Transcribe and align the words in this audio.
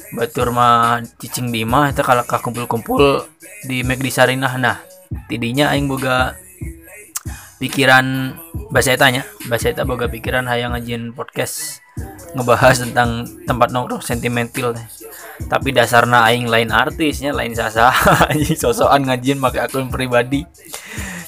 Batur 0.10 0.50
mah 0.52 1.06
cicing 1.22 1.54
di 1.54 1.64
mah 1.64 1.94
itu 1.94 2.02
kalau 2.02 2.26
kumpul-kumpul 2.26 3.30
di 3.64 3.86
di 3.86 4.12
Sarinah 4.12 4.58
nah 4.58 4.78
tidinya 5.30 5.70
aing 5.72 5.86
boga 5.86 6.34
pikiran 7.62 8.34
bahasa 8.74 8.96
etanya 8.96 9.28
bahasa 9.52 9.70
eta 9.70 9.86
boga 9.86 10.10
pikiran 10.10 10.48
hayang 10.50 10.74
ngajin 10.74 11.14
podcast 11.14 11.84
ngebahas 12.38 12.86
tentang 12.86 13.26
tempat 13.48 13.74
nongkrong 13.74 14.06
sentimental 14.06 14.78
tapi 15.48 15.72
dasarnya 15.72 16.28
aing 16.30 16.52
lain 16.52 16.70
artisnya 16.70 17.32
lain 17.32 17.56
sasa. 17.56 17.96
Sosokan 18.62 19.08
ngajin 19.08 19.40
pakai 19.40 19.72
akun 19.72 19.88
pribadi. 19.88 20.44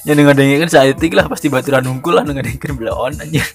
Yang 0.04 0.28
ngadengin 0.28 0.68
saat 0.68 0.98
itu 0.98 1.14
lah 1.14 1.30
pasti 1.30 1.48
baturan 1.48 1.86
unggul 1.86 2.18
lah 2.18 2.26
ngadengin 2.26 2.74
belon 2.74 3.14
anjing 3.22 3.46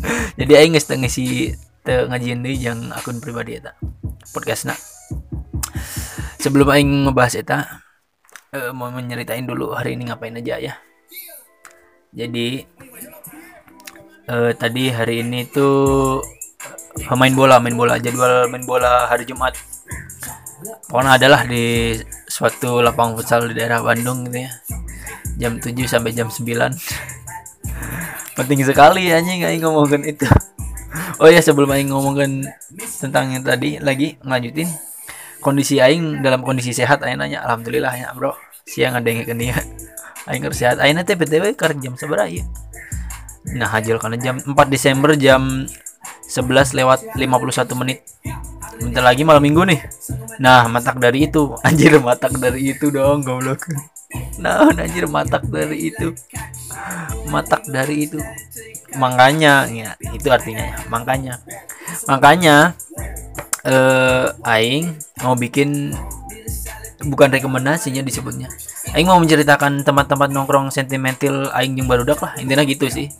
jadi 0.40 0.64
aing 0.64 0.72
geus 0.72 0.88
teu 0.88 0.96
ngisi 0.96 1.52
teu 1.84 2.08
ngajin 2.08 2.40
deui 2.40 2.56
yang 2.56 2.88
akun 2.96 3.20
pribadi 3.20 3.60
eta 3.60 3.76
podcast 4.32 4.72
sebelum 6.40 6.72
aing 6.72 6.90
ngebahas 7.04 7.36
eta 7.36 7.84
eh, 8.56 8.72
mau 8.72 8.88
menyeritain 8.88 9.44
dulu 9.44 9.76
hari 9.76 9.94
ini 9.96 10.08
ngapain 10.08 10.40
aja 10.40 10.56
ya. 10.56 10.74
Jadi 12.10 12.64
eh, 14.24 14.52
tadi 14.56 14.84
hari 14.88 15.20
ini 15.20 15.46
tuh 15.52 16.24
main 17.18 17.34
bola 17.34 17.62
main 17.62 17.74
bola 17.74 17.98
jadwal 17.98 18.50
main 18.50 18.64
bola 18.66 19.06
hari 19.06 19.26
Jumat. 19.26 19.54
Pokoknya 20.90 21.16
adalah 21.16 21.46
di 21.48 21.96
suatu 22.28 22.84
lapang 22.84 23.16
futsal 23.16 23.48
di 23.48 23.54
daerah 23.56 23.80
Bandung 23.80 24.28
gitu 24.28 24.44
ya. 24.44 24.52
Jam 25.40 25.56
7 25.56 25.72
sampai 25.88 26.12
jam 26.12 26.28
9 26.28 26.44
penting 28.36 28.60
sekali 28.60 29.08
anjing 29.08 29.40
aing 29.46 29.64
ngomongin 29.64 30.04
itu. 30.04 30.28
Oh 31.16 31.30
ya 31.30 31.40
sebelum 31.40 31.72
aing 31.72 31.88
ngomongin 31.88 32.44
tentang 33.00 33.32
yang 33.32 33.42
tadi 33.46 33.80
lagi 33.80 34.20
ngelanjutin. 34.20 34.68
Kondisi 35.40 35.80
aing 35.80 36.20
dalam 36.20 36.44
kondisi 36.44 36.76
sehat 36.76 37.00
aing 37.00 37.16
nanya 37.16 37.40
alhamdulillah 37.48 37.94
ya 37.96 38.12
bro. 38.12 38.36
Siang 38.68 39.00
ada 39.00 39.08
yang 39.08 39.24
dia. 39.40 39.56
Aing 40.28 40.44
keur 40.44 40.52
sehat. 40.52 40.76
Aing 40.84 41.00
teh 41.00 41.16
PTW 41.16 41.56
keur 41.56 41.72
jam 41.80 41.96
seberapa 41.96 42.28
ya 42.28 42.44
nah 43.48 43.68
hajal 43.72 43.96
karena 43.96 44.18
jam 44.20 44.36
4 44.36 44.52
Desember 44.68 45.16
jam 45.16 45.64
11 46.30 46.78
lewat 46.78 47.00
51 47.18 47.74
menit. 47.74 48.06
Bentar 48.78 49.02
lagi 49.02 49.26
malam 49.26 49.42
minggu 49.42 49.66
nih. 49.66 49.80
Nah 50.38 50.70
matak 50.70 51.02
dari 51.02 51.26
itu. 51.26 51.52
Anjir 51.66 51.98
matak 51.98 52.38
dari 52.38 52.70
itu 52.70 52.86
dong 52.94 53.26
goblok. 53.26 53.66
Nah 54.42 54.70
anjir 54.74 55.06
matak 55.10 55.46
dari 55.46 55.90
itu. 55.90 56.14
Matak 57.30 57.66
dari 57.66 58.06
itu. 58.06 58.18
Makanya 58.94 59.66
ya 59.70 59.98
itu 60.14 60.26
artinya. 60.30 60.64
Ya 60.70 60.78
makanya 60.90 61.34
makanya 62.06 62.56
eh 63.66 64.26
aing 64.46 64.96
mau 65.20 65.34
bikin 65.34 65.94
bukan 67.06 67.28
rekomendasinya 67.30 68.02
disebutnya. 68.02 68.50
Aing 68.94 69.06
mau 69.06 69.18
menceritakan 69.22 69.86
tempat-tempat 69.86 70.30
nongkrong 70.30 70.74
sentimental 70.74 71.50
aing 71.54 71.78
yang 71.78 71.86
barudak 71.86 72.18
lah. 72.18 72.34
Intinya 72.38 72.66
gitu 72.66 72.90
sih 72.90 73.10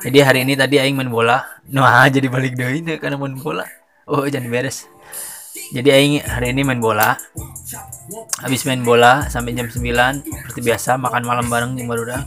jadi 0.00 0.18
hari 0.24 0.48
ini 0.48 0.56
tadi 0.56 0.80
aing 0.80 0.96
main 0.96 1.12
bola. 1.12 1.44
Nah 1.68 2.08
jadi 2.08 2.32
balik 2.32 2.56
deui 2.56 2.80
nih 2.80 2.96
karena 2.96 3.20
main 3.20 3.36
bola. 3.36 3.68
Oh 4.08 4.24
jangan 4.24 4.48
beres. 4.48 4.88
Jadi 5.76 5.88
aing 5.92 6.14
hari 6.24 6.56
ini 6.56 6.64
main 6.64 6.80
bola. 6.80 7.12
Habis 8.40 8.64
main 8.64 8.80
bola 8.80 9.28
sampai 9.28 9.52
jam 9.52 9.68
9 9.68 9.76
seperti 10.24 10.60
biasa 10.64 10.96
makan 10.96 11.22
malam 11.28 11.46
bareng 11.52 11.76
yang 11.76 11.88
barudak 11.88 12.24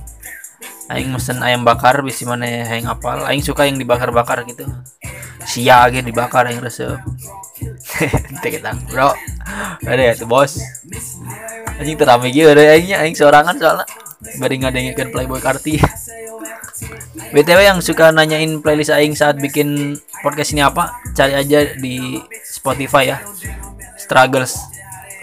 aing 0.86 1.10
mesen 1.10 1.42
ayam 1.42 1.66
bakar 1.66 2.06
bisa 2.06 2.30
mana 2.30 2.46
yang 2.46 2.86
apal 2.86 3.26
aing 3.26 3.42
suka 3.42 3.66
yang 3.66 3.82
dibakar-bakar 3.82 4.46
gitu. 4.46 4.70
Sia 5.46 5.86
aja 5.86 6.02
dibakar 6.02 6.50
yang 6.50 6.62
resep 6.62 6.98
Teh 8.42 8.50
kita 8.50 8.74
bro. 8.90 9.14
Ada 9.86 10.02
ya 10.02 10.14
tuh 10.14 10.30
bos. 10.30 10.62
Anjing 11.82 11.98
terame 11.98 12.30
gitu 12.30 12.50
ada 12.50 12.62
aingnya. 12.78 13.02
Aing 13.02 13.18
sorangan 13.18 13.58
soalnya. 13.58 13.86
Bari 14.42 14.56
ngadengin 14.62 15.10
playboy 15.14 15.42
karti 15.42 15.78
btw 17.34 17.60
yang 17.64 17.80
suka 17.82 18.12
nanyain 18.12 18.62
playlist 18.62 18.94
aing 18.94 19.18
saat 19.18 19.40
bikin 19.40 19.98
podcast 20.22 20.54
ini 20.54 20.62
apa 20.62 20.94
cari 21.18 21.34
aja 21.34 21.74
di 21.80 22.22
Spotify 22.44 23.16
ya. 23.16 23.18
Struggles. 23.98 24.58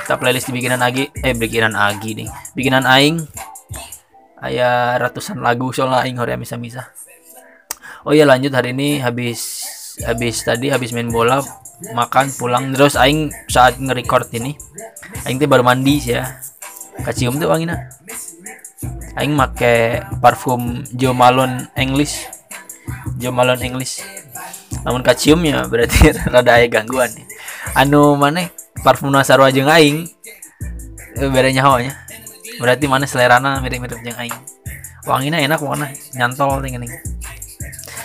Kita 0.02 0.18
playlist 0.18 0.50
di 0.50 0.58
bikinan 0.58 0.82
Agi. 0.82 1.12
Eh 1.22 1.36
bikinan 1.36 1.78
Agi 1.78 2.18
nih. 2.18 2.28
Bikinan 2.58 2.82
aing. 2.88 3.22
Aya 4.42 4.98
ratusan 4.98 5.38
lagu 5.38 5.70
soalnya 5.70 6.02
aing 6.02 6.18
hoream 6.18 6.42
bisa 6.42 6.58
bisa 6.58 6.90
oh 8.02 8.12
iya 8.14 8.26
lanjut 8.26 8.50
hari 8.54 8.74
ini 8.74 8.98
habis 8.98 9.64
habis 10.02 10.42
tadi 10.42 10.72
habis 10.72 10.90
main 10.90 11.10
bola 11.10 11.42
makan 11.94 12.30
pulang. 12.38 12.70
Terus 12.74 12.94
aing 12.94 13.30
saat 13.50 13.78
nge-record 13.78 14.30
ini 14.34 14.54
aing 15.26 15.38
teh 15.38 15.50
baru 15.50 15.66
mandi 15.66 15.98
sih 15.98 16.14
ya. 16.18 16.26
Kacium 17.02 17.40
tuh 17.40 17.48
wanginya 17.48 17.88
aing 19.18 19.34
make 19.34 20.02
parfum 20.22 20.82
Jo 20.94 21.12
Malone 21.12 21.70
English. 21.76 22.26
Jo 23.18 23.30
Malone 23.30 23.62
English. 23.62 24.02
Namun 24.82 25.04
kacium 25.04 25.40
ya 25.44 25.64
berarti 25.68 26.14
rada 26.32 26.58
aya 26.58 26.66
gangguan 26.66 27.12
anu 27.78 28.18
mana 28.18 28.50
parfum 28.82 29.12
nasarwa 29.12 29.48
jeung 29.54 29.70
aing 29.70 30.08
eh, 31.18 31.28
beda 31.28 31.50
nyawanya. 31.52 31.94
Berarti 32.58 32.84
mana 32.90 33.06
selerana 33.08 33.62
mirip-mirip 33.62 34.00
jeung 34.02 34.18
aing. 34.18 34.36
Wanginya 35.02 35.38
enak 35.42 35.58
warna 35.58 35.90
nyantol 36.14 36.62
tinggal 36.62 36.86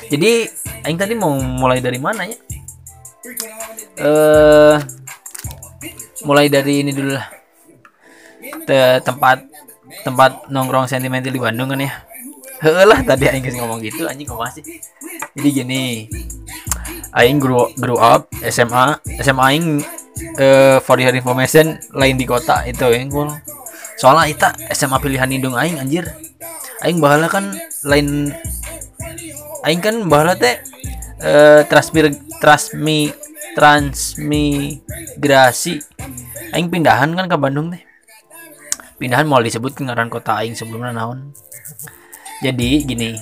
jadi 0.07 0.47
aing 0.87 0.95
tadi 0.97 1.13
mau 1.19 1.35
mulai 1.35 1.83
dari 1.83 1.99
mana 1.99 2.23
ya? 2.23 2.37
Eh 3.99 4.75
mulai 6.23 6.47
dari 6.47 6.83
ini 6.83 6.91
dulu 6.95 7.11
lah. 7.11 7.27
Te- 8.63 9.03
tempat 9.03 9.43
tempat 10.05 10.51
nongkrong 10.51 10.87
sentimental 10.89 11.33
di 11.33 11.39
Bandung 11.41 11.69
kan 11.71 11.81
ya. 11.81 11.91
Lah 12.65 13.05
tadi 13.05 13.29
aing 13.29 13.45
ngomong 13.53 13.85
gitu 13.85 14.09
anjing 14.09 14.25
kok 14.25 14.41
masih? 14.41 14.65
Jadi 15.37 15.49
gini 15.53 16.09
aing 17.13 17.37
grow, 17.37 17.69
grow 17.77 18.01
up 18.01 18.33
SMA 18.41 18.97
SMA 19.21 19.43
aing 19.53 19.77
eh 20.41 20.81
for 20.81 20.97
your 20.97 21.13
information 21.13 21.77
lain 21.93 22.17
di 22.17 22.25
kota 22.25 22.65
itu 22.65 22.89
yang 22.89 23.13
cool 23.13 23.29
soalnya 24.01 24.25
kita 24.33 24.49
SMA 24.73 24.97
pilihan 24.97 25.29
indung 25.29 25.53
aing 25.53 25.77
anjir. 25.77 26.09
Aing 26.81 26.97
bahala 26.97 27.29
kan 27.29 27.53
lain 27.85 28.33
aing 29.65 29.81
kan 29.81 30.05
bahala 30.09 30.33
teh 30.33 30.57
eh 31.21 31.61
transmir 31.69 32.09
transmi 32.41 33.13
transmigrasi. 33.57 35.81
Aing 36.53 36.69
pindahan 36.73 37.13
kan 37.13 37.29
ke 37.29 37.37
Bandung 37.37 37.69
teh 37.73 37.81
pindahan 38.97 39.29
mau 39.29 39.39
disebut 39.39 39.77
ngaran 39.77 40.09
kota 40.09 40.41
aing 40.41 40.57
sebelumnya 40.57 40.91
naon. 40.91 41.31
Jadi 42.41 42.85
gini. 42.85 43.13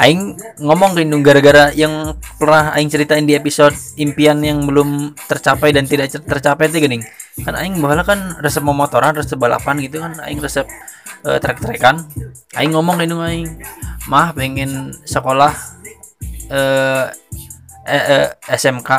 Aing 0.00 0.40
ngomong 0.64 0.96
ke 0.96 1.04
Indung 1.04 1.20
gara-gara 1.20 1.68
yang 1.76 2.16
pernah 2.40 2.72
aing 2.72 2.88
ceritain 2.88 3.28
di 3.28 3.36
episode 3.36 3.76
impian 4.00 4.40
yang 4.40 4.64
belum 4.64 5.12
tercapai 5.28 5.76
dan 5.76 5.84
tidak 5.84 6.10
tercapai 6.24 6.72
itu 6.72 6.80
gini. 6.80 6.98
Kan 7.44 7.54
aing 7.54 7.76
bahala 7.78 8.02
kan 8.02 8.40
resep 8.40 8.64
memotoran 8.64 9.12
resep 9.12 9.36
balapan 9.36 9.76
gitu 9.84 10.00
kan 10.00 10.16
aing 10.24 10.40
resep 10.40 10.64
eh, 11.28 11.38
trek-trekan. 11.38 12.00
Aing 12.56 12.72
ngomong 12.72 12.98
ke 12.98 13.02
Indung 13.04 13.20
aing 13.20 13.60
mah 14.08 14.32
pengen 14.32 14.96
sekolah 15.04 15.52
eh, 16.48 17.06
eh, 17.84 18.04
eh, 18.16 18.28
SMK 18.56 18.90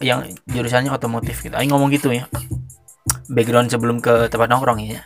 yang 0.00 0.24
jurusannya 0.48 0.88
otomotif 0.88 1.44
gitu. 1.44 1.52
Aing 1.52 1.68
ngomong 1.68 1.92
gitu 1.92 2.08
ya 2.08 2.24
background 3.32 3.72
sebelum 3.72 3.98
ke 3.98 4.28
tempat 4.28 4.48
nongkrong 4.52 4.78
ya. 4.84 5.02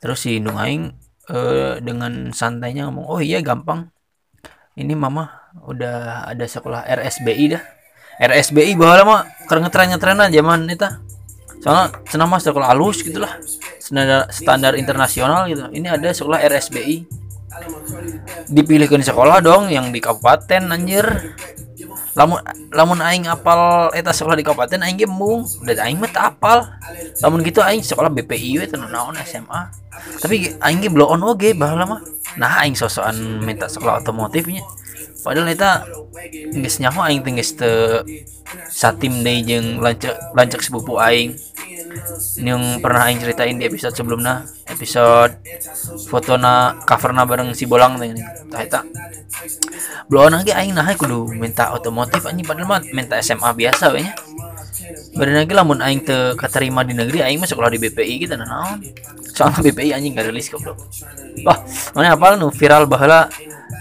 Terus 0.00 0.24
si 0.24 0.40
Indung 0.40 0.56
aing 0.56 0.90
eh, 1.30 1.78
dengan 1.84 2.32
santainya 2.32 2.88
ngomong 2.88 3.06
oh 3.06 3.20
iya 3.20 3.44
gampang. 3.44 3.92
Ini 4.74 4.96
mama 4.98 5.52
udah 5.68 6.26
ada 6.26 6.44
sekolah 6.48 6.82
RSBI 6.88 7.44
dah. 7.54 7.62
RSBI 8.18 8.74
bahwa 8.74 9.02
mah 9.06 9.20
karena 9.46 9.68
ngetren 9.68 9.88
ngetrenan 9.94 10.28
zaman 10.32 10.60
itu 10.66 10.88
soalnya 11.62 11.96
senang 12.10 12.28
mah 12.28 12.40
sekolah 12.42 12.68
halus 12.72 13.04
gitulah. 13.04 13.38
Standar 13.78 14.32
standar 14.32 14.72
internasional 14.74 15.46
gitu. 15.46 15.70
Ini 15.70 15.94
ada 15.94 16.10
sekolah 16.10 16.42
RSBI 16.42 17.24
dipilihkan 18.50 18.98
sekolah 18.98 19.38
dong 19.38 19.70
yang 19.70 19.94
di 19.94 20.02
kabupaten 20.02 20.74
anjir 20.74 21.06
lamun 22.14 22.38
lamun 22.70 22.98
aing 23.02 23.26
apal 23.26 23.90
eta 23.90 24.14
sekolah 24.14 24.38
di 24.38 24.46
kabupaten 24.46 24.78
aing 24.86 24.98
ge 24.98 25.06
embung 25.06 25.42
udah 25.62 25.74
aing 25.82 25.98
mah 25.98 26.10
apal. 26.14 26.66
Lamun 27.22 27.42
gitu 27.42 27.58
aing 27.62 27.82
sekolah 27.82 28.10
BPI 28.10 28.62
we 28.62 28.66
teu 28.70 28.78
naon 28.78 29.18
SMA 29.26 29.60
tapi 30.22 30.54
aing 30.58 30.78
ge 30.82 30.90
blow 30.90 31.10
on 31.10 31.22
oge 31.26 31.54
baheula 31.54 31.86
mah. 31.86 32.00
Nah 32.38 32.62
aing 32.62 32.78
sosokan 32.78 33.42
minta 33.42 33.66
sekolah 33.66 34.02
otomotifnya 34.02 34.62
padahal 35.24 35.48
eta 35.48 35.88
geus 36.52 36.76
nyaho 36.78 37.00
aing 37.00 37.24
teh 37.24 37.32
geus 37.32 37.56
teu 37.56 38.04
satim 38.68 39.24
deui 39.24 39.40
jeung 39.42 39.80
lancek 39.80 40.12
lancek 40.36 40.60
sepupu 40.60 41.00
aing. 41.00 41.32
Yang 42.36 42.82
pernah 42.82 43.06
aing 43.06 43.22
ceritain 43.22 43.54
di 43.56 43.64
episode 43.64 43.94
sebelumnya 43.94 44.44
episode 44.66 45.38
fotona 46.10 46.76
coverna 46.82 47.22
bareng 47.24 47.54
si 47.54 47.64
bolang 47.64 47.96
teh 47.96 48.12
tah 48.50 48.60
eta. 48.60 48.80
Belum 50.10 50.34
lagi 50.34 50.52
aing 50.52 50.76
nah 50.76 50.86
kudu 50.92 51.32
minta 51.32 51.72
otomotif 51.72 52.26
anjing 52.28 52.44
padahal 52.44 52.68
mah 52.68 52.80
minta 52.92 53.16
SMA 53.22 53.50
biasa 53.56 53.94
we 53.94 54.04
Bari 55.14 55.32
lagi 55.32 55.54
lamun 55.54 55.78
aing 55.80 56.02
teu 56.04 56.34
katerima 56.34 56.82
di 56.82 56.92
negeri 56.92 57.24
aing 57.24 57.38
mah 57.40 57.48
sekolah 57.48 57.70
di 57.70 57.78
BPI 57.80 58.14
gitu 58.26 58.34
nah 58.36 58.46
naon. 58.46 58.82
Soalnya 59.34 59.60
BPI 59.64 59.90
anjing 59.96 60.12
gak 60.14 60.28
rilis 60.28 60.50
goblok. 60.50 60.78
Wah, 61.46 61.58
mana 61.94 62.14
apal 62.14 62.36
nu 62.36 62.50
viral 62.50 62.86
baheula 62.90 63.30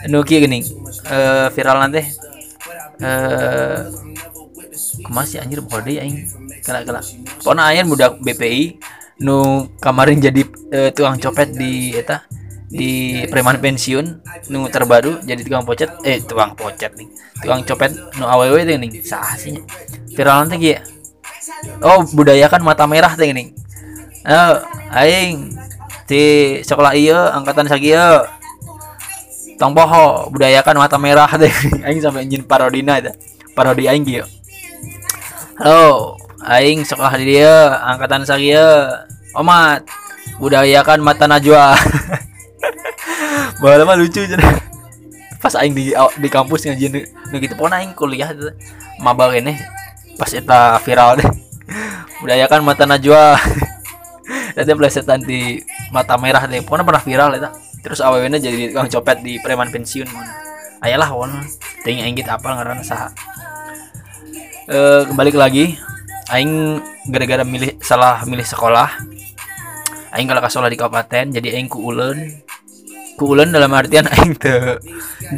nu 0.09 0.23
kieu 0.23 0.41
geuning. 0.41 0.63
Eh 1.09 1.47
viral 1.51 1.77
nanti 1.83 2.01
eh 3.03 3.79
kumaha 5.03 5.25
sih 5.27 5.39
anjir 5.41 5.59
poho 5.65 5.81
deui 5.81 5.99
aing. 5.99 6.17
Kala 6.63 6.85
kala. 6.87 7.01
Pokona 7.41 7.73
aya 7.73 7.83
budak 7.83 8.21
BPI 8.23 8.79
nu 9.21 9.69
kamarin 9.77 10.17
jadi 10.17 10.41
eh, 10.73 10.89
tukang 10.89 11.21
copet 11.21 11.53
di 11.53 11.93
eta 11.93 12.25
di 12.73 13.21
preman 13.29 13.61
pensiun 13.61 14.05
nu 14.49 14.65
terbaru 14.65 15.21
jadi 15.21 15.45
tukang 15.45 15.61
pocet 15.61 15.93
eh 16.01 16.17
tukang 16.25 16.57
pocet 16.57 16.97
nih 16.97 17.05
tukang 17.37 17.61
copet 17.61 17.93
nu 18.17 18.25
teh 18.25 18.77
nih 18.81 18.89
sah 19.05 19.37
sih 19.37 19.53
viral 20.17 20.49
nanti 20.49 20.73
ya 20.73 20.81
oh 21.83 22.07
budayakan 22.13 22.61
mata 22.63 22.85
merah 22.87 23.13
teh 23.13 23.29
nih 23.31 23.51
oh 24.27 24.55
aing 24.95 25.51
di 26.07 26.59
sekolah 26.61 26.93
iya 26.95 27.33
angkatan 27.35 27.67
sakieu 27.67 28.27
tong 29.59 29.75
poho 29.75 30.29
budayakan 30.31 30.79
mata 30.79 30.95
merah 30.95 31.29
teh 31.29 31.51
aing 31.87 31.99
sampai 31.99 32.27
anjing 32.27 32.43
parodina 32.43 32.99
eta 32.99 33.11
parodi 33.57 33.87
aing 33.87 34.03
kieu 34.03 34.25
halo 35.59 36.15
aing 36.43 36.83
sekolah 36.83 37.13
di 37.19 37.35
dia 37.35 37.79
angkatan 37.83 38.23
sakieu 38.27 38.91
omat 39.33 39.83
budayakan 40.37 40.99
mata 41.03 41.25
najwa. 41.29 41.75
Bahala 43.61 43.83
mah 43.85 43.97
lucu 43.99 44.23
cenah. 44.25 44.59
Pas 45.39 45.53
aing 45.59 45.75
di 45.75 45.91
di 45.93 46.29
kampus 46.31 46.63
ngajian 46.67 47.03
nu 47.03 47.35
gitu 47.39 47.53
pokona 47.59 47.83
aing 47.83 47.91
kuliah 47.91 48.31
teh 48.31 48.55
maba 49.03 49.27
kene 49.27 49.59
pas 50.19 50.31
eta 50.33 50.77
viral 50.81 51.19
deh. 51.19 51.29
Budayakan 52.21 52.61
mata 52.65 52.83
najwa. 52.85 53.37
Nanti 54.55 54.71
plesetan 54.77 55.21
di 55.25 55.59
mata 55.89 56.15
merah 56.19 56.45
deh. 56.45 56.61
Pokoknya 56.61 56.85
pernah 56.85 57.03
viral 57.03 57.31
eta. 57.37 57.49
Terus 57.83 57.99
awewena 57.99 58.39
jadi 58.39 58.71
tukang 58.71 58.87
copet 58.87 59.25
di 59.25 59.41
preman 59.43 59.67
pensiun 59.73 60.07
mana. 60.11 60.33
Ayalah 60.83 61.09
pokoknya. 61.11 61.41
Ting 61.83 61.99
aing 61.99 62.15
gitu 62.15 62.29
apa 62.31 62.47
ngaranna 62.47 62.83
saha. 62.85 63.09
Eh 64.69 65.03
kembali 65.09 65.31
lagi 65.35 65.75
aing 66.31 66.79
gara-gara 67.11 67.43
milih 67.43 67.77
salah 67.83 68.23
milih 68.23 68.47
sekolah 68.47 68.87
aing 70.15 70.29
kalau 70.29 70.41
sekolah 70.45 70.71
di 70.71 70.79
kabupaten 70.79 71.25
jadi 71.33 71.57
aing 71.57 71.67
ku 71.67 71.83
uleun 71.83 72.42
ku 73.23 73.31
uleun 73.31 73.55
dalam 73.55 73.71
artian 73.71 74.03
aing 74.19 74.35
teu 74.35 74.75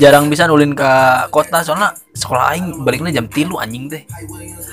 jarang 0.02 0.26
bisa 0.26 0.50
ulin 0.50 0.74
ke 0.74 0.90
kota 1.30 1.62
soalnya 1.62 1.94
sekolah 2.18 2.58
aing 2.58 2.82
baliknya 2.82 3.22
jam 3.22 3.30
tilu 3.30 3.62
anjing 3.62 3.86
teh. 3.86 4.02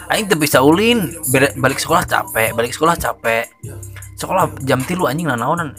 Aing 0.09 0.33
teu 0.33 0.41
bisa 0.41 0.65
ulin 0.65 1.13
balik 1.61 1.77
sekolah 1.77 2.09
capek 2.09 2.57
balik 2.57 2.73
sekolah 2.73 2.97
capek. 2.97 3.53
Sekolah 4.17 4.49
jam 4.65 4.81
tilu 4.89 5.05
anjing 5.05 5.29
lah 5.29 5.37
naonan 5.37 5.77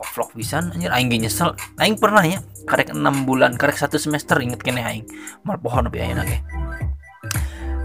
vlog 0.00 0.32
pisan 0.32 0.72
anjir 0.72 0.88
aing 0.88 1.12
nyesel. 1.12 1.52
Aing 1.76 2.00
pernah 2.00 2.24
ya 2.24 2.40
karek 2.64 2.96
6 2.96 3.04
bulan 3.28 3.60
karek 3.60 3.76
satu 3.76 4.00
semester 4.00 4.40
inget 4.40 4.64
kene 4.64 4.80
aing. 4.80 5.04
Mal 5.44 5.60
pohon 5.60 5.84
tapi 5.84 6.00
ayeuna 6.00 6.24
ge 6.24 6.40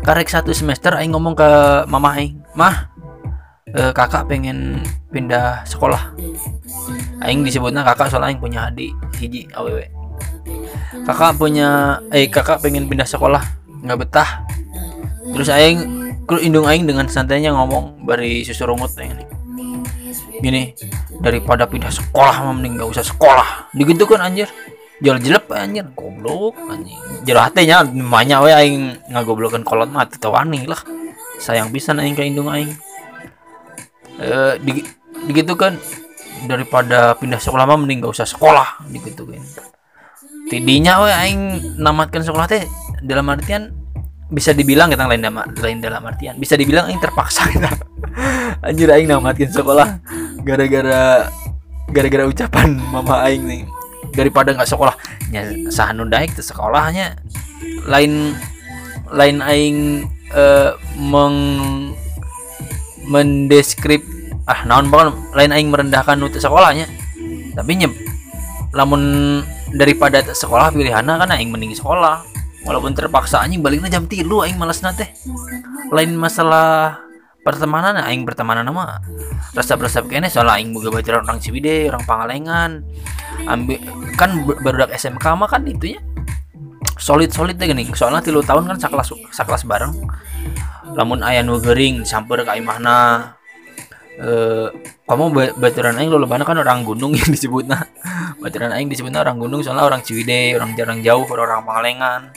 karek 0.06 0.30
satu 0.30 0.54
semester 0.54 0.94
aing 0.94 1.18
ngomong 1.18 1.34
ke 1.34 1.50
mama 1.90 2.14
aing 2.14 2.38
mah 2.54 2.94
eh, 3.76 3.92
kakak 3.92 4.26
pengen 4.32 4.82
pindah 5.12 5.68
sekolah. 5.68 6.16
Aing 7.24 7.44
disebutnya 7.44 7.84
kakak 7.84 8.12
soalnya 8.12 8.34
aing 8.34 8.42
punya 8.42 8.72
adik 8.72 8.92
hiji 9.20 9.48
aww 9.56 9.72
kakak 11.06 11.38
punya 11.38 12.00
eh 12.10 12.28
kakak 12.32 12.64
pengen 12.64 12.88
pindah 12.88 13.06
sekolah 13.06 13.44
nggak 13.84 14.00
betah. 14.02 14.48
Terus 15.36 15.52
aing 15.52 15.80
kru 16.26 16.42
indung 16.42 16.66
aing 16.66 16.88
dengan 16.88 17.06
santainya 17.06 17.54
ngomong 17.54 18.02
bari 18.08 18.42
susu 18.42 18.66
rungut 18.66 18.92
ini 18.98 19.26
gini 20.42 20.76
daripada 21.24 21.64
pindah 21.70 21.92
sekolah 21.92 22.52
mending 22.52 22.80
nggak 22.80 22.90
usah 22.92 23.06
sekolah. 23.06 23.72
Digitu 23.72 24.04
kan 24.08 24.26
anjir. 24.26 24.50
Jual 25.04 25.20
jelep 25.20 25.52
anjir. 25.52 25.88
Goblok 25.96 26.56
anjing. 26.72 27.00
Jero 27.24 27.40
hatenya 27.44 27.84
banyak 27.86 28.40
we 28.44 28.52
aing 28.52 28.84
ngagoblokan 29.12 29.64
kolot 29.64 29.88
mah 29.92 30.08
teu 30.08 30.32
lah. 30.32 30.82
Sayang 31.40 31.72
pisan 31.72 32.00
aing 32.00 32.16
ka 32.16 32.24
indung 32.24 32.52
aing 32.52 32.76
eh 34.20 34.54
di, 34.64 34.84
digitu 35.28 35.54
kan 35.56 35.76
daripada 36.46 37.16
pindah 37.18 37.40
sekolah 37.42 37.64
mah 37.66 37.80
mending 37.80 38.04
gak 38.04 38.14
usah 38.16 38.28
sekolah 38.28 38.86
digitu 38.92 39.26
kan. 39.28 39.44
Tidinya 40.46 41.02
we 41.02 41.10
aing 41.10 41.42
namatkan 41.82 42.22
sekolah 42.22 42.46
teh 42.46 42.64
dalam 43.02 43.26
artian 43.34 43.74
bisa 44.30 44.54
dibilang 44.54 44.94
kita 44.94 45.10
lain 45.10 45.22
dalam 45.22 45.42
lain 45.42 45.78
dalam 45.82 46.06
artian. 46.06 46.38
Bisa 46.38 46.54
dibilang 46.54 46.86
aing 46.86 47.02
terpaksa 47.02 47.50
kita. 47.50 47.72
Anjir 48.68 48.90
aing 48.94 49.10
namatkan 49.10 49.50
sekolah 49.50 50.00
gara-gara 50.46 51.30
gara-gara 51.90 52.24
ucapan 52.30 52.78
mama 52.94 53.26
aing 53.26 53.44
nih. 53.46 53.62
Daripada 54.14 54.54
nggak 54.54 54.70
sekolah 54.70 54.96
nya 55.34 55.50
sahanu 55.74 56.06
daik 56.06 56.38
ke 56.38 56.42
sekolahnya. 56.46 57.18
Lain 57.90 58.38
lain 59.10 59.38
aing 59.42 60.06
eh, 60.30 60.72
meng 61.02 61.38
mendeskrip 63.06 64.02
ah 64.46 64.62
naon 64.70 64.94
banget 64.94 65.18
lain 65.34 65.52
aing 65.54 65.70
merendahkan 65.74 66.18
nutu 66.18 66.38
sekolahnya. 66.38 66.86
Tapi 67.56 67.72
nyep 67.80 67.94
lamun 68.76 69.42
daripada 69.72 70.22
sekolah 70.22 70.70
pilihanna 70.76 71.18
kan 71.18 71.30
aing 71.34 71.50
mending 71.50 71.74
sekolah. 71.74 72.26
Walaupun 72.66 72.98
terpaksa 72.98 73.46
anjing 73.46 73.62
baliknya 73.62 73.94
jam 73.94 74.10
tilu 74.10 74.42
aing 74.42 74.58
males 74.58 74.82
nate 74.82 75.14
lain 75.94 76.18
masalah 76.18 76.98
pertemanan 77.46 78.02
aing 78.02 78.26
bertemanan 78.26 78.66
nama 78.66 78.98
resep-resep 79.54 80.10
kene. 80.10 80.34
Soal 80.34 80.50
aing 80.50 80.74
boga 80.74 80.90
baca 80.90 81.22
orang 81.22 81.38
Ciwidey 81.38 81.94
orang 81.94 82.02
Pangalengan. 82.10 82.82
Ambil 83.46 83.78
kan 84.18 84.42
baru 84.66 84.90
SMK 84.90 85.26
mah 85.38 85.46
kan 85.46 85.62
itu 85.70 85.94
ya 85.94 86.02
solid 86.98 87.30
solid 87.30 87.62
deh 87.62 87.70
gini. 87.70 87.86
Soalnya 87.94 88.26
tilu 88.26 88.42
tahun 88.42 88.66
kan 88.66 88.82
sakelas 88.82 89.14
sakelas 89.30 89.62
bareng 89.70 89.94
lamun 90.96 91.20
aya 91.22 91.44
nu 91.44 91.60
gering 91.60 92.08
samper 92.08 92.42
ka 92.48 92.56
imahna. 92.56 93.36
Eh 94.16 94.72
kamu 95.06 95.24
ba- 95.36 95.56
baturan 95.60 96.00
aing 96.00 96.10
lo 96.10 96.24
kan 96.26 96.56
orang 96.56 96.88
gunung 96.88 97.12
yang 97.14 97.30
disebutna. 97.36 97.86
Baturan 98.40 98.72
aing 98.72 98.88
disebutna 98.88 99.22
orang 99.22 99.38
gunung 99.38 99.60
soalnya 99.62 99.86
orang 99.86 100.02
Ciwidey 100.02 100.56
orang 100.56 100.74
jarang 100.74 101.04
jauh 101.04 101.28
orang 101.28 101.62
Pangalengan 101.68 102.32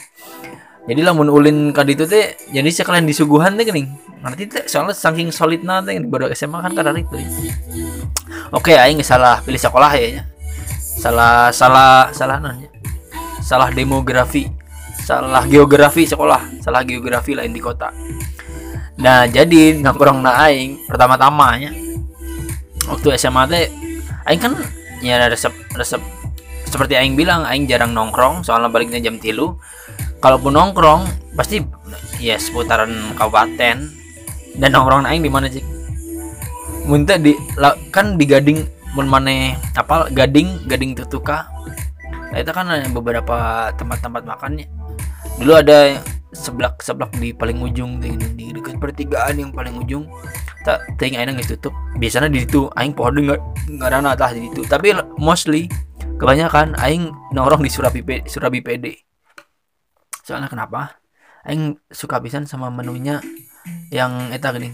jadi 0.89 1.05
lamun 1.05 1.29
ulin 1.29 1.69
ka 1.69 1.85
ditu 1.85 2.09
teh 2.09 2.33
jadi 2.49 2.65
sekalian 2.65 3.05
disuguhan 3.05 3.53
teh 3.53 3.61
geuning. 3.61 3.93
Ngerti 4.25 4.43
teh 4.49 4.63
soalnya 4.65 4.97
saking 4.97 5.29
solidna 5.29 5.85
teh 5.85 5.93
baru 6.01 6.33
SMA 6.33 6.65
kan 6.65 6.73
karena 6.73 6.97
itu 6.97 7.13
oke 8.49 8.73
aing 8.73 9.01
salah 9.05 9.37
pilih 9.45 9.61
sekolah 9.61 9.91
ya 9.93 10.19
nya. 10.19 10.23
salah 10.99 11.53
salah 11.53 12.09
salah 12.11 12.37
nanya 12.41 12.67
salah 13.39 13.69
demografi 13.69 14.49
salah 15.05 15.45
geografi 15.45 16.09
sekolah 16.09 16.59
salah 16.59 16.81
geografi 16.83 17.37
lain 17.37 17.53
di 17.53 17.61
kota 17.61 17.93
nah 18.99 19.23
jadi 19.23 19.79
nongkrong 19.79 20.19
na 20.19 20.47
aing 20.47 20.85
pertama-tamanya. 20.91 21.71
Waktu 22.91 23.15
SMA 23.15 23.47
teh 23.47 23.65
aing 24.27 24.41
kan 24.41 24.53
ya 24.99 25.23
resep 25.31 25.55
resep 25.73 26.03
seperti 26.67 26.99
aing 26.99 27.15
bilang 27.15 27.47
aing 27.47 27.65
jarang 27.65 27.95
nongkrong 27.95 28.43
soalnya 28.43 28.67
baliknya 28.67 28.99
jam 28.99 29.15
tilu. 29.17 29.55
Kalaupun 30.19 30.51
nongkrong 30.51 31.07
pasti 31.33 31.63
ya 32.19 32.35
seputaran 32.35 33.15
kabupaten. 33.15 33.97
Dan 34.59 34.69
nongkrong 34.75 35.07
aing 35.07 35.23
di 35.23 35.31
mana 35.31 35.47
sih 35.47 35.63
muntah 36.89 37.21
di 37.21 37.37
kan 37.93 38.17
di 38.17 38.25
gading 38.25 38.65
mun 38.97 39.05
maneh 39.05 39.53
apa 39.77 40.09
gading 40.09 40.65
gading 40.65 40.97
tutuka 40.97 41.45
nah, 42.33 42.37
itu 42.41 42.49
kan 42.49 42.65
beberapa 42.89 43.69
tempat-tempat 43.77 44.25
makannya. 44.25 44.65
Dulu 45.37 45.53
ada 45.53 46.01
seblak 46.29 46.77
seblak 46.85 47.09
di 47.17 47.33
paling 47.33 47.57
ujung 47.57 47.97
di, 47.97 48.13
di 48.37 48.53
dekat 48.53 48.77
pertigaan 48.77 49.41
yang 49.41 49.51
paling 49.53 49.73
ujung. 49.81 50.05
Tak 50.61 50.99
ting 51.01 51.17
aing 51.17 51.33
geus 51.39 51.49
tutup 51.55 51.73
biasanya 51.97 52.29
di 52.29 52.45
situ 52.45 52.69
aing 52.77 52.93
pohon 52.93 53.17
nggak 53.17 53.41
nggak 53.79 53.89
ada 53.89 54.13
atas 54.13 54.37
di 54.37 54.45
situ. 54.49 54.61
Tapi 54.69 54.93
mostly 55.17 55.65
kebanyakan 56.21 56.77
aing 56.77 57.09
nongkrong 57.33 57.65
di 57.65 57.71
Surabi 57.71 58.01
Surabi 58.29 58.59
PD 58.61 59.09
soalnya 60.29 60.45
kenapa? 60.45 61.01
Aing 61.41 61.81
suka 61.89 62.21
pisan 62.21 62.45
sama 62.45 62.69
menunya 62.69 63.17
yang 63.89 64.29
eta 64.29 64.53
gini. 64.53 64.69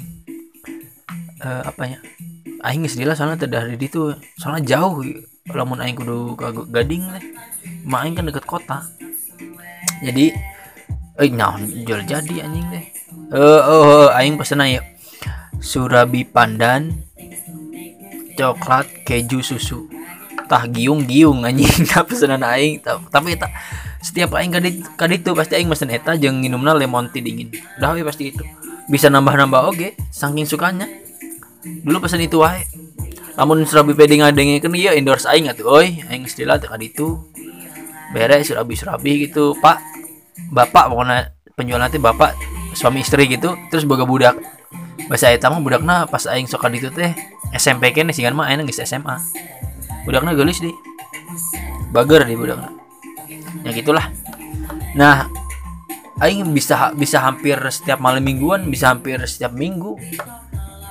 Eh 1.39 1.61
apa 1.63 1.83
ya 1.87 1.99
aing 2.67 2.83
geus 2.83 2.99
lila 2.99 3.15
soalnya 3.15 3.39
teu 3.39 3.47
dari 3.47 3.79
ditu 3.79 4.11
soalnya 4.35 4.75
jauh. 4.75 4.99
Lamun 5.53 5.79
aing 5.79 5.95
kudu 5.95 6.35
ke 6.35 6.51
Gading 6.73 7.05
teh 7.15 7.23
mah 7.87 8.03
aing 8.03 8.17
kan 8.17 8.27
deket 8.27 8.43
kota. 8.43 8.83
Jadi 10.03 10.54
eh 11.15 11.31
naon 11.31 11.63
jual 11.87 12.03
jadi 12.03 12.43
anjing 12.43 12.67
teh 12.71 12.85
eh 13.31 13.61
oh, 13.63 14.11
aing 14.11 14.35
pesen 14.35 14.59
aya 14.59 14.83
surabi 15.63 16.27
pandan 16.27 17.05
coklat 18.35 18.85
keju 19.07 19.39
susu. 19.39 19.87
Tah 20.45 20.67
giung 20.69 21.07
giung 21.09 21.41
anjing. 21.47 21.87
Tah 21.89 22.05
pesanan 22.05 22.43
aing. 22.45 22.83
Tapi 22.83 23.33
eta 23.33 23.49
setiap 24.03 24.37
aing 24.37 24.53
kadit 24.53 24.75
kadit 24.99 25.25
tuh 25.25 25.33
pasti 25.33 25.57
aing 25.57 25.71
mesen 25.71 25.89
eta 25.89 26.13
jeung 26.19 26.43
nginumna 26.43 26.77
lemon 26.77 27.09
tea 27.09 27.23
dingin. 27.23 27.49
Udah 27.81 27.97
we 27.97 28.05
pasti 28.05 28.29
itu. 28.29 28.43
Bisa 28.85 29.09
nambah-nambah 29.09 29.73
oge 29.73 29.97
saking 30.13 30.45
sukanya. 30.45 30.85
Dulu 31.65 32.05
pesan 32.05 32.21
itu 32.21 32.37
wae. 32.37 32.61
Lamun 33.35 33.65
surabi 33.65 33.97
pede 33.97 34.21
ngadengekeun 34.21 34.77
ieu 34.77 34.93
endorse 34.93 35.25
aing 35.25 35.49
atuh. 35.49 35.81
Euy 35.81 36.05
aing 36.05 36.29
istilah 36.29 36.61
teh 36.61 36.69
kaditu 36.69 37.25
beres 38.13 38.45
surabi 38.45 38.77
surabi 38.77 39.25
gitu 39.25 39.57
pak 39.57 39.81
bapak 40.51 40.91
pokoknya 40.91 41.31
penjual 41.55 41.79
nanti 41.79 41.97
bapak 41.97 42.35
suami 42.75 43.01
istri 43.01 43.31
gitu 43.31 43.55
terus 43.71 43.87
boga 43.87 44.03
budak 44.03 44.35
bahasa 45.07 45.31
eta 45.31 45.47
mah 45.47 45.61
budakna 45.61 46.09
pas 46.09 46.25
aing 46.27 46.49
sok 46.49 46.65
kaditu 46.65 46.89
teh 46.91 47.13
SMP 47.55 47.93
kene 47.95 48.11
singan 48.11 48.35
mah 48.35 48.49
aing 48.49 48.67
geus 48.67 48.81
SMA 48.83 49.21
budakna 50.05 50.37
geulis 50.37 50.61
di. 50.61 50.71
Bager 51.89 52.23
di 52.29 52.37
budakna. 52.37 52.69
Ya 53.65 53.71
gitulah. 53.73 54.13
Nah 54.93 55.27
aing 56.21 56.53
bisa 56.55 56.93
bisa 56.95 57.19
hampir 57.19 57.57
setiap 57.73 57.99
malam 57.99 58.23
mingguan 58.23 58.69
bisa 58.69 58.93
hampir 58.93 59.19
setiap 59.25 59.51
minggu. 59.51 59.97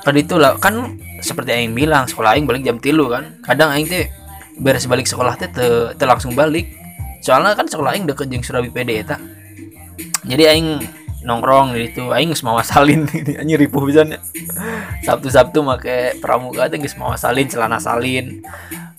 Kan 0.05 0.15
itu 0.21 0.37
lah 0.37 0.59
kan 0.61 1.01
seperti 1.25 1.55
aing 1.55 1.73
bilang 1.73 2.05
sekolah 2.05 2.37
aing 2.37 2.45
balik 2.45 2.67
jam 2.67 2.77
tilu 2.83 3.09
kan. 3.09 3.41
Kadang 3.47 3.73
aing 3.73 3.87
teh 3.89 4.11
beres 4.59 4.85
balik 4.91 5.07
sekolah 5.07 5.39
teh 5.39 5.49
teu 5.49 5.95
teu 5.97 6.07
langsung 6.11 6.35
balik 6.37 6.84
soalnya 7.25 7.57
kan 7.57 7.65
sekolah 7.65 7.97
aing 7.97 8.05
deket 8.05 8.29
jeung 8.29 8.45
Surabi 8.45 8.69
PD 8.69 9.01
eta. 9.01 9.17
Jadi 10.29 10.45
aing 10.45 10.69
nongkrong 11.25 11.73
di 11.73 11.89
situ 11.89 12.13
aing 12.13 12.37
geus 12.37 12.45
mawa 12.45 12.61
salin. 12.61 13.09
Anjing 13.41 13.57
ripuh 13.57 13.81
pisan. 13.89 14.13
Ya 14.13 14.21
Sabtu-sabtu 15.09 15.65
make 15.65 16.21
pramuka 16.21 16.69
teh 16.69 16.77
geus 16.77 16.93
salin 17.17 17.49
celana 17.49 17.81
salin. 17.81 18.45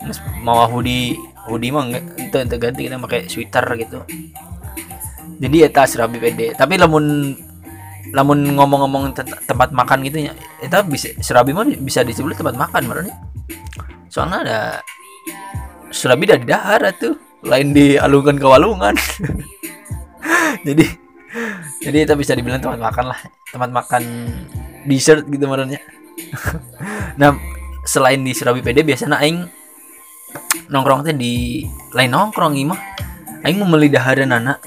Geus 0.02 0.18
mawa 0.42 0.66
hoodie 0.66 1.14
hoodie 1.46 1.70
mah 1.70 1.86
ente 1.94 2.38
ente 2.42 2.58
ganti 2.58 2.90
kita 2.90 2.98
pakai 2.98 3.30
sweater 3.30 3.66
gitu. 3.78 4.02
Jadi 5.38 5.58
eta 5.62 5.86
Surabi 5.86 6.18
PD 6.18 6.58
tapi 6.58 6.82
lamun 6.82 7.38
lamun 8.16 8.40
ngomong-ngomong 8.56 9.12
te- 9.12 9.28
tempat 9.44 9.76
makan 9.76 10.06
gitu 10.08 10.32
ya 10.32 10.34
eta 10.64 10.82
bisa 10.82 11.12
Surabi 11.20 11.52
mah 11.52 11.68
bisa 11.68 12.06
disebut 12.06 12.38
tempat 12.38 12.56
makan 12.56 12.88
marahnya 12.88 13.16
soalnya 14.08 14.38
ada 14.46 14.60
Surabi 15.92 16.24
dari 16.24 16.48
dahar 16.48 16.96
tuh 16.96 17.25
lain 17.46 17.72
dialungkan 17.72 18.36
ke 18.42 18.46
walungan. 18.46 18.96
Jadi 20.68 21.06
jadi 21.86 22.08
itu 22.08 22.16
bisa 22.18 22.34
dibilang 22.34 22.58
tempat 22.58 22.82
makan 22.82 23.14
lah. 23.14 23.20
Tempat 23.54 23.70
makan 23.70 24.04
dessert 24.86 25.26
gitu 25.26 25.50
marahnya 25.50 25.82
nah 27.20 27.36
selain 27.84 28.22
di 28.22 28.32
Surabi 28.32 28.62
PD 28.62 28.86
biasanya 28.86 29.20
aing 29.20 29.44
nongkrong 30.72 31.04
teh 31.04 31.16
di 31.18 31.66
lain 31.92 32.10
nongkrong 32.14 32.56
imah 32.56 32.80
aing 33.44 33.60
mau 33.60 33.68
meli 33.68 33.92
dahareunana 33.92 34.62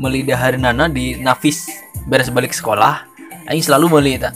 meli 0.00 0.26
dahareunana 0.26 0.90
di 0.90 1.20
Nafis 1.22 1.70
beres 2.04 2.28
balik 2.28 2.52
sekolah. 2.52 3.06
Aing 3.44 3.60
selalu 3.60 4.16
eta. 4.16 4.32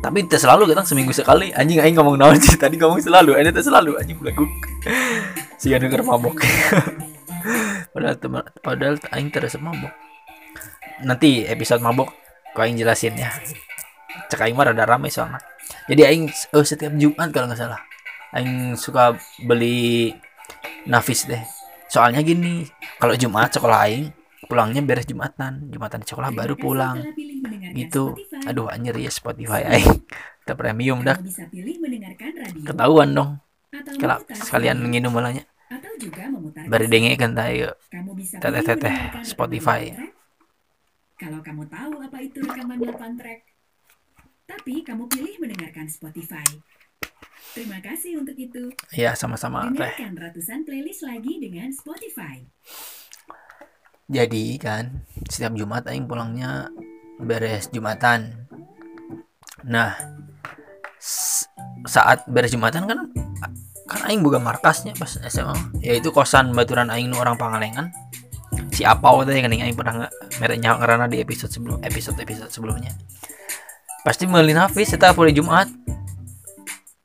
Tapi 0.00 0.24
tidak 0.24 0.40
selalu 0.40 0.72
kita 0.72 0.82
seminggu 0.88 1.12
sekali. 1.12 1.52
Anjing 1.52 1.80
aing 1.80 1.92
ngomong 1.96 2.16
naon 2.16 2.40
sih? 2.40 2.56
Tadi 2.56 2.80
ngomong 2.80 3.04
selalu 3.04 3.36
ini 3.36 3.52
selalu. 3.52 4.00
Anjing 4.00 4.16
belakuk 4.16 4.48
si 5.60 5.68
denger 5.68 6.00
mabok. 6.00 6.40
Padahal 7.92 8.16
teman 8.16 8.44
padahal 8.64 8.96
aing 9.12 9.28
terasa 9.28 9.60
mabok. 9.60 9.92
Nanti 11.04 11.44
episode 11.44 11.84
mabok 11.84 12.08
kau 12.56 12.64
aing 12.64 12.80
jelasin 12.80 13.18
ya. 13.18 13.28
Cek 14.32 14.40
aing 14.40 14.56
mah 14.56 14.72
rada 14.72 14.88
rame 14.88 15.12
soalnya. 15.12 15.42
Jadi 15.84 16.02
aing 16.06 16.24
oh, 16.56 16.64
setiap 16.64 16.94
Jumat 16.96 17.28
kalau 17.34 17.50
nggak 17.50 17.60
salah 17.60 17.82
aing 18.32 18.78
suka 18.78 19.18
beli 19.42 20.14
nafis 20.86 21.26
deh. 21.26 21.42
Soalnya 21.90 22.22
gini 22.22 22.64
kalau 23.02 23.18
Jumat 23.18 23.50
sekolah 23.50 23.90
aing 23.90 24.14
pulangnya 24.46 24.86
beres 24.86 25.04
Jumatan. 25.10 25.68
Jumatan 25.68 26.00
di 26.00 26.06
sekolah 26.06 26.30
baru 26.30 26.54
pulang. 26.54 27.04
Gitu. 27.74 28.14
Aduh 28.46 28.70
anjir 28.70 28.94
ya 28.96 29.10
Spotify 29.10 29.66
aing. 29.66 30.06
Kita 30.46 30.54
premium 30.54 31.02
dah 31.02 31.18
ketahuan 32.64 33.10
dong. 33.12 33.42
Kalau 33.98 34.22
sekalian 34.30 34.78
nginum 34.78 35.10
malahnya 35.10 35.49
atau 35.70 35.92
juga 35.96 36.26
memutar 36.26 36.66
bari 36.66 36.84
kaset. 36.84 36.92
denge 36.92 37.12
kan 37.14 37.32
tayo 37.32 37.70
Kamu 37.88 38.10
bisa 38.18 38.36
teteh 38.42 38.62
teteh 38.66 38.96
Spotify 39.22 39.94
rekaman 39.94 39.94
8 39.94 40.02
track. 40.02 40.14
Kalau 41.14 41.40
kamu 41.44 41.62
tahu 41.68 41.92
apa 42.00 42.18
itu 42.20 42.38
rekaman 42.40 42.78
8 42.80 43.20
track, 43.20 43.40
tapi 44.44 44.74
kamu 44.80 45.04
pilih 45.04 45.34
mendengarkan 45.38 45.84
Spotify. 45.86 46.48
Terima 47.52 47.76
kasih 47.78 48.16
untuk 48.18 48.32
itu. 48.34 48.72
ya 48.90 49.12
sama-sama 49.12 49.68
teh 49.68 49.78
Dengarkan 49.78 50.14
ratusan 50.16 50.64
playlist 50.64 51.04
lagi 51.04 51.36
dengan 51.38 51.68
Spotify. 51.70 52.40
jadi 54.10 54.44
kan 54.58 55.06
setiap 55.30 55.54
Jumat 55.54 55.86
aing 55.86 56.10
pulangnya 56.10 56.66
beres 57.20 57.70
Jumatan 57.70 58.48
nah 59.62 59.94
saat 61.84 62.24
beres 62.26 62.50
Jumatan 62.50 62.88
kan 62.88 62.98
kan 63.90 64.06
aing 64.06 64.22
buka 64.22 64.38
markasnya 64.38 64.94
pas 64.94 65.18
SMA 65.26 65.82
yaitu 65.82 66.14
kosan 66.14 66.54
baturan 66.54 66.86
aing 66.94 67.10
nu 67.10 67.18
orang 67.18 67.34
Pangalengan. 67.34 67.90
Si 68.70 68.86
Apau 68.86 69.26
teh 69.26 69.34
kan 69.34 69.50
aing 69.50 69.74
pernah 69.74 70.06
nge- 70.06 70.14
mereknya 70.38 70.78
ngerana 70.78 71.10
di 71.10 71.18
episode 71.18 71.50
sebelum 71.50 71.82
episode 71.82 72.14
episode 72.22 72.50
sebelumnya. 72.54 72.94
Pasti 74.06 74.30
meuli 74.30 74.54
nafis 74.54 74.94
eta 74.94 75.10
poe 75.10 75.34
Jumat. 75.34 75.66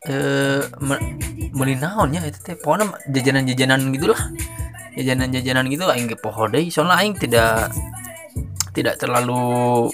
Eh 0.06 0.62
me- 0.86 1.04
meuli 1.58 1.74
naon 1.74 2.14
ya 2.14 2.22
itu 2.22 2.38
teh? 2.46 2.54
Pokoknya 2.54 2.94
jajanan-jajanan 3.10 3.82
gitulah. 3.90 4.22
Jajanan-jajanan 4.94 5.66
gitu 5.74 5.90
aing 5.90 6.06
ge 6.06 6.18
poho 6.22 6.46
deui 6.46 6.70
soalnya 6.70 7.02
aing 7.02 7.18
tidak 7.18 7.74
tidak 8.78 9.02
terlalu 9.02 9.90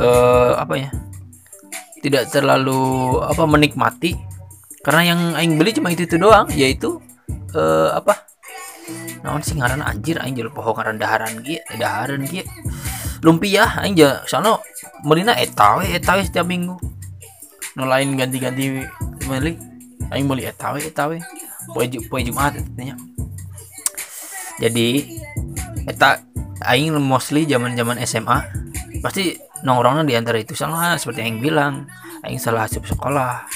eh 0.00 0.52
apa 0.56 0.74
ya? 0.80 0.88
Tidak 2.00 2.32
terlalu 2.32 3.16
apa 3.20 3.44
menikmati 3.44 4.33
karena 4.84 5.02
yang 5.16 5.20
aing 5.32 5.56
beli 5.56 5.72
cuma 5.72 5.88
itu 5.88 6.04
itu 6.04 6.20
doang 6.20 6.44
yaitu 6.52 7.00
eh 7.56 7.90
apa? 7.96 8.28
Naon 9.24 9.40
sih 9.40 9.56
ngaran 9.56 9.80
anjir 9.80 10.20
aing 10.20 10.36
jual 10.36 10.52
poho 10.52 10.76
ngaran 10.76 11.00
daharan 11.00 11.40
eh, 11.48 11.64
daharan 11.80 12.20
kieu 12.28 12.44
lumpia 13.24 13.80
aing 13.80 13.96
ja 13.96 14.20
soalnya 14.28 14.60
melina 15.00 15.32
eta 15.40 15.80
we 15.80 15.88
eta 15.96 16.20
we 16.20 16.22
setiap 16.28 16.44
minggu. 16.44 16.76
Nu 17.80 17.88
lain 17.88 18.12
ganti-ganti 18.20 18.84
beli 19.24 19.56
aing 20.12 20.28
beli 20.28 20.44
eta 20.44 20.76
we 20.76 20.84
eta 20.84 21.08
we 21.08 21.16
poe 21.72 21.88
poe 22.12 22.20
Jumat 22.20 22.60
nya 22.76 23.00
jadi 24.60 24.88
eta 25.88 26.20
aing 26.68 26.92
mostly 27.00 27.48
zaman-zaman 27.48 27.96
SMA 28.04 28.38
pasti 29.00 29.36
nongkrongnya 29.64 30.04
di 30.04 30.14
antara 30.14 30.36
itu 30.36 30.52
sama 30.52 31.00
seperti 31.00 31.24
yang 31.24 31.40
bilang 31.40 31.74
aing 32.24 32.36
salah 32.36 32.68
asup 32.68 32.84
sekolah 32.84 33.48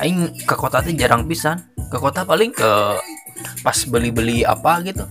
aing 0.00 0.32
ke 0.42 0.54
kota 0.54 0.80
tuh 0.82 0.94
jarang 0.94 1.26
pisan. 1.26 1.60
Ke 1.92 1.96
kota 2.00 2.24
paling 2.24 2.54
ke 2.54 2.70
pas 3.62 3.78
beli-beli 3.88 4.46
apa 4.46 4.80
gitu. 4.86 5.04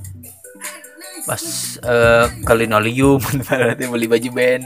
Pas 1.27 1.43
eh, 1.85 2.25
ke 2.41 2.53
linoleum 2.57 3.21
berarti 3.47 3.85
beli 3.85 4.07
baju 4.09 4.29
band 4.33 4.63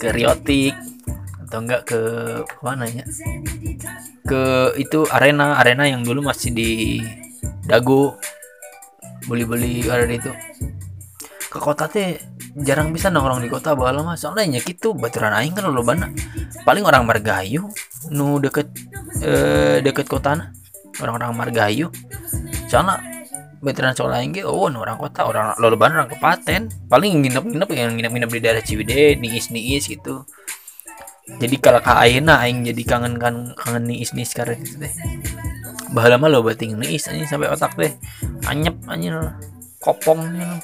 ke 0.00 0.08
riotik 0.14 0.74
atau 1.48 1.58
enggak 1.64 1.82
ke 1.88 2.00
mana 2.64 2.84
ya? 2.88 3.04
Ke 4.24 4.72
itu 4.76 5.04
arena 5.08 5.60
arena 5.60 5.88
yang 5.88 6.04
dulu 6.04 6.24
masih 6.24 6.52
di 6.52 7.02
dago. 7.68 8.16
Beli-beli 9.28 9.84
ada 9.92 10.08
itu 10.08 10.32
ke 11.58 11.60
kota 11.60 11.90
teh 11.90 12.22
jarang 12.54 12.94
bisa 12.94 13.10
nongkrong 13.10 13.42
di 13.42 13.50
kota 13.50 13.74
bala 13.74 14.06
mah. 14.06 14.14
Soalnya 14.14 14.56
nya 14.56 14.60
gitu 14.62 14.94
baturan 14.94 15.34
aing 15.34 15.58
kan 15.58 15.66
lo 15.66 15.82
banyak 15.82 16.14
paling 16.62 16.86
orang 16.86 17.02
Margahayu 17.02 17.66
nu 18.14 18.38
deket 18.38 18.70
eh, 19.18 19.82
deket 19.82 20.06
kota 20.06 20.54
orang-orang 21.02 21.34
Margahayu. 21.34 21.90
Soalnya 22.70 23.02
veteran 23.58 23.90
sekolah 23.90 24.22
aing 24.22 24.38
ge 24.38 24.46
oh 24.46 24.70
nu 24.70 24.86
orang 24.86 25.02
kota 25.02 25.26
orang 25.26 25.58
loloban 25.58 25.90
orang 25.98 26.06
kepaten 26.06 26.70
paling 26.86 27.26
nginep-nginep 27.26 27.68
yang 27.74 27.90
nginep-nginep 27.98 28.30
di 28.30 28.40
daerah 28.40 28.62
Ciwidey 28.62 29.18
niis-niis 29.18 29.90
gitu. 29.90 30.22
Jadi 31.28 31.60
kalau 31.60 31.82
ka 31.84 32.00
ayeuna 32.00 32.40
aing 32.40 32.64
jadi 32.64 32.82
kangen 32.88 33.20
kan 33.20 33.52
kangen 33.52 33.84
niis 33.84 34.16
niis 34.16 34.32
sekarang 34.32 34.62
gitu 34.64 34.80
teh. 34.80 34.92
Bahala 35.92 36.16
mah 36.16 36.32
lo 36.32 36.40
bating 36.40 36.78
niis 36.80 37.04
anjing 37.10 37.28
sampai 37.28 37.52
otak 37.52 37.76
teh. 37.76 37.92
Anyep 38.48 38.80
anjing 38.88 39.12
kopong 39.82 40.24
anjing. 40.24 40.56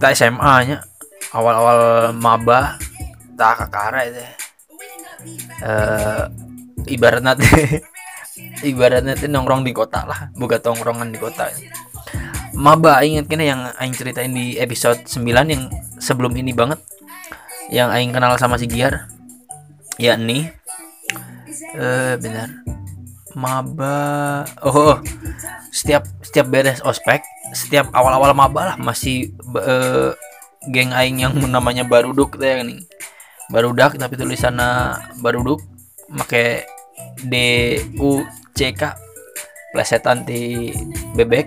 Kita 0.00 0.16
SMA 0.16 0.54
nya 0.64 0.80
awal-awal 1.36 2.08
maba 2.16 2.80
tak 3.36 3.68
kakara 3.68 4.08
itu. 4.08 4.24
Eh 5.60 6.24
ibaratnya 6.88 7.36
teh 7.36 7.84
ibaratnya 8.72 9.12
teh 9.12 9.28
nongkrong 9.28 9.60
di 9.60 9.76
kota 9.76 10.08
lah. 10.08 10.32
Buka 10.32 10.56
tongkrongan 10.56 11.12
di 11.12 11.20
kota. 11.20 11.52
Maba 12.56 13.04
inget 13.04 13.28
kena 13.28 13.44
yang 13.44 13.60
aing 13.76 13.92
ceritain 13.92 14.32
di 14.32 14.56
episode 14.56 15.04
9 15.04 15.20
yang 15.52 15.68
sebelum 16.00 16.32
ini 16.32 16.56
banget. 16.56 16.80
Yang 17.68 17.88
aing 17.92 18.16
kenal 18.16 18.40
sama 18.40 18.56
si 18.56 18.72
Giar. 18.72 19.04
Yakni 20.00 20.48
eh 21.76 22.16
benar 22.16 22.48
maba. 23.38 24.42
Oh, 24.64 24.94
oh. 24.94 24.96
setiap 25.70 26.06
setiap 26.24 26.50
beres 26.50 26.82
ospek 26.82 27.22
setiap 27.54 27.90
awal-awal 27.94 28.34
maba 28.34 28.74
lah 28.74 28.76
masih 28.78 29.30
eh, 29.58 30.10
geng 30.70 30.90
aing 30.90 31.22
yang 31.22 31.34
namanya 31.50 31.86
baruduk 31.86 32.38
teh 32.38 32.62
nih 32.62 32.82
barudak 33.50 33.98
tapi 33.98 34.14
tulisannya 34.14 34.98
baruduk 35.22 35.58
make 36.10 36.66
D 37.26 37.34
U 37.98 38.22
C 38.54 38.70
K 38.74 38.94
plesetan 39.74 40.26
di 40.26 40.74
bebek. 41.14 41.46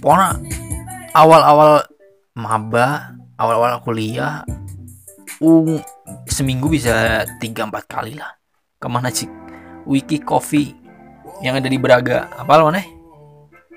Pokoknya 0.00 0.40
awal-awal 1.12 1.84
maba 2.36 3.16
awal-awal 3.36 3.80
kuliah 3.84 4.44
ung 5.40 5.80
seminggu 6.28 6.68
bisa 6.68 7.24
tiga 7.40 7.64
empat 7.68 7.84
kali 7.88 8.16
lah. 8.16 8.32
Ke 8.78 8.86
mana 8.86 9.10
sih 9.10 9.26
wiki 9.88 10.20
coffee 10.20 10.76
yang 11.40 11.56
ada 11.56 11.66
di 11.66 11.80
Braga. 11.80 12.28
Apa 12.36 12.60
lo 12.60 12.68
nih 12.68 12.84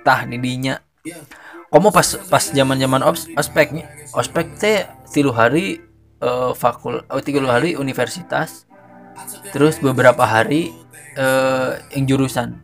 tah 0.03 0.27
didinya 0.27 0.81
kamu 1.71 1.93
pas 1.93 2.19
pas 2.27 2.43
zaman 2.43 2.75
zaman 2.77 3.01
ospeknya 3.37 3.87
ospek 4.11 4.59
teh 4.59 4.83
tilu 5.07 5.31
hari 5.31 5.79
eh, 6.19 6.51
fakul 6.51 7.01
oh, 7.07 7.21
tiga 7.23 7.39
hari 7.47 7.79
universitas 7.79 8.67
terus 9.55 9.79
beberapa 9.79 10.27
hari 10.27 10.75
eh, 11.15 11.71
yang 11.95 12.05
jurusan. 12.05 12.59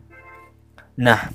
Nah 1.00 1.32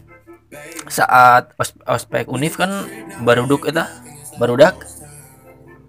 saat 0.86 1.50
os- 1.58 1.80
ospek 1.90 2.30
univ 2.30 2.54
kan 2.54 2.86
baruduk 3.26 3.66
eta 3.66 3.90
barudak 4.38 4.78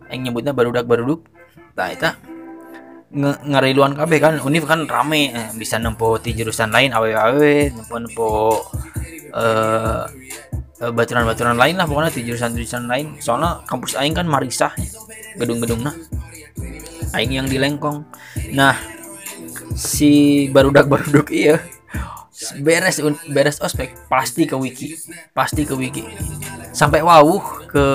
yang 0.09 0.31
nyebutnya 0.31 0.57
barudak 0.57 0.89
baruduk 0.89 1.27
nah 1.75 1.91
eta 1.91 2.17
ngariluan 3.19 3.95
kabeh 3.95 4.19
kan. 4.19 4.35
Univ 4.43 4.67
kan 4.67 4.85
rame 4.85 5.31
eh, 5.31 5.49
bisa 5.55 5.79
nempo 5.79 6.19
di 6.19 6.35
jurusan 6.35 6.75
lain 6.75 6.91
awe-awe 6.91 7.55
nempo 7.71 7.95
nempo 7.97 8.29
eh 9.35 10.03
eh, 10.83 10.93
baturan-baturan 10.93 11.55
lain 11.55 11.79
lah 11.79 11.87
pokoknya 11.87 12.11
di 12.11 12.23
jurusan-jurusan 12.27 12.85
lain. 12.91 13.07
Soalnya 13.23 13.63
kampus 13.65 13.95
aing 13.95 14.15
kan 14.15 14.27
marisah 14.27 14.75
gedung-gedung 15.39 15.83
nah 15.87 15.95
aing 17.15 17.39
yang 17.39 17.47
di 17.47 17.57
lengkong. 17.57 18.03
Nah 18.53 18.75
si 19.75 20.47
barudak 20.55 20.87
baruduk 20.87 21.35
iya 21.35 21.59
beres 22.63 22.99
beres 23.31 23.59
ospek 23.63 23.95
pasti 24.11 24.47
ke 24.47 24.59
wiki 24.59 24.99
pasti 25.31 25.63
ke 25.63 25.75
wiki. 25.75 26.03
Sampai 26.75 27.07
wawuh 27.07 27.71
ke 27.71 27.87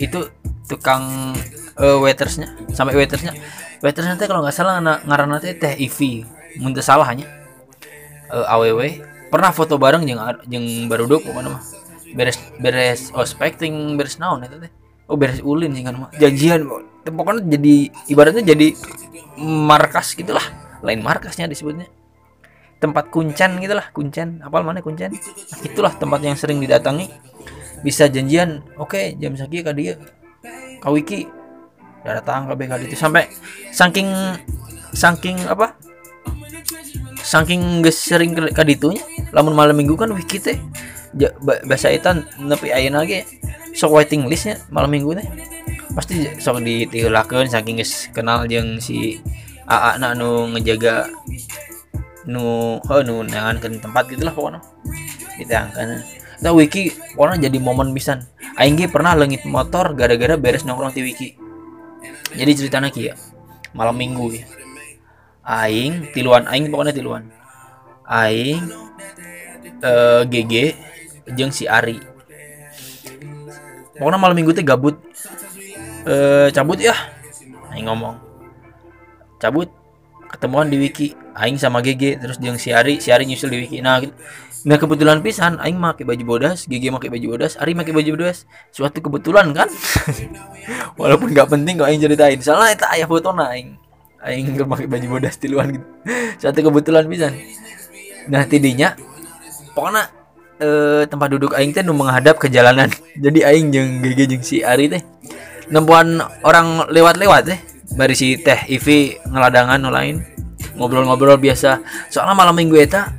itu 0.00 0.24
tukang 0.68 1.36
eh, 1.78 1.96
waitersnya 2.02 2.48
sampai 2.74 2.98
waitersnya. 2.98 3.32
Waitersnya 3.78 4.18
teh 4.18 4.26
kalau 4.26 4.42
nggak 4.42 4.54
salah 4.54 4.82
na- 4.82 5.00
ngaranna 5.06 5.38
teh 5.38 5.54
teh 5.54 5.78
Ivi 5.78 6.26
mun 6.58 6.74
teu 6.74 6.82
salah 6.82 7.06
nya 7.14 7.38
Eh, 8.28 8.44
aww 8.44 8.76
pernah 9.32 9.52
foto 9.56 9.80
bareng 9.80 10.04
jeung 10.04 10.20
ar- 10.20 10.44
jeung 10.44 10.84
baruduk 10.84 11.24
pokoknya 11.24 11.56
mah. 11.56 11.64
Beres 12.12 12.36
beres 12.60 13.08
ospek 13.16 13.56
ting 13.56 13.96
beres 13.96 14.20
naon 14.20 14.44
eta 14.44 14.60
teh. 14.60 14.72
Oh 15.08 15.16
beres 15.16 15.40
ulin 15.40 15.72
sih 15.72 15.80
kan 15.80 15.96
mah 15.96 16.10
janjian 16.20 16.68
pokoknya 17.08 17.56
jadi 17.56 17.74
ibaratnya 18.12 18.44
jadi 18.44 18.76
markas 19.40 20.12
gitulah. 20.12 20.44
Lain 20.84 21.00
markasnya 21.00 21.48
disebutnya. 21.48 21.88
Tempat 22.78 23.08
kuncen 23.08 23.56
gitulah 23.64 23.88
kuncen 23.96 24.44
apal 24.44 24.60
mana 24.60 24.84
kuncen 24.84 25.10
nah, 25.10 25.58
itulah 25.64 25.92
tempat 25.96 26.20
yang 26.20 26.36
sering 26.36 26.60
didatangi. 26.60 27.08
Bisa 27.80 28.12
janjian 28.12 28.60
oke 28.76 29.16
jam 29.16 29.32
sekian 29.40 29.64
ka 29.64 29.72
dia. 29.72 29.96
Ka 30.84 30.92
wiki. 30.92 31.24
udah 31.24 31.37
datang 32.16 32.48
ke 32.48 32.54
BKD 32.56 32.82
itu 32.88 32.96
sampai 32.96 33.28
saking 33.70 34.08
saking 34.96 35.36
apa? 35.44 35.76
Saking 37.20 37.84
geus 37.84 37.98
sering 38.00 38.32
ke 38.32 38.50
ka 38.54 38.64
ditunya. 38.64 39.02
Lamun 39.36 39.52
malam 39.52 39.76
minggu 39.76 39.98
kan 39.98 40.08
wiki 40.14 40.40
teh 40.40 40.56
ja- 41.16 41.34
ba- 41.44 41.60
bahasa 41.68 41.92
eta 41.92 42.16
nepi 42.40 42.72
ayeuna 42.72 43.04
ge 43.04 43.28
sok 43.76 44.00
waiting 44.00 44.24
listnya 44.24 44.56
malam 44.72 44.88
minggu 44.88 45.18
teh. 45.18 45.26
Pasti 45.92 46.24
sok 46.40 46.64
ditiulakeun 46.64 47.50
saking 47.50 47.80
geus 47.82 48.08
kenal 48.16 48.48
jeung 48.48 48.80
si 48.80 49.20
AA 49.68 50.00
na 50.00 50.16
nu 50.16 50.48
ngejaga 50.56 51.12
nu 52.28 52.76
oh, 52.80 53.00
nu 53.04 53.20
nangankeun 53.24 53.80
tempat 53.82 54.08
gitulah 54.08 54.32
pokoknya. 54.32 54.60
Ditangkan 55.36 56.00
Nah, 56.38 56.54
wiki 56.54 56.94
pokoknya 57.18 57.50
jadi 57.50 57.58
momen 57.58 57.90
pisan. 57.90 58.22
Aing 58.58 58.78
pernah 58.90 59.18
leungit 59.18 59.42
motor 59.42 59.90
gara-gara 59.98 60.38
beres 60.38 60.62
nongkrong 60.62 60.94
di 60.94 61.02
wiki 61.02 61.47
jadi 62.34 62.52
ceritanya 62.52 62.90
kia 62.92 63.14
malam 63.72 63.96
minggu. 63.96 64.36
Ya 64.36 64.44
aing 65.48 66.12
tiluan 66.12 66.44
aing 66.44 66.68
pokoknya 66.68 66.92
tiluan. 66.92 67.32
Aing 68.04 68.60
eh, 69.80 70.22
GG 70.28 70.54
jeung 71.32 71.52
si 71.52 71.64
Ari. 71.64 71.96
Pokoknya 73.96 74.20
malam 74.20 74.36
minggu 74.36 74.52
teh 74.52 74.64
gabut. 74.64 75.00
Eh 76.04 76.52
cabut 76.52 76.76
ya 76.76 76.92
aing 77.72 77.88
ngomong. 77.88 78.20
Cabut 79.40 79.72
ketemuan 80.28 80.68
di 80.68 80.76
wiki. 80.76 81.16
Aing 81.32 81.56
sama 81.56 81.80
GG 81.80 82.20
terus 82.20 82.36
jeung 82.36 82.60
si 82.60 82.68
Ari 82.68 83.00
si 83.00 83.08
Ari 83.08 83.24
nyusul 83.24 83.48
di 83.48 83.58
wiki. 83.64 83.80
Nah 83.80 84.04
Nah 84.66 84.74
kebetulan 84.74 85.22
pisan 85.22 85.62
aing 85.62 85.78
make 85.78 86.02
baju 86.02 86.24
bodas, 86.26 86.66
GG 86.66 86.90
make 86.90 87.06
baju 87.06 87.26
bodas, 87.36 87.54
Ari 87.62 87.78
make 87.78 87.94
baju 87.94 88.10
bodas. 88.18 88.48
Suatu 88.74 88.98
kebetulan 88.98 89.54
kan. 89.54 89.70
Walaupun 91.00 91.30
nggak 91.30 91.46
penting 91.46 91.78
kok 91.78 91.86
aing 91.86 92.02
ceritain. 92.02 92.38
Soalnya 92.42 92.74
eta 92.74 92.86
aya 92.90 93.06
fotona 93.06 93.54
aing. 93.54 93.78
Aing 94.18 94.50
make 94.66 94.90
baju 94.90 95.06
bodas 95.06 95.38
tiluan 95.38 95.78
gitu. 95.78 95.86
Suatu 96.42 96.58
kebetulan 96.58 97.06
pisan. 97.06 97.38
Nah 98.26 98.42
tidinya 98.50 98.98
pokoknya 99.78 100.10
eh, 100.58 101.02
tempat 101.06 101.28
duduk 101.38 101.54
aing 101.54 101.70
teh 101.70 101.86
nu 101.86 101.94
menghadap 101.94 102.42
ke 102.42 102.50
jalanan. 102.50 102.90
Jadi 103.24 103.46
aing 103.46 103.70
jeung 103.70 104.02
GG 104.02 104.20
jeung 104.26 104.42
si 104.42 104.66
Ari 104.66 104.90
teh 104.90 105.02
nempuan 105.70 106.18
orang 106.42 106.90
lewat-lewat 106.90 107.42
teh. 107.46 107.58
Bari 107.94 108.14
si 108.18 108.34
teh 108.42 108.58
Ivi 108.66 109.14
ngeladangan 109.22 109.86
lain 109.86 110.18
ngobrol-ngobrol 110.74 111.38
biasa. 111.38 111.78
Soalnya 112.10 112.34
malam 112.34 112.54
minggu 112.58 112.78
eta 112.78 113.17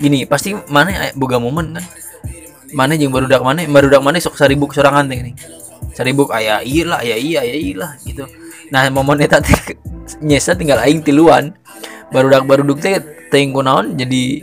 gini 0.00 0.24
pasti 0.24 0.56
mana 0.72 1.12
boga 1.12 1.36
momen 1.36 1.76
kan? 1.76 1.84
Mana 2.72 2.96
jeung 2.96 3.12
barudak 3.12 3.44
mana 3.44 3.60
barudak 3.68 4.00
mana 4.00 4.16
sok 4.16 4.40
saribuk 4.40 4.72
sorangan 4.72 5.04
teh 5.06 5.20
gini 5.20 5.32
saribuk 5.92 6.32
aya 6.32 6.64
iya 6.64 6.82
lah 6.88 6.98
aya 7.04 7.16
iya 7.20 7.38
aya 7.44 7.56
iya 7.60 7.74
lah 7.76 7.92
gitu. 8.02 8.24
Nah 8.72 8.88
momen 8.88 9.20
teh 9.20 9.28
nyesa 10.26 10.56
tinggal 10.56 10.80
aing 10.80 11.04
tiluan. 11.04 11.52
Baru 12.08 12.32
dak 12.32 12.48
baru 12.48 12.64
teh 12.74 12.98
teuing 13.28 13.52
kunaon 13.52 13.94
jadi 14.00 14.42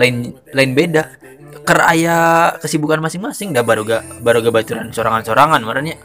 lain 0.00 0.32
lain 0.56 0.70
beda. 0.72 1.20
Ker 1.64 1.80
aya 1.84 2.50
kesibukan 2.60 3.00
masing-masing 3.00 3.56
dah 3.56 3.64
baru 3.64 3.88
gak 3.88 4.20
baru 4.20 4.44
gak 4.44 4.52
baturan 4.52 4.92
sorangan-sorangan 4.92 5.64
marahnya 5.64 5.96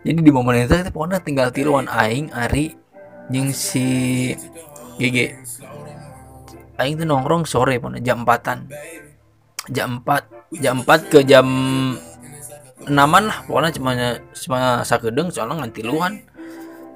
jadi 0.00 0.16
di 0.16 0.32
momen 0.32 0.64
itu 0.64 0.72
teh 0.72 0.88
pokoknya 0.88 1.20
tinggal 1.20 1.48
tiluan 1.52 1.84
aing 1.84 2.32
Ari 2.32 2.72
jeung 3.28 3.52
si 3.52 4.32
GG 4.96 5.36
aing 6.80 6.96
tuh 6.96 7.04
nongkrong 7.04 7.44
sore 7.44 7.76
pokoknya 7.76 8.00
jam 8.00 8.24
4-an 8.24 8.58
jam 9.68 10.00
4 10.02 10.58
jam 10.64 10.76
4 10.82 11.12
ke 11.12 11.18
jam 11.28 11.46
enaman 12.88 13.28
lah 13.28 13.44
pokoknya 13.44 13.70
cuma 13.76 13.92
cuma 14.32 14.58
sakedeng 14.82 15.28
soalnya 15.28 15.62
ngan 15.62 15.72
tiluan 15.76 16.12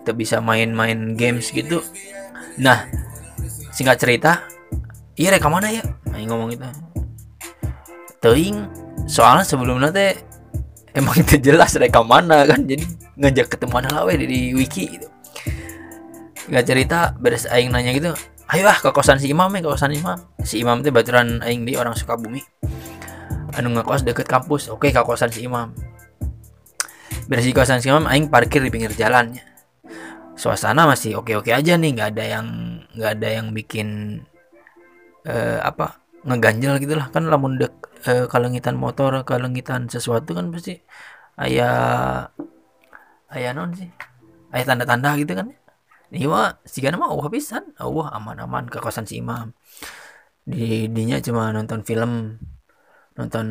tidak 0.05 0.17
bisa 0.21 0.37
main-main 0.41 1.17
games 1.17 1.49
gitu. 1.49 1.81
Nah 2.61 2.89
singkat 3.73 4.01
cerita 4.01 4.45
iya 5.17 5.33
rek 5.33 5.45
mana 5.49 5.73
ya? 5.73 5.85
Aing 6.13 6.29
ngomong 6.29 6.53
gitu. 6.53 6.65
Teuing 8.21 8.69
soalnya 9.09 9.45
sebelumnya 9.45 9.93
teh 9.93 10.17
emang 10.97 11.21
itu 11.21 11.37
jelas 11.41 11.77
reka 11.77 12.01
mana 12.01 12.49
kan 12.49 12.65
jadi 12.65 12.85
ngajak 13.21 13.57
ketemuan 13.57 13.85
lah 13.89 14.09
di 14.13 14.53
wiki 14.57 14.97
gitu. 14.97 15.09
Nggak 16.49 16.65
cerita 16.69 17.17
beres 17.17 17.49
aing 17.49 17.73
nanya 17.73 17.93
gitu 17.97 18.13
ayo 18.53 18.65
ah 18.69 18.77
ke 18.77 18.91
kosan 18.93 19.17
si 19.17 19.33
imam 19.33 19.49
ya 19.55 19.61
ke 19.65 19.71
kosan 19.73 19.93
imam. 19.95 20.19
Si 20.45 20.61
imam 20.61 20.85
teh 20.85 20.93
baturan 20.93 21.41
aing 21.41 21.65
di 21.65 21.79
orang 21.79 21.97
Sukabumi. 21.97 22.45
Anu 23.57 23.73
ngekos 23.73 24.05
deket 24.05 24.29
kampus. 24.29 24.69
Oke 24.69 24.93
ke 24.93 25.01
kosan 25.01 25.33
si 25.33 25.47
imam. 25.47 25.73
Beres 27.25 27.49
di 27.49 27.57
kosan 27.57 27.81
si 27.81 27.89
imam 27.89 28.05
aing 28.05 28.29
parkir 28.29 28.61
di 28.61 28.69
pinggir 28.69 28.93
jalannya 28.93 29.55
suasana 30.35 30.87
masih 30.91 31.23
oke 31.23 31.31
oke 31.39 31.51
aja 31.55 31.79
nih 31.79 31.95
nggak 31.95 32.09
ada 32.15 32.25
yang 32.27 32.47
nggak 32.95 33.11
ada 33.19 33.29
yang 33.31 33.47
bikin 33.55 33.89
eh, 35.27 35.59
apa 35.63 36.03
ngeganjel 36.27 36.79
gitu 36.83 36.95
lah. 36.99 37.09
Kan 37.15 37.31
lamun 37.31 37.57
dek 37.59 37.73
eh, 38.11 38.27
kalengitan 38.29 38.77
motor 38.77 39.23
kalengitan 39.23 39.87
sesuatu 39.89 40.35
kan 40.35 40.51
pasti 40.51 40.83
ayah 41.41 42.29
ayah 43.35 43.51
non 43.55 43.73
sih. 43.75 43.91
Ayah 44.55 44.67
tanda-tanda 44.75 45.19
gitu 45.19 45.35
kan. 45.35 45.49
ini 45.51 45.64
mah 46.23 46.63
si 46.63 46.79
mah 46.85 47.11
Allah 47.11 47.27
pisan 47.27 47.75
Allah 47.75 48.15
aman-aman 48.15 48.71
ke 48.71 48.79
kosan 48.79 49.03
si 49.09 49.19
imam. 49.19 49.51
Di 50.47 50.87
dinya 50.87 51.19
cuma 51.19 51.51
nonton 51.51 51.83
film 51.83 52.39
nonton 53.19 53.47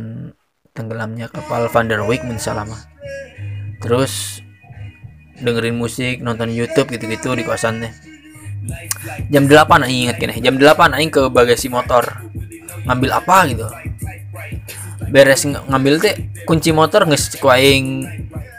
tenggelamnya 0.72 1.28
kapal 1.28 1.68
Van 1.68 1.88
der 1.88 2.04
Wijk 2.04 2.26
mensalama 2.26 2.76
terus 3.84 4.40
dengerin 5.44 5.76
musik 5.76 6.24
nonton 6.24 6.50
YouTube 6.50 6.88
gitu-gitu 6.94 7.36
di 7.36 7.44
kosannya 7.44 7.92
jam 9.28 9.44
8 9.44 9.84
aing 9.84 10.08
inget 10.08 10.18
kene 10.24 10.40
jam 10.40 10.56
8 10.56 10.96
aing 10.96 11.12
ke 11.12 11.28
bagasi 11.28 11.68
motor. 11.68 12.04
Ngambil 12.84 13.10
apa 13.16 13.38
gitu. 13.52 13.68
Beres 15.12 15.44
ng- 15.44 15.68
ngambil 15.68 16.00
teh 16.00 16.16
kunci 16.48 16.72
motor 16.72 17.04
nges 17.04 17.36
aing. 17.44 18.08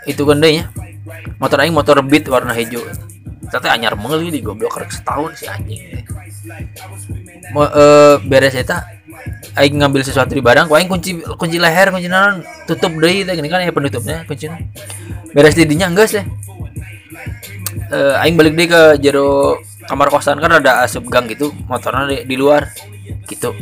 Itu 0.05 0.29
kan 0.29 0.45
deh 0.45 0.61
ya 0.61 0.65
motor 1.39 1.59
aing 1.61 1.75
motor 1.75 2.01
beat 2.05 2.25
warna 2.29 2.57
hijau 2.57 2.81
ternyata 3.55 3.71
anyar 3.71 3.95
meuli 3.95 4.35
di 4.35 4.43
goblok 4.43 4.83
rek 4.83 4.91
setahun 4.91 5.31
si 5.39 5.47
anjing. 5.47 5.79
Teh 5.79 6.03
Mo, 7.55 7.63
eh, 7.63 8.19
beres 8.27 8.59
eta 8.59 8.83
aing 9.55 9.79
ngambil 9.79 10.03
sesuatu 10.03 10.35
di 10.35 10.43
barang 10.43 10.67
aing 10.67 10.91
kunci 10.91 11.23
kunci 11.39 11.63
leher 11.63 11.95
kunci 11.95 12.11
naon 12.11 12.43
tutup 12.67 12.91
deui 12.99 13.23
teh 13.23 13.39
kan 13.39 13.63
ya 13.63 13.71
penutupnya 13.71 14.27
kunci 14.27 14.51
beres 15.31 15.55
di 15.55 15.63
dinya 15.71 15.87
geus 15.95 16.19
teh 16.19 16.27
eh, 17.95 18.23
aing 18.27 18.35
balik 18.35 18.59
deh 18.59 18.67
ke 18.67 18.83
jero 18.99 19.63
kamar 19.87 20.11
kosan 20.11 20.43
kan 20.43 20.59
ada 20.59 20.83
asup 20.83 21.07
gang 21.07 21.31
gitu 21.31 21.55
motornya 21.71 22.11
di, 22.11 22.17
di 22.27 22.35
luar 22.35 22.75
gitu. 23.31 23.55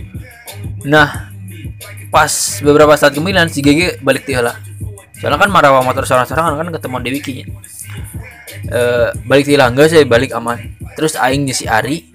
Nah 0.88 1.28
pas 2.09 2.33
beberapa 2.64 2.96
saat 2.96 3.12
kemudian 3.12 3.44
si 3.52 3.61
GG 3.61 4.00
balik 4.00 4.24
tiga 4.24 4.40
lah 4.40 4.57
soalnya 5.22 5.38
kan 5.38 5.50
marah 5.54 5.70
motor 5.87 6.02
sorang-sorangan 6.02 6.58
kan 6.58 6.68
ketemu 6.74 6.96
di 6.98 7.11
wikinya 7.14 7.46
eh 8.74 9.14
balik 9.22 9.46
tiga 9.46 9.70
enggak 9.70 9.94
saya 9.94 10.02
balik 10.02 10.35
aman 10.35 10.58
terus 10.98 11.14
aing 11.14 11.46
si 11.54 11.64
Ari. 11.70 12.11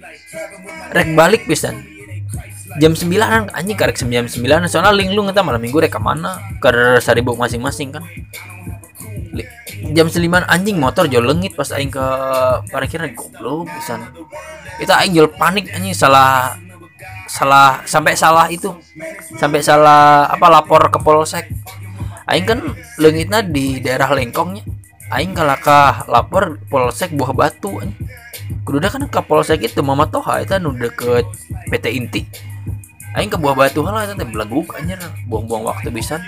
Rek 0.88 1.12
balik 1.12 1.44
pisan. 1.44 1.84
Jam 2.80 2.96
9 2.96 3.12
an 3.20 3.52
anjing 3.52 3.76
karek 3.76 3.96
jam 3.96 4.24
9 4.24 4.32
soalnya 4.68 4.92
linglung 4.96 5.28
kita 5.28 5.44
malam 5.44 5.60
minggu 5.60 5.84
rek 5.84 5.92
ke 5.92 6.00
mana 6.00 6.40
ke 6.62 6.96
saribuk 7.04 7.36
masing-masing 7.36 7.92
kan. 7.92 8.04
Jam 9.92 10.08
seliman 10.08 10.48
anjing 10.48 10.80
motor 10.80 11.04
jauh 11.04 11.24
lengit 11.24 11.52
pas 11.52 11.68
aing 11.76 11.92
ke 11.92 12.06
parkiran 12.72 13.12
goblok 13.12 13.68
pisan. 13.68 14.00
Itu 14.80 14.92
aing 14.96 15.12
jual 15.12 15.28
panik 15.36 15.68
anjing 15.76 15.92
salah 15.92 16.56
salah 17.28 17.84
sampai 17.84 18.16
salah 18.16 18.48
itu. 18.48 18.72
Sampai 19.36 19.60
salah 19.60 20.24
apa 20.28 20.46
lapor 20.48 20.88
ke 20.88 20.96
polsek 21.04 21.52
aing 22.28 22.46
kan 22.46 22.60
leungitna 23.00 23.42
di 23.42 23.80
daerah 23.80 24.12
lengkongnya. 24.12 24.64
Aing 25.08 25.32
kalakah 25.32 26.04
lapor 26.04 26.60
polsek 26.68 27.16
buah 27.16 27.32
batu 27.32 27.80
anjing 27.80 27.96
kudu 28.64 28.84
kan 28.84 29.00
ke 29.08 29.20
polsek 29.24 29.64
itu 29.64 29.80
mama 29.80 30.04
toha 30.04 30.44
itu 30.44 30.60
nu 30.60 30.76
deket 30.76 31.24
PT 31.72 31.86
Inti. 31.96 32.22
Aing 33.16 33.32
ke 33.32 33.40
buah 33.40 33.56
batu 33.56 33.80
lah 33.80 34.04
itu 34.04 34.12
teh 34.12 34.28
beleguk 34.28 34.76
anjir. 34.76 35.00
Buang-buang 35.24 35.64
waktu 35.64 35.88
bisa 35.88 36.20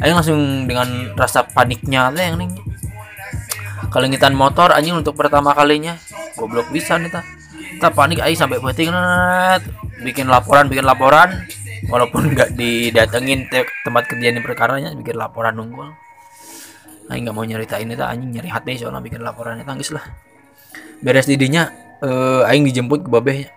aing 0.00 0.16
langsung 0.16 0.64
dengan 0.64 1.12
rasa 1.12 1.44
paniknya 1.44 2.08
yang 2.16 2.40
ning. 2.40 2.56
Kalengitan 3.92 4.32
motor 4.32 4.72
anjing 4.72 4.96
untuk 4.96 5.12
pertama 5.12 5.52
kalinya. 5.52 6.00
Goblok 6.40 6.72
bisa 6.72 6.96
nih 6.96 7.12
ta 7.12 7.20
ta 7.78 7.92
panik 7.92 8.24
aing 8.24 8.38
sampai 8.38 8.58
penting 8.62 8.88
bikin 10.02 10.26
laporan 10.30 10.66
bikin 10.72 10.86
laporan 10.86 11.44
walaupun 11.88 12.32
nggak 12.32 12.56
didatengin 12.56 13.48
te- 13.48 13.70
tempat 13.84 14.08
kejadian 14.10 14.40
perkaranya 14.44 14.90
bikin 14.96 15.16
laporan 15.16 15.56
nunggu. 15.56 15.92
Aing 17.12 17.28
nggak 17.28 17.36
mau 17.36 17.44
nyeritain 17.44 17.84
itu 17.84 18.00
anjing 18.00 18.32
nyari 18.32 18.48
hati 18.48 18.80
soalnya 18.80 19.04
bikin 19.04 19.20
laporannya 19.20 19.64
tangis 19.64 19.92
lah. 19.92 20.04
Beres 21.04 21.28
didinya 21.28 21.68
eh 22.00 22.42
aing 22.48 22.64
dijemput 22.64 23.04
ke 23.04 23.10
babeh 23.12 23.48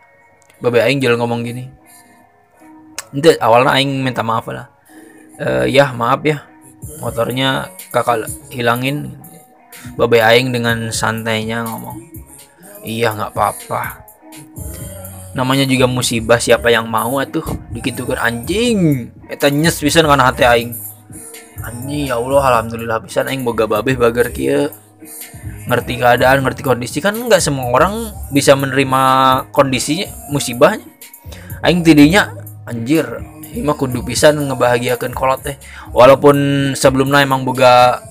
babeh 0.59 0.81
aing 0.83 0.99
jalan 0.99 1.19
ngomong 1.21 1.47
gini. 1.47 1.71
Ente 3.15 3.39
awalnya 3.39 3.71
aing 3.75 4.03
minta 4.03 4.21
maaf 4.23 4.51
lah. 4.51 4.67
Eh 5.39 5.71
ya 5.71 5.95
maaf 5.95 6.21
ya. 6.27 6.43
Motornya 6.99 7.71
kakak 7.93 8.27
hilangin. 8.51 9.15
Babeh 9.95 10.19
aing 10.19 10.51
dengan 10.51 10.91
santainya 10.91 11.63
ngomong 11.63 12.17
iya 12.87 13.11
nggak 13.11 13.35
apa-apa 13.35 13.99
namanya 15.37 15.69
juga 15.69 15.85
musibah 15.85 16.41
siapa 16.41 16.73
yang 16.73 16.89
mau 16.89 17.21
atuh? 17.21 17.45
Dikitukan 17.69 18.17
anjing. 18.17 19.13
Eta 19.29 19.53
nyes 19.53 19.77
pisan 19.77 20.09
kana 20.09 20.33
hati 20.33 20.41
aing. 20.49 20.73
Anjing 21.61 22.09
ya 22.09 22.17
Allah 22.17 22.41
alhamdulillah 22.57 22.97
pisan 23.05 23.29
aing 23.29 23.45
boga 23.45 23.69
babeh 23.69 23.93
bagar 23.93 24.33
kieu. 24.33 24.73
Ngerti 25.69 26.01
keadaan 26.01 26.41
ngerti 26.41 26.65
kondisi. 26.65 26.97
Kan 27.05 27.13
nggak 27.21 27.37
semua 27.37 27.69
orang 27.69 28.09
bisa 28.33 28.57
menerima 28.57 29.01
kondisinya 29.53 30.09
musibahnya. 30.33 30.81
Aing 31.61 31.85
tidinya 31.85 32.33
anjir 32.65 33.05
ini 33.53 33.63
mah 33.63 33.77
kudu 33.79 34.03
pisan 34.03 34.41
ngebahagiakeun 34.41 35.13
kolot 35.13 35.45
teh. 35.45 35.55
Walaupun 35.93 36.73
sebelumnya 36.73 37.21
emang 37.21 37.45
boga 37.45 38.01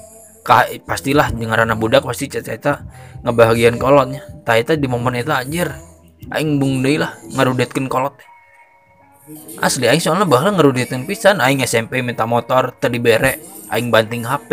kah, 0.47 0.63
pastilah 0.87 1.35
dengaran 1.35 1.75
budak 1.75 2.07
pasti 2.07 2.31
cerita 2.31 2.87
ngebahagian 3.27 3.77
kolotnya. 3.83 4.23
Eta 4.47 4.79
di 4.79 4.87
momen 4.87 5.19
itu 5.19 5.35
anjir 5.35 5.75
aing 6.33 6.59
bung 6.59 6.83
deui 6.83 6.99
lah 6.99 7.15
ngarudetkeun 7.35 7.87
kolot. 7.87 8.19
Asli 9.59 9.91
aing 9.91 10.03
soalnya 10.03 10.27
bahkan 10.27 10.55
ngerudetkeun 10.55 11.07
pisan 11.07 11.43
aing 11.43 11.63
SMP 11.67 12.03
minta 12.03 12.27
motor 12.27 12.75
tadi 12.79 13.03
bere 13.03 13.43
aing 13.71 13.91
banting 13.91 14.23
HP 14.27 14.51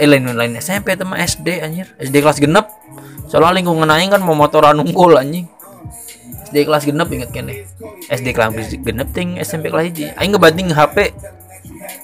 eh 0.00 0.08
lain 0.08 0.32
lain 0.32 0.56
SMP 0.56 0.96
teman 0.96 1.20
SD 1.20 1.60
anjir. 1.60 1.88
SD 2.00 2.24
kelas 2.24 2.40
genep. 2.40 2.68
Soalnya 3.28 3.60
lingkungan 3.60 3.88
aing 3.88 4.10
kan 4.12 4.20
mau 4.24 4.36
motoran 4.36 4.80
unggul 4.80 5.16
anjing. 5.16 5.48
SD 6.48 6.66
kelas 6.66 6.88
genep 6.88 7.08
inget 7.12 7.30
kene. 7.32 7.68
SD 8.08 8.32
kelas 8.32 8.56
genep 8.80 9.08
ting 9.12 9.36
SMP 9.40 9.68
kelas 9.68 9.92
hiji. 9.92 10.08
Aing 10.16 10.32
ngebanting 10.32 10.72
HP 10.72 11.12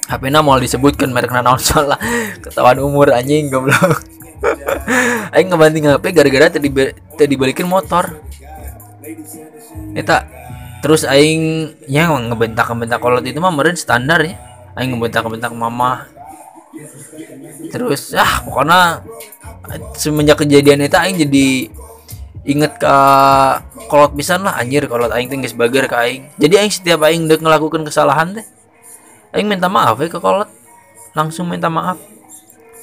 HP 0.06 0.22
na 0.30 0.40
mau 0.44 0.56
disebutkan 0.60 1.10
merek 1.10 1.32
naon 1.32 1.60
soalnya. 1.60 1.96
Ketahuan 2.44 2.78
umur 2.80 3.12
anjing 3.12 3.48
goblok 3.48 4.15
aing 5.32 5.48
ngebanting 5.48 5.88
HP 5.88 6.04
gara-gara 6.12 6.46
tadi 6.52 6.68
tadi 7.16 7.34
balikin 7.34 7.68
motor. 7.68 8.20
Eta 9.96 10.28
terus 10.84 11.02
aing 11.08 11.72
nya 11.88 12.12
ngebentak-bentak. 12.12 13.00
Kolot 13.00 13.24
itu 13.24 13.40
mah 13.40 13.52
meren 13.52 13.76
standar 13.76 14.20
ya. 14.22 14.36
Aing 14.76 14.96
ngebentak-bentak 14.96 15.52
mama. 15.56 16.06
Terus 17.72 18.12
ah 18.12 18.44
pokoknya 18.44 19.00
semenjak 19.96 20.44
kejadian 20.44 20.84
itu 20.84 20.96
aing 20.96 21.16
jadi 21.16 21.46
inget 22.46 22.78
ke 22.78 22.96
kolot 23.90 24.14
pisan 24.14 24.46
lah 24.46 24.54
anjir 24.54 24.86
kolot 24.86 25.10
aing 25.10 25.26
teh 25.26 25.36
geus 25.40 25.56
bager 25.56 25.88
aing. 25.90 26.30
Jadi 26.38 26.54
aing 26.60 26.72
setiap 26.72 27.02
aing 27.08 27.26
dek 27.26 27.40
ngelakukan 27.42 27.82
kesalahan 27.82 28.36
teh 28.36 28.46
aing 29.34 29.48
minta 29.48 29.66
maaf 29.66 29.96
ya 29.98 30.08
ke 30.12 30.20
kolot. 30.20 30.46
Langsung 31.16 31.48
minta 31.48 31.72
maaf 31.72 31.96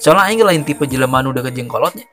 soalnya 0.02 0.30
aing 0.30 0.42
lain 0.42 0.62
tipe 0.66 0.86
jelema 0.86 1.22
nu 1.22 1.34
deket 1.34 1.58
jeung 1.58 1.70
kolotnya 1.70 2.06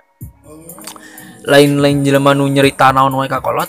lain-lain 1.45 2.05
jelema 2.05 2.37
nu 2.37 2.49
nyerita 2.49 2.93
naon 2.93 3.17
wae 3.17 3.29
ka 3.31 3.41
kolot. 3.41 3.69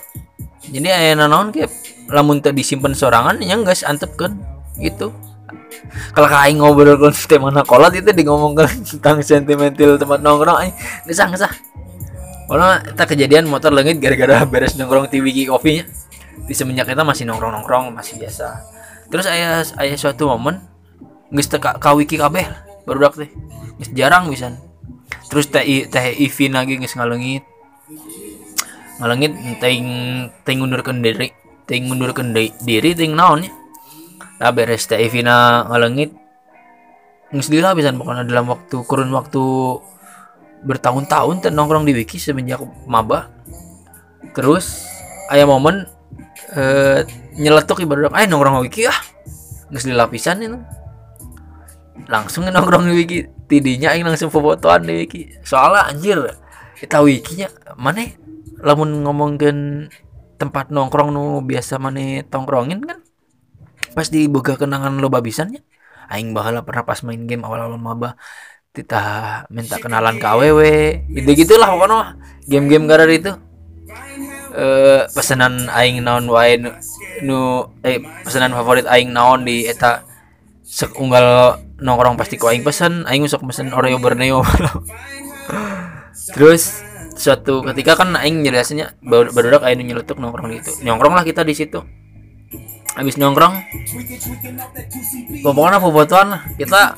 Jadi 0.72 0.88
aya 0.88 1.16
naon 1.16 1.52
kayak 1.52 1.72
lamun 2.12 2.44
teu 2.44 2.52
disimpen 2.52 2.96
sorangan 2.96 3.40
nya 3.40 3.60
geus 3.64 3.84
antepkeun 3.88 4.36
gitu. 4.80 5.12
Kalau 6.16 6.28
aing 6.28 6.60
ngobrol 6.60 6.96
kan 7.00 7.16
tema 7.28 7.64
kolot 7.64 7.92
itu 7.96 8.12
di 8.12 8.24
ngomongkan 8.24 8.68
tentang 8.86 9.20
sentimental 9.24 10.00
tempat 10.00 10.20
nongkrong 10.24 10.58
aing 10.68 10.76
gesah 11.08 11.28
gesah 11.32 11.52
Walau 12.52 12.84
tak 13.00 13.16
kejadian 13.16 13.48
motor 13.48 13.72
langit 13.72 14.04
gara-gara 14.04 14.44
beres 14.44 14.76
nongkrong 14.76 15.08
di 15.08 15.24
wiki 15.24 15.48
coffee 15.48 15.80
nya. 15.80 15.86
Di 16.44 16.52
semenjak 16.52 16.92
kita 16.92 17.08
masih 17.08 17.24
nongkrong 17.24 17.56
nongkrong 17.56 17.96
masih 17.96 18.20
biasa. 18.20 18.60
Terus 19.08 19.24
ayah 19.28 19.64
ayah 19.80 19.96
suatu 19.96 20.28
momen 20.28 20.60
nggak 21.32 21.48
teka 21.48 21.72
ka 21.80 21.96
wiki 21.96 22.20
kabeh 22.20 22.44
baru 22.92 23.08
dak 23.08 23.24
teh. 23.24 23.32
Geus 23.80 23.90
jarang 23.96 24.28
bisa 24.28 24.52
terus 25.32 25.48
teh 25.48 25.64
teh 25.88 26.06
Ivin 26.20 26.60
lagi 26.60 26.76
nggak 26.76 26.92
ngalengit. 26.92 27.48
Ngalengit 29.00 29.32
ting 29.64 29.86
ting 30.44 30.60
ngundurkeun 30.60 31.00
diri 31.00 31.32
ting 31.64 31.88
ngundurkeun 31.88 32.36
di- 32.36 32.52
diri 32.68 32.92
ting 32.92 33.16
naon 33.16 33.48
nya. 33.48 33.52
Nah 34.44 34.52
beres 34.52 34.84
teh 34.92 35.00
Ivina 35.00 35.64
ngalengit. 35.72 36.12
Nggak 37.32 37.48
lila 37.48 37.72
bisa 37.72 37.96
pokoknya 37.96 38.28
dalam 38.28 38.52
waktu 38.52 38.76
kurun 38.84 39.16
waktu 39.16 39.44
bertahun-tahun 40.68 41.48
nongkrong 41.48 41.88
di 41.88 41.96
wiki 41.96 42.20
semenjak 42.20 42.60
maba. 42.84 43.32
Terus 44.36 44.84
ayah 45.32 45.48
momen 45.48 45.88
eh 46.52 47.08
nyeletuk 47.40 47.80
ibarat 47.80 48.12
ayo 48.12 48.28
nongkrong 48.28 48.68
wiki 48.68 48.84
ah 48.84 49.00
nggak 49.72 49.88
lila 49.88 50.12
pisan 50.12 50.44
itu 50.44 50.60
langsung 52.08 52.48
nongkrong 52.48 52.88
di 52.90 52.94
wiki. 52.96 53.20
Tidinya 53.48 53.92
aing 53.92 54.08
langsung 54.08 54.32
fotoan 54.32 54.88
di 54.88 54.94
wiki. 55.06 55.22
Soalnya 55.44 55.92
anjir 55.92 56.20
kita 56.80 57.04
wikinya 57.06 57.48
mana 57.78 58.10
lamun 58.62 59.06
ngomongin 59.06 59.90
tempat 60.42 60.74
nongkrong 60.74 61.14
nu 61.14 61.46
biasa 61.46 61.78
mana 61.78 62.26
tongkrongin 62.26 62.82
kan? 62.82 63.00
Pas 63.94 64.08
dibuka 64.08 64.56
kenangan 64.56 64.98
lo 64.98 65.12
babisannya. 65.12 65.62
Aing 66.12 66.36
bahala 66.36 66.66
pernah 66.66 66.84
pas 66.84 67.00
main 67.08 67.24
game 67.24 67.44
awal-awal 67.48 67.80
maba 67.80 68.20
kita 68.72 69.04
minta 69.52 69.76
kenalan 69.84 70.16
ke 70.16 70.28
aww 70.28 70.60
gitu 71.12 71.30
gitulah 71.36 71.76
pokoknya 71.76 71.96
mah. 71.96 72.10
game-game 72.48 72.88
gara 72.88 73.04
itu. 73.08 73.32
Eh 74.52 75.08
pesanan 75.12 75.72
aing 75.72 76.04
naon 76.04 76.28
wae 76.28 76.60
nu 77.24 77.68
eh 77.84 78.00
pesanan 78.24 78.52
favorit 78.52 78.88
aing 78.88 79.12
naon 79.12 79.48
di 79.48 79.68
eta 79.68 80.04
sek 80.72 80.96
unggal 80.96 81.60
nongkrong 81.84 82.16
pasti 82.16 82.40
ku 82.40 82.48
aing 82.48 82.64
pesen 82.64 83.04
aing 83.04 83.28
sok 83.28 83.44
pesen 83.52 83.76
Oreo 83.76 84.00
Borneo. 84.00 84.40
Terus 86.36 86.80
suatu 87.20 87.60
ketika 87.68 88.00
kan 88.00 88.16
aing 88.16 88.40
nyeriasnya 88.40 88.96
baru 89.04 89.36
baru 89.36 89.60
aing 89.68 89.84
nyelutuk 89.84 90.16
nongkrong 90.16 90.48
di 90.48 90.64
itu 90.64 90.72
nongkrong 90.88 91.12
lah 91.12 91.28
kita 91.28 91.44
di 91.44 91.52
situ 91.52 91.84
habis 92.92 93.16
nongkrong 93.16 93.56
pokoknya 95.44 95.80
lah 96.28 96.42
kita 96.60 96.96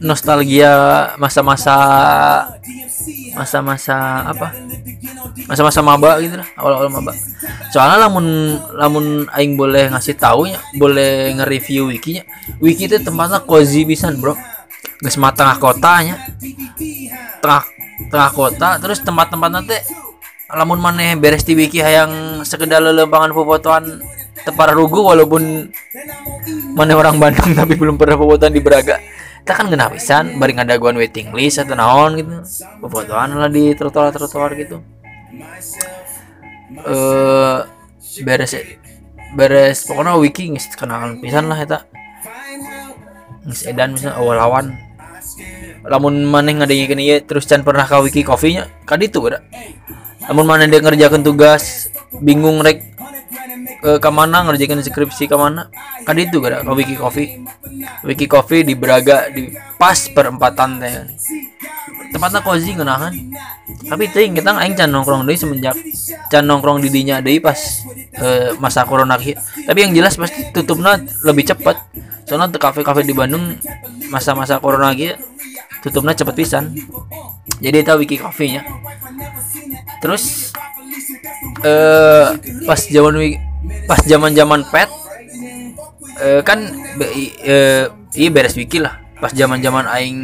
nostalgia 0.00 0.72
masa-masa 1.18 1.76
masa-masa 3.34 4.26
apa? 4.28 4.52
Masa-masa 5.46 5.80
maba 5.80 6.18
gitu 6.20 6.36
lah 6.38 6.48
awal-awal 6.58 6.90
maba. 6.90 7.12
Soalnya 7.70 8.06
lamun 8.06 8.26
lamun 8.74 9.06
aing 9.34 9.54
boleh 9.54 9.90
ngasih 9.90 10.18
tahu 10.18 10.50
nya 10.50 10.58
boleh 10.76 11.34
nge-review 11.38 11.90
wikinya 11.90 12.26
wiki 12.58 12.90
itu 12.90 12.98
tempatnya 13.00 13.42
cozy 13.42 13.86
pisan 13.86 14.18
bro. 14.18 14.34
Geus 15.00 15.16
mah 15.16 15.32
tengah 15.32 15.56
kotanya 15.56 16.20
tengah 17.40 17.64
tengah 18.12 18.30
kota 18.36 18.68
terus 18.80 19.00
tempat-tempatnya 19.00 19.60
teh 19.64 19.82
lamun 20.50 20.82
maneh 20.82 21.14
beres 21.16 21.46
di 21.46 21.56
wiki 21.56 21.80
hayang 21.80 22.42
sekedar 22.44 22.82
lelempangan 22.82 23.32
fotoan 23.32 24.02
tepar 24.46 24.72
rugu 24.76 25.04
walaupun 25.04 25.68
mana 26.76 26.92
orang 26.96 27.16
Bandung 27.20 27.52
tapi 27.52 27.76
belum 27.76 28.00
pernah 28.00 28.16
fotoan 28.16 28.52
di 28.52 28.62
Braga. 28.62 28.96
Kita 29.40 29.52
kan 29.56 29.66
kena 29.72 29.88
pisan 29.90 30.36
bari 30.36 30.52
ngadaguan 30.54 30.94
waiting 31.00 31.32
list 31.32 31.60
atau 31.64 31.74
naon 31.74 32.20
gitu. 32.20 32.34
Fotoan 32.84 33.34
lah 33.36 33.50
di 33.50 33.72
trotoar 33.74 34.12
trotoar 34.12 34.54
gitu. 34.54 34.84
Eh 36.84 37.58
beres 38.26 38.52
beres 39.34 39.86
pokoknya 39.86 40.18
wiki 40.18 40.50
geus 40.54 40.68
kenalan 40.76 41.18
pisan 41.18 41.48
lah 41.48 41.58
eta. 41.58 41.88
Geus 43.48 43.64
edan 43.66 43.96
misalnya 43.96 44.20
awal 44.20 44.36
lawan. 44.36 44.66
Lamun 45.80 46.28
maneh 46.28 46.60
ngadengikeun 46.60 47.00
ieu 47.00 47.24
terus 47.24 47.48
can 47.48 47.64
pernah 47.64 47.88
ka 47.88 48.04
wiki 48.04 48.20
coffee 48.20 48.60
nya 48.60 48.68
ka 48.84 49.00
ditu 49.00 49.24
ada 49.32 49.40
lamun 50.28 50.44
maneh 50.44 50.68
dia 50.68 50.84
ngerjakeun 50.84 51.24
tugas 51.24 51.88
bingung 52.20 52.60
rek 52.60 52.99
ke 53.80 53.90
ke 54.00 54.10
mana? 54.12 54.44
Ngerjain 54.44 54.80
skripsi 54.80 55.28
ke 55.30 55.36
mana? 55.36 55.68
Kan 56.04 56.16
itu 56.18 56.40
gara 56.40 56.60
ke 56.64 56.72
wiki 56.72 56.94
coffee. 56.96 57.44
Wiki 58.04 58.26
coffee 58.28 58.64
di 58.64 58.74
Braga 58.76 59.28
di 59.32 59.52
pas 59.76 59.96
perempatan 60.10 60.80
teh. 60.80 60.92
Tempatnya 62.10 62.42
cozy 62.42 62.74
ngeunahan 62.74 63.14
tapi 63.86 64.10
ting 64.10 64.34
kita 64.34 64.50
aing 64.50 64.74
can 64.74 64.90
nongkrong 64.90 65.22
deui 65.22 65.38
semenjak 65.38 65.78
can 66.26 66.42
nongkrong 66.42 66.82
di 66.82 66.90
dinya 66.90 67.22
deui 67.22 67.38
pas 67.38 67.54
eh, 68.18 68.50
masa 68.58 68.82
corona 68.82 69.14
kieu. 69.14 69.38
tapi 69.62 69.86
yang 69.86 69.94
jelas 69.94 70.18
pasti 70.18 70.50
tutupnya 70.50 70.98
lebih 71.22 71.46
cepat 71.46 71.78
soalnya 72.26 72.50
tuh 72.50 72.58
kafe-kafe 72.58 73.06
di 73.06 73.14
Bandung 73.14 73.54
masa-masa 74.10 74.58
corona 74.58 74.90
kieu 74.90 75.14
tutupnya 75.86 76.12
cepet 76.12 76.34
pisan. 76.34 76.74
Jadi 77.62 77.86
itu 77.86 77.92
wiki 78.02 78.16
coffee 78.18 78.58
nya 78.58 78.62
terus 80.02 80.50
eh 81.62 82.26
pas 82.66 82.80
zaman 82.90 83.14
wi- 83.22 83.38
pas 83.84 84.00
zaman 84.02 84.32
zaman 84.32 84.64
pet 84.68 84.88
eh, 86.20 86.40
kan 86.44 86.58
be- 86.96 87.12
eh, 87.44 87.84
iya 88.16 88.28
beres 88.32 88.56
wiki 88.56 88.80
lah. 88.80 88.98
Pas 89.20 89.36
zaman 89.36 89.60
zaman 89.60 89.84
aing 89.84 90.18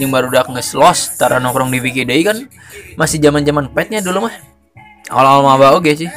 yang 0.00 0.08
baru 0.08 0.32
udah 0.32 0.48
ngeslos 0.48 1.20
tara 1.20 1.36
nongkrong 1.36 1.68
di 1.68 1.78
wiki 1.78 2.08
deui 2.08 2.24
kan 2.24 2.40
masih 2.96 3.20
zaman 3.20 3.44
zaman 3.44 3.68
petnya 3.68 4.00
dulu 4.00 4.26
mah. 4.28 4.34
Awal 5.12 5.26
awal 5.28 5.42
maba 5.44 5.76
oke 5.76 5.92
sih. 5.92 6.08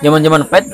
Zaman 0.00 0.24
zaman 0.24 0.48
pet 0.48 0.64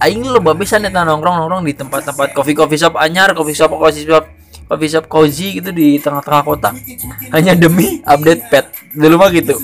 aing 0.00 0.24
lo 0.24 0.40
bisa 0.56 0.80
nih 0.80 0.88
nongkrong 0.88 1.44
nongkrong 1.44 1.62
di 1.64 1.76
tempat-tempat 1.76 2.32
coffee 2.32 2.56
coffee 2.56 2.80
shop 2.80 2.96
anyar 2.96 3.32
coffee 3.36 3.56
shop 3.56 3.72
coffee 3.76 4.04
shop 4.08 4.24
coffee 4.64 4.90
shop 4.90 5.06
cozy 5.06 5.60
gitu 5.60 5.70
di 5.70 6.00
tengah-tengah 6.00 6.42
kota. 6.42 6.70
Hanya 7.30 7.52
demi 7.54 8.00
update 8.04 8.42
pet. 8.48 8.66
Dulu 8.94 9.14
mah 9.20 9.30
gitu. 9.30 9.56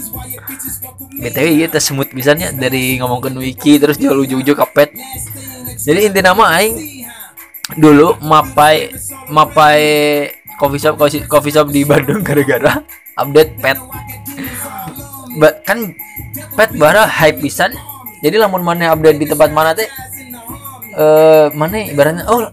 Btw 1.21 1.47
iya 1.61 1.67
teh 1.69 1.83
semut 1.83 2.09
bisanya 2.13 2.53
dari 2.53 2.97
ngomongin 3.01 3.37
wiki 3.37 3.77
terus 3.77 4.01
jual 4.01 4.17
ujung-ujung 4.25 4.57
ke 4.57 4.67
pet. 4.73 4.91
Jadi 5.81 6.09
inti 6.09 6.21
nama 6.21 6.57
aing 6.61 7.05
dulu 7.77 8.19
mapai 8.25 8.93
mapai 9.31 9.81
coffee 10.59 10.81
shop 10.81 11.01
coffee, 11.29 11.53
shop 11.53 11.69
di 11.73 11.85
Bandung 11.85 12.25
gara-gara 12.25 12.85
update 13.17 13.53
pet. 13.61 13.79
Ba- 15.41 15.59
kan 15.65 15.95
pet 16.57 16.71
bara 16.77 17.05
hype 17.09 17.41
pisan. 17.45 17.73
Jadi 18.21 18.37
lamun 18.37 18.61
mana 18.61 18.93
update 18.93 19.17
di 19.17 19.27
tempat 19.29 19.49
mana 19.49 19.73
teh 19.73 19.89
eh 20.91 21.47
mana 21.57 21.81
ibaratnya? 21.89 22.29
Oh 22.29 22.51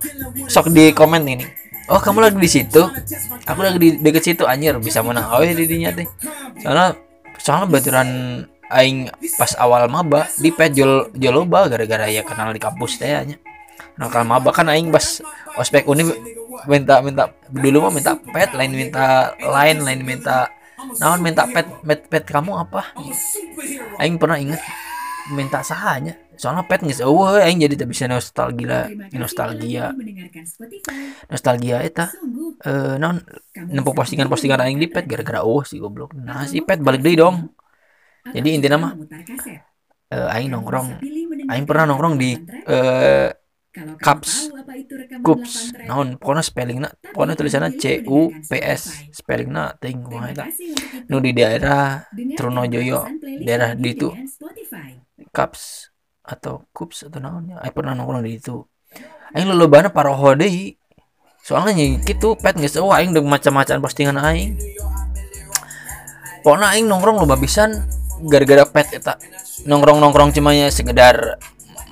sok 0.47 0.71
di 0.71 0.95
komen 0.95 1.27
ini 1.27 1.43
oh 1.87 1.99
kamu 1.99 2.19
lagi 2.19 2.37
di 2.37 2.49
situ? 2.49 2.81
Aku 3.47 3.59
lagi 3.63 3.79
di 3.79 3.89
deket 3.99 4.23
situ 4.23 4.43
anjir. 4.43 4.75
Bisa 4.79 5.03
menang. 5.03 5.31
Di 5.43 5.65
dinya 5.65 5.91
teh. 5.95 6.07
Soalnya 6.61 6.95
soalnya 7.39 7.67
baturan 7.71 8.09
aing 8.67 9.07
pas 9.39 9.55
awal 9.59 9.87
maba 9.87 10.27
di 10.35 10.51
pet 10.51 10.75
jol 10.75 11.07
joloba 11.15 11.71
gara-gara 11.71 12.11
ya 12.11 12.23
kenal 12.23 12.51
di 12.51 12.59
kampus 12.59 12.99
teh 12.99 13.07
nya 13.07 13.39
nakal 13.95 14.27
maba 14.27 14.51
kan 14.51 14.67
aing 14.67 14.91
pas 14.91 15.23
ospek 15.55 15.87
uni 15.87 16.03
minta 16.67 16.99
minta 16.99 17.31
dulu 17.47 17.87
mah 17.87 17.93
minta 17.95 18.19
pet 18.19 18.51
lain 18.51 18.75
minta 18.75 19.31
lain 19.39 19.87
lain 19.87 20.01
minta 20.03 20.51
naon 20.99 21.23
minta 21.23 21.47
pet 21.47 21.67
pet 21.85 22.01
pet 22.11 22.23
kamu 22.27 22.67
apa? 22.67 22.91
Aing 24.03 24.19
pernah 24.19 24.37
inget 24.37 24.59
minta 25.31 25.63
sahanya 25.63 26.15
soalnya 26.37 26.63
pet 26.69 26.85
nggak 26.85 27.01
oh 27.03 27.35
aing 27.35 27.59
jadi 27.65 27.75
tak 27.75 27.89
bisa 27.89 28.05
nostalgia 28.05 28.87
nostalgia. 29.17 29.91
nostalgia 31.27 31.77
eta 31.81 32.07
Sungguh, 32.13 32.61
eh 32.61 32.95
non 33.01 33.19
kamu 33.51 33.73
nempok 33.73 33.93
bisa 33.97 33.99
postingan-postingan 34.05 34.61
aing 34.63 34.79
di 34.79 34.87
pet 34.87 35.09
gara-gara 35.09 35.41
oh 35.41 35.65
si 35.65 35.81
goblok. 35.81 36.13
Nah 36.13 36.45
si 36.45 36.61
pet 36.61 36.79
balik 36.79 37.01
deui 37.01 37.17
dong. 37.17 37.51
jadi 38.31 38.49
intinya 38.53 38.77
mah 38.77 38.93
eh, 40.13 40.35
aing 40.37 40.53
nongkrong 40.53 41.01
aing 41.51 41.65
pernah 41.65 41.83
nongkrong 41.89 42.15
di 42.21 42.37
eh 42.69 43.33
Cups. 43.77 44.49
itu 44.73 45.21
Cups. 45.21 45.69
track, 45.69 45.85
naon 45.85 46.17
pokoknya 46.17 46.41
spellingna 46.41 46.89
tapi 46.97 47.13
pokoknya 47.13 47.33
tulisannya 47.37 47.69
C 47.77 48.01
U 48.09 48.33
P 48.33 48.57
S 48.57 49.05
spellingna 49.13 49.77
ting 49.77 50.01
kumaha 50.01 50.33
eta 50.33 50.45
itu. 50.49 51.05
nu 51.13 51.21
di 51.21 51.29
daerah 51.29 52.01
Trunojoyo 52.09 53.05
daerah 53.37 53.77
di 53.77 53.89
itu. 53.93 54.09
Cups 55.29 55.93
atau 56.27 56.67
Cups 56.75 57.07
atau 57.07 57.23
naonnya 57.23 57.63
aing 57.63 57.71
pernah 57.71 57.95
nongkrong 57.95 58.21
di 58.21 58.35
itu 58.35 58.67
aing 59.31 59.47
lolobana 59.47 59.87
paroho 59.87 60.35
deui 60.35 60.75
soalnya 61.47 61.79
nya 61.79 62.03
kitu 62.03 62.35
pet 62.35 62.59
geus 62.59 62.75
eueuh 62.75 62.91
aing 62.91 63.15
macam-macam 63.23 63.79
postingan 63.79 64.19
aing. 64.19 64.59
Pokoknya 66.43 66.75
aing 66.75 66.91
nongkrong 66.91 67.23
loba 67.23 67.39
pisan 67.39 67.87
gara-gara 68.27 68.67
pet 68.67 68.99
eta. 68.99 69.15
Nongkrong 69.63 70.03
nongkrong 70.03 70.35
cuma 70.35 70.51
ya 70.51 70.67
sekedar 70.67 71.39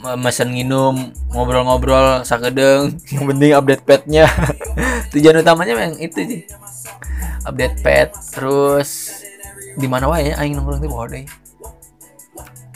me- 0.03 0.19
mesen 0.19 0.51
minum 0.51 1.15
ngobrol-ngobrol 1.31 2.27
sakedeng. 2.27 2.99
Yang 3.15 3.25
penting 3.31 3.51
update 3.55 3.83
petnya. 3.87 4.27
Tujuan 5.15 5.39
utamanya 5.39 5.71
memang 5.71 6.03
itu 6.03 6.19
sih. 6.19 6.41
Update 7.47 7.79
pet 7.79 8.11
terus 8.35 9.23
di 9.79 9.87
mana 9.87 10.11
wae 10.11 10.35
ya 10.35 10.43
aing 10.43 10.59
nongkrong 10.59 10.83
di 10.83 10.91
bawah 10.91 11.07
deh 11.07 11.44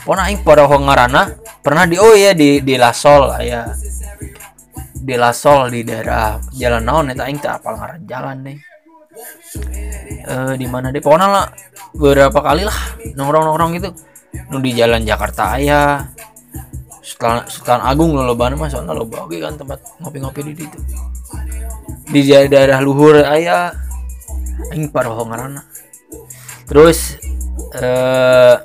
pokoknya 0.04 0.24
aing 0.32 0.42
pada 0.44 0.64
hongarana 0.66 1.36
pernah 1.60 1.84
di 1.84 2.00
oh 2.00 2.16
ya 2.16 2.32
di 2.32 2.64
di 2.64 2.76
Lasol 2.80 3.36
ya 3.44 3.68
di 5.00 5.16
Lasol 5.16 5.74
di 5.74 5.82
daerah 5.82 6.38
jalan 6.54 6.84
naon 6.84 7.10
eta 7.10 7.26
aing 7.26 7.40
teh 7.40 7.50
apal 7.50 7.80
ngaran 7.80 8.04
jalan 8.06 8.38
deh. 8.46 8.58
Eh 10.30 10.54
di 10.60 10.68
mana 10.70 10.94
deh? 10.94 11.02
Pokoknya 11.02 11.28
lah 11.28 11.46
beberapa 11.96 12.40
kali 12.40 12.64
lah 12.68 12.78
nongkrong 13.18 13.44
nongkrong 13.50 13.72
gitu. 13.80 13.90
Nu 14.54 14.62
di 14.62 14.78
jalan 14.78 15.02
Jakarta 15.02 15.58
aya 15.58 16.06
Sultan, 17.02 17.42
Sultan 17.50 17.82
Agung 17.82 18.14
lo 18.14 18.22
loba 18.22 18.54
mah 18.54 18.70
soalnya 18.70 18.94
loba 18.94 19.26
oge 19.26 19.42
kan 19.42 19.58
tempat 19.58 19.82
ngopi-ngopi 19.98 20.40
di 20.46 20.54
situ. 20.62 20.78
Di 22.06 22.22
da- 22.30 22.46
daerah 22.46 22.78
luhur 22.84 23.18
aya 23.26 23.74
aing 24.70 24.94
paroho 24.94 25.26
ngaranna. 25.26 25.66
Terus 26.70 27.18
eh 27.74 28.56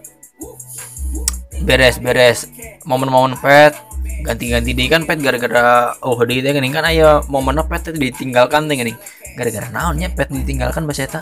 beres-beres 1.62 2.50
momen-momen 2.82 3.38
pet 3.38 3.78
ganti-ganti 4.24 4.74
deh 4.74 4.88
kan 4.90 5.06
pet 5.06 5.20
gara-gara 5.20 5.94
oh 6.02 6.18
di 6.24 6.40
teh 6.40 6.50
geuning 6.50 6.74
kan 6.74 6.88
aya 6.88 7.22
momen 7.30 7.60
pet 7.68 7.86
teh 7.86 7.94
ditinggalkan 7.94 8.66
teh 8.66 8.74
geuning 8.74 8.98
gara-gara 9.38 9.68
naonnya 9.70 10.10
pet 10.10 10.32
ditinggalkan 10.32 10.88
bahasa 10.88 11.06
eta 11.06 11.20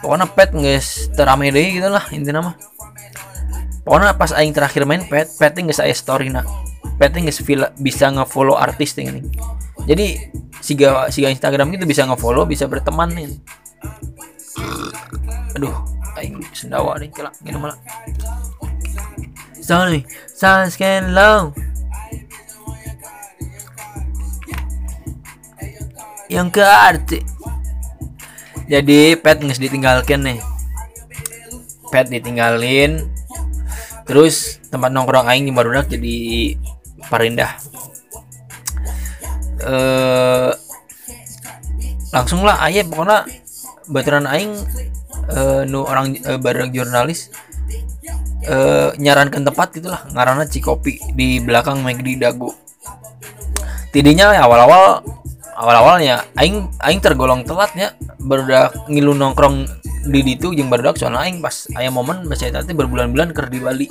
pokoknya 0.00 0.26
pet 0.32 0.50
geus 0.56 1.12
terame 1.12 1.52
deui 1.52 1.76
gitu 1.76 1.88
lah 1.92 2.04
intinya 2.14 2.52
mah. 2.52 2.56
Pokoknya 3.80 4.16
pas 4.16 4.32
aing 4.32 4.52
terakhir 4.56 4.88
main 4.88 5.04
pet 5.04 5.28
pet 5.36 5.52
geus 5.60 5.80
aya 5.80 5.92
story 5.92 6.32
na. 6.32 6.44
Pet 6.96 7.12
geus 7.12 7.40
bisa 7.76 8.08
nge-follow 8.08 8.56
artis 8.56 8.96
teh 8.96 9.04
geuning 9.04 9.28
jadi 9.88 10.30
siga 10.60 11.08
siga 11.08 11.32
Instagram 11.32 11.72
itu 11.72 11.88
bisa 11.88 12.04
nge-follow 12.04 12.44
bisa 12.44 12.68
berteman 12.68 13.08
nih. 13.16 13.28
Aduh 15.56 15.72
aing 16.20 16.42
sendawa 16.52 17.00
nih 17.00 17.08
kelak 17.08 17.32
gini 17.40 17.56
malah 17.56 17.78
sorry 19.70 20.02
Sasken 20.34 21.14
Long 21.14 21.54
yang 26.30 26.46
ke 26.50 26.62
arti. 26.62 27.18
Jadi 28.70 29.18
pet 29.18 29.42
nges 29.42 29.58
ditinggalkan 29.58 30.22
nih. 30.22 30.38
Pet 31.90 32.06
ditinggalin. 32.06 33.02
Terus 34.06 34.62
tempat 34.70 34.94
nongkrong 34.94 35.26
aing 35.26 35.46
di 35.46 35.50
barudak 35.50 35.90
jadi 35.90 36.18
parindah. 37.10 37.58
Eh 39.66 40.50
langsung 42.14 42.46
lah 42.46 42.62
ayah 42.66 42.86
pokoknya 42.86 43.26
baturan 43.90 44.26
aing 44.30 44.54
eh, 45.34 45.62
nu 45.66 45.82
orang 45.82 46.14
eh, 46.14 46.38
barudak 46.38 46.70
jurnalis 46.74 47.30
eh, 48.44 48.90
nyarankan 48.96 49.42
tempat 49.44 49.68
gitulah. 49.76 50.02
Ngarana 50.12 50.48
Cikopi 50.48 51.00
di 51.12 51.40
belakang 51.40 51.80
McD 51.84 52.20
Dago. 52.20 52.54
Tidinya 53.90 54.30
ya 54.30 54.46
awal-awal 54.46 55.02
awal-awalnya 55.60 56.24
aing 56.38 56.70
aing 56.78 57.00
tergolong 57.02 57.42
telat 57.42 57.74
ya 57.74 57.92
barudak 58.22 58.72
ngilu 58.86 59.12
nongkrong 59.12 59.66
di 60.08 60.24
ditu 60.24 60.54
jeung 60.56 60.70
barudak 60.70 60.96
soalnya 60.96 61.26
aing 61.26 61.42
pas 61.42 61.68
aya 61.76 61.90
momen 61.92 62.24
bahasa 62.24 62.48
eta 62.48 62.64
teh 62.64 62.72
berbulan-bulan 62.72 63.34
keur 63.34 63.50
di 63.50 63.58
Bali. 63.58 63.86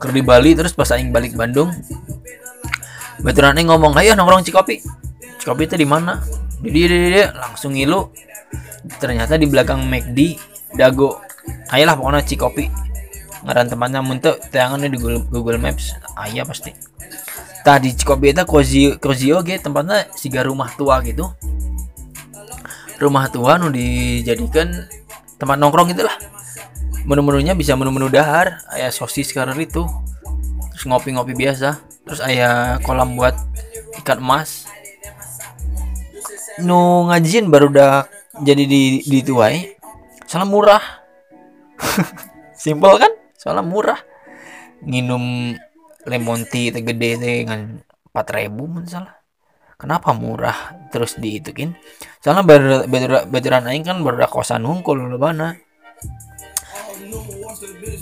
Keur 0.00 0.16
di 0.16 0.22
Bali 0.24 0.56
terus 0.56 0.72
pas 0.72 0.88
aing 0.96 1.12
balik 1.12 1.36
Bandung 1.36 1.70
baturan 3.20 3.56
aing 3.56 3.68
ngomong 3.68 3.94
ayo 4.00 4.16
nongkrong 4.16 4.42
Cikopi. 4.48 4.80
Cikopi 5.38 5.68
itu 5.68 5.76
di 5.76 5.86
mana? 5.86 6.24
Di 6.58 6.72
dia 6.72 7.30
langsung 7.36 7.76
ngilu. 7.76 8.10
Ternyata 8.96 9.36
di 9.36 9.44
belakang 9.44 9.84
McD 9.84 10.40
Dago. 10.72 11.20
Ayolah 11.70 11.94
pokoknya 11.94 12.24
Cikopi 12.24 12.85
ngaran 13.46 13.70
tempatnya 13.70 14.02
muntah 14.02 14.34
tayangannya 14.50 14.90
di 14.90 14.98
Google, 14.98 15.22
Google 15.30 15.58
Maps. 15.62 15.94
Ayah 16.18 16.42
pasti. 16.42 16.74
Tadi 17.62 17.94
Cikopi 17.94 18.34
itu 18.34 18.42
cozy 18.42 18.82
cozy 18.98 19.30
oge 19.30 19.62
tempatnya 19.62 20.10
siga 20.18 20.42
rumah 20.42 20.74
tua 20.74 20.98
gitu. 21.06 21.30
Rumah 22.98 23.30
tua 23.30 23.54
nu 23.62 23.70
dijadikan 23.70 24.90
tempat 25.38 25.56
nongkrong 25.62 25.94
gitu 25.94 26.02
lah. 26.02 26.14
Menu-menunya 27.06 27.54
bisa 27.54 27.78
menu-menu 27.78 28.10
dahar 28.10 28.66
ayah 28.74 28.90
sosis 28.90 29.30
karena 29.30 29.54
itu. 29.54 29.86
Terus 30.74 30.84
ngopi-ngopi 30.90 31.38
biasa. 31.38 31.78
Terus 32.02 32.20
ayah 32.26 32.82
kolam 32.82 33.14
buat 33.14 33.38
ikan 34.02 34.18
emas. 34.18 34.66
Nu 36.58 37.06
ngajin 37.06 37.46
baru 37.46 37.70
udah 37.70 38.10
jadi 38.42 38.66
di 38.66 39.06
di 39.06 39.22
tuai 39.22 39.78
soalnya 40.26 40.50
murah. 40.50 40.84
Simpel 42.62 42.98
kan 42.98 43.15
soalnya 43.36 43.64
murah. 43.64 44.00
Nginum 44.84 45.56
lemon 46.04 46.44
tea 46.48 46.72
teh 46.72 46.84
gede 46.84 47.10
teh 47.20 47.34
dengan 47.44 47.80
4000 48.12 48.48
mun 48.52 48.84
salah. 48.88 49.16
Kenapa 49.76 50.16
murah? 50.16 50.88
Terus 50.88 51.20
diitukin. 51.20 51.76
Soalnya 52.24 52.44
ber- 52.44 52.88
ber- 52.88 53.68
aing 53.68 53.84
kan 53.84 54.00
baru 54.00 54.24
kosan 54.28 54.64
hungkul 54.64 54.96
lobana 54.96 55.56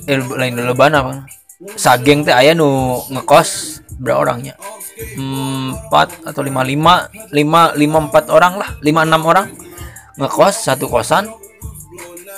eh 0.06 0.18
lain 0.20 0.54
lobana 0.60 0.98
bang. 1.02 1.18
Sageng 1.74 2.26
teh 2.26 2.34
aya 2.34 2.52
nu 2.52 3.00
ngekos 3.08 3.80
berapa 3.98 4.20
orangnya? 4.20 4.54
Empat 5.18 6.22
atau 6.28 6.42
lima 6.44 6.62
lima 6.62 7.08
lima 7.32 7.72
lima 7.74 7.98
empat 8.10 8.30
orang 8.30 8.54
lah. 8.60 8.70
Lima 8.84 9.02
enam 9.06 9.22
orang. 9.24 9.48
Ngekos 10.14 10.70
satu 10.70 10.86
kosan 10.86 11.26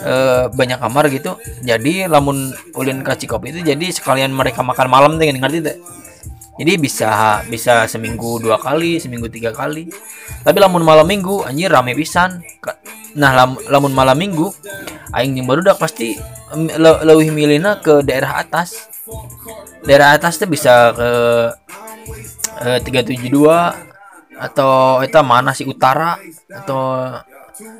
eh, 0.02 0.44
banyak 0.50 0.78
kamar 0.80 1.08
gitu. 1.12 1.38
Jadi 1.64 2.08
lamun 2.10 2.52
ulin 2.76 3.00
ke 3.00 3.12
Cikopi 3.16 3.54
itu 3.54 3.60
jadi 3.62 3.86
sekalian 3.92 4.32
mereka 4.34 4.60
makan 4.60 4.88
malam 4.90 5.12
teh 5.16 5.28
ngerti 5.30 5.60
teh 5.62 5.76
jadi 6.56 6.80
bisa 6.80 7.44
bisa 7.52 7.84
seminggu 7.84 8.40
dua 8.40 8.56
kali 8.56 8.96
seminggu 8.96 9.28
tiga 9.28 9.52
kali. 9.52 9.92
Tapi 10.40 10.56
lamun 10.56 10.80
malam 10.80 11.04
minggu 11.04 11.44
anjir 11.44 11.68
rame 11.68 11.92
pisan. 11.92 12.40
Nah 13.16 13.32
lam- 13.36 13.60
lamun 13.68 13.92
malam 13.92 14.16
minggu 14.16 14.48
aing 15.12 15.36
jeung 15.36 15.48
barudak 15.48 15.76
pasti 15.76 16.16
em, 16.56 16.68
le- 16.68 17.02
leuwih 17.04 17.28
milihna 17.28 17.80
ke 17.84 18.00
daerah 18.00 18.40
atas. 18.40 18.88
Daerah 19.84 20.16
atas 20.16 20.40
tuh 20.40 20.48
bisa 20.48 20.96
ke 20.96 21.10
eh, 22.64 22.78
372 22.80 23.36
atau 24.36 25.00
eta 25.00 25.20
mana 25.24 25.52
sih 25.56 25.64
utara 25.68 26.16
atau 26.52 27.12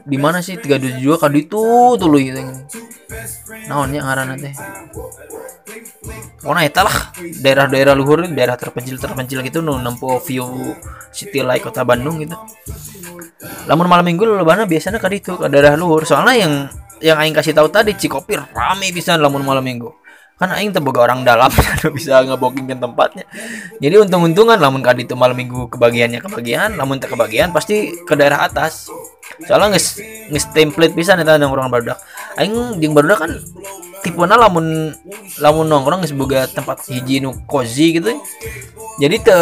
di 0.07 0.17
mana 0.17 0.41
sih? 0.41 0.57
372 0.57 1.21
kado 1.21 1.37
itu 1.37 1.63
dulu 2.01 2.17
gitu. 2.21 2.41
Naonnya 3.69 4.01
ngaranna 4.05 4.35
teh? 4.41 4.55
Pokoknya 6.41 6.63
eta 6.65 6.81
lah. 6.87 6.97
Daerah-daerah 7.43 7.95
luhur 7.99 8.25
daerah 8.31 8.55
terpencil 8.55 8.97
terpencil 8.97 9.43
gitu 9.43 9.61
nu 9.61 9.77
nempo 9.81 10.17
view 10.23 10.47
city 11.11 11.43
like 11.43 11.65
kota 11.67 11.83
Bandung 11.83 12.23
gitu. 12.23 12.37
Lamun 13.67 13.91
malam 13.91 14.07
minggu 14.07 14.25
lobana 14.25 14.65
biasanya 14.65 15.03
ke 15.03 15.09
ditu 15.11 15.35
ke 15.37 15.51
daerah 15.51 15.75
luhur. 15.75 16.07
Soalnya 16.07 16.35
yang 16.39 16.53
yang 17.01 17.17
aing 17.21 17.37
kasih 17.37 17.53
tahu 17.53 17.69
tadi 17.69 17.93
Cikopi 17.93 18.41
rame 18.57 18.89
bisa 18.93 19.21
lamun 19.21 19.45
malam 19.45 19.61
minggu 19.61 20.06
kan 20.37 20.53
aing 20.53 20.69
teu 20.69 20.85
boga 20.85 21.09
orang 21.09 21.25
dalam 21.25 21.49
anu 21.73 21.89
bisa 21.97 22.21
ngebookingkeun 22.21 22.81
tempatnya. 22.81 23.25
Jadi 23.81 23.95
untung-untungan 24.05 24.61
lamun 24.61 24.85
ka 24.85 24.93
ditu 24.93 25.17
malam 25.17 25.33
minggu 25.33 25.73
kebagiannya 25.73 26.21
kebagian 26.21 26.77
lamun 26.77 27.01
teu 27.01 27.09
kebagian 27.09 27.57
pasti 27.57 27.97
ke 28.05 28.15
daerah 28.15 28.45
atas. 28.45 28.93
Soalnya 29.49 29.77
nges 29.77 30.01
nges 30.33 30.45
template 30.53 30.93
bisa 30.93 31.17
eta 31.17 31.41
nongkrong 31.41 31.73
barudak. 31.73 31.97
Aing 32.37 32.77
jeung 32.85 32.93
barudak 32.93 33.25
kan 33.25 33.33
tipena 34.05 34.37
lamun 34.37 34.93
lamun 35.41 35.67
nongkrong 35.67 36.05
geus 36.05 36.13
boga 36.13 36.45
tempat 36.45 36.85
hiji 36.85 37.25
nu 37.25 37.33
cozy 37.49 37.97
gitu. 37.97 38.13
Jadi 39.01 39.17
te 39.25 39.37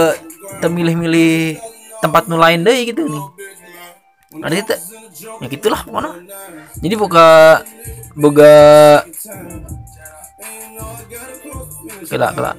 te 0.62 0.66
milih-milih 0.70 1.58
tempat 1.98 2.30
nu 2.30 2.38
lain 2.38 2.62
deh 2.62 2.78
gitu 2.86 3.02
nih 3.10 3.26
ada 4.42 4.54
itu 4.58 4.74
ya 5.38 5.46
gitulah 5.46 5.80
pokoknya. 5.86 6.10
Jadi 6.82 6.94
boga 6.98 7.26
boga 8.18 8.54
kelak 12.08 12.32
kelak. 12.36 12.56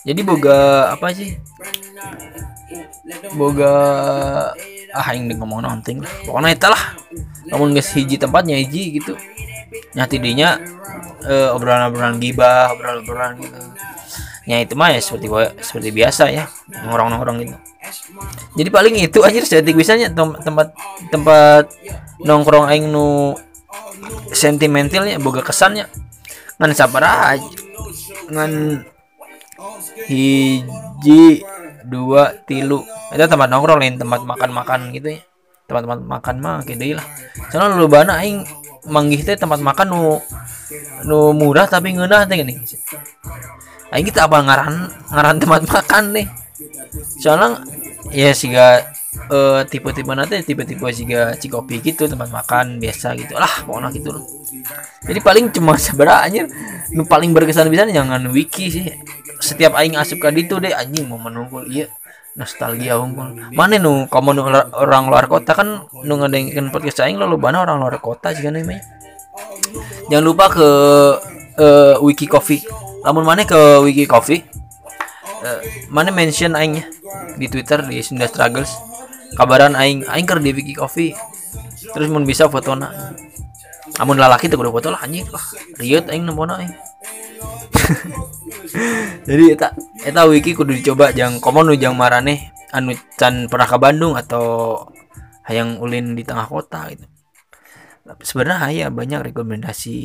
Jadi 0.00 0.20
boga 0.24 0.90
apa 0.96 1.12
sih? 1.12 1.36
Boga 3.36 3.72
ah 4.90 5.08
yang 5.12 5.28
ngomong 5.36 5.60
nonting 5.60 6.00
lah. 6.00 6.12
Pokoknya 6.24 6.56
itu 6.56 6.68
lah. 6.70 6.82
Namun 7.52 7.76
guys 7.76 7.90
hiji 7.92 8.16
tempatnya 8.16 8.56
hiji 8.56 8.96
gitu. 8.96 9.14
Nyati 9.94 10.16
dinya 10.18 10.56
eh, 11.26 11.48
obrolan-obrolan 11.52 12.16
gibah 12.16 12.72
obrolan-obrolan 12.72 13.36
gitu. 13.44 13.58
Ya 14.48 14.64
itu 14.64 14.74
mah 14.74 14.90
ya 14.90 14.98
seperti 15.04 15.28
seperti 15.62 15.88
biasa 15.92 16.32
ya 16.32 16.48
nongkrong-nongkrong 16.72 17.38
gitu. 17.44 17.56
Jadi 18.56 18.68
paling 18.72 18.94
itu 18.98 19.18
aja 19.20 19.38
estetik 19.38 19.76
bisanya 19.76 20.08
tem- 20.10 20.38
tempat 20.40 20.72
tempat 21.12 21.70
nongkrong 22.24 22.66
aing 22.72 22.88
nu 22.88 23.36
sentimentalnya 24.32 25.20
boga 25.20 25.42
kesannya. 25.44 25.88
Ngan 26.60 26.72
sabar 26.76 27.34
aja 27.34 27.40
ngan 28.30 28.82
hiji 30.06 31.42
dua 31.84 32.36
tilu. 32.46 32.86
Itu 33.10 33.24
tempat 33.26 33.48
nongkrong 33.50 33.80
lain 33.82 33.96
tempat 33.98 34.22
makan 34.22 34.50
makan 34.54 34.80
gitu 34.94 35.18
ya. 35.18 35.20
Tempat-tempat 35.66 36.00
makan 36.02 36.34
mah 36.42 36.56
gede 36.66 36.98
lah. 36.98 37.06
Soalnya 37.50 37.78
lu 37.78 37.86
bana 37.86 38.22
aing 38.22 38.42
manggih 38.88 39.22
teh 39.22 39.36
tempat 39.36 39.60
makan 39.60 39.86
nu 39.92 40.02
nu 41.04 41.34
murah 41.34 41.66
tapi 41.66 41.94
ngeunah 41.94 42.26
teh 42.26 42.36
gini. 42.38 42.58
Aing 43.90 44.06
kita 44.06 44.30
apa 44.30 44.38
ngaran 44.42 44.74
ngaran 45.10 45.36
tempat 45.42 45.60
makan 45.66 46.04
nih. 46.14 46.26
Soalnya 47.22 47.62
ya 48.10 48.30
siga 48.34 48.86
eh, 49.10 49.60
tipe-tipe 49.66 50.12
nanti 50.14 50.38
tipe-tipe 50.46 50.86
siga 50.94 51.34
cikopi 51.34 51.82
gitu 51.82 52.06
tempat 52.06 52.30
makan 52.30 52.78
biasa 52.78 53.14
gitu. 53.18 53.34
Lah 53.34 53.66
pokoknya 53.66 53.88
gitu 53.94 54.08
loh. 54.14 54.24
Jadi 55.06 55.20
paling 55.22 55.44
cuma 55.50 55.74
seberapa 55.78 56.22
anjir. 56.22 56.46
Nu 56.94 57.06
paling 57.06 57.34
berkesan 57.34 57.70
bisa 57.70 57.86
jangan 57.90 58.22
wiki 58.30 58.70
sih. 58.70 58.86
Setiap 59.40 59.74
aing 59.78 59.96
asup 59.98 60.22
ke 60.22 60.28
ditu 60.30 60.62
deh 60.62 60.70
anjing 60.70 61.06
mau 61.10 61.18
menunggu 61.18 61.66
iya. 61.66 61.90
Nostalgia 62.38 62.94
unggul. 62.94 63.50
Mana 63.50 63.82
nu 63.82 64.06
kamu 64.06 64.38
nu 64.38 64.46
orang 64.78 65.10
luar 65.10 65.26
kota 65.26 65.50
kan 65.58 65.90
nu 65.90 66.14
ngedengin 66.22 66.70
podcast 66.70 67.02
aing 67.02 67.18
lo 67.18 67.34
bana 67.34 67.66
orang 67.66 67.82
luar 67.82 67.98
kota 67.98 68.30
juga 68.30 68.54
namanya 68.54 68.82
jangan 70.10 70.24
lupa 70.26 70.46
ke 70.50 70.68
eh, 71.58 71.94
wiki 72.02 72.26
coffee. 72.30 72.62
Lamun 73.02 73.26
mana 73.26 73.42
ke 73.42 73.82
wiki 73.82 74.06
coffee 74.06 74.46
eh, 75.44 75.60
mana 75.88 76.12
mention 76.12 76.54
aingnya 76.54 76.86
di 77.36 77.46
twitter 77.48 77.84
di 77.88 78.00
Sunda 78.04 78.28
Struggles 78.28 78.89
kabaran 79.34 79.74
aing 79.78 80.06
aing 80.06 80.26
keur 80.26 80.40
di 80.42 80.54
wiki 80.54 80.74
coffee. 80.74 81.14
Terus 81.90 82.08
mun 82.10 82.24
bisa 82.28 82.46
fotona 82.46 83.14
amun 83.98 84.16
lalaki 84.16 84.46
tuh 84.46 84.60
kudu 84.60 84.70
foto 84.70 84.88
lah 84.92 85.02
anjing 85.02 85.26
lah. 85.28 85.44
Riut 85.76 86.06
aing 86.08 86.24
nempona 86.24 86.62
aing. 86.62 86.74
Jadi 89.28 89.44
eta 89.52 89.74
eta 90.06 90.22
wiki 90.30 90.54
kudu 90.54 90.76
dicoba 90.76 91.10
jang 91.10 91.42
komo 91.42 91.66
nu 91.66 91.74
jang 91.74 91.98
marane 91.98 92.54
anu 92.70 92.94
can 93.18 93.50
pernah 93.50 93.66
ke 93.66 93.76
Bandung 93.76 94.14
atau 94.14 94.78
hayang 95.44 95.82
ulin 95.82 96.14
di 96.14 96.22
tengah 96.22 96.46
kota 96.46 96.86
gitu. 96.94 97.06
Sebenarnya 98.22 98.70
ya 98.74 98.88
banyak 98.90 99.30
rekomendasi 99.30 99.98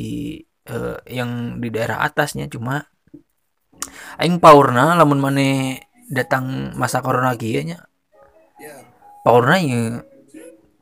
eh, 0.66 0.96
yang 1.10 1.62
di 1.62 1.68
daerah 1.70 2.02
atasnya. 2.02 2.50
Cuma 2.50 2.82
aing 4.18 4.42
paurna 4.42 4.98
lamun 4.98 5.22
mane 5.22 5.48
datang 6.06 6.74
masa 6.78 7.02
corona 7.02 7.34
kieu 7.34 7.62
nya 7.66 7.82
paurna 9.26 9.58
ya 9.58 10.06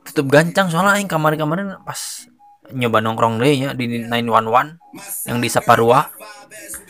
tutup 0.04 0.28
gancang 0.28 0.68
soalnya 0.68 1.00
aing 1.00 1.08
kemarin-kemarin 1.08 1.80
pas 1.80 2.28
nyoba 2.76 3.00
nongkrong 3.00 3.40
deh 3.40 3.56
ya 3.56 3.70
di 3.72 4.04
911 4.04 5.32
yang 5.32 5.40
di 5.40 5.48
Saparua. 5.48 6.12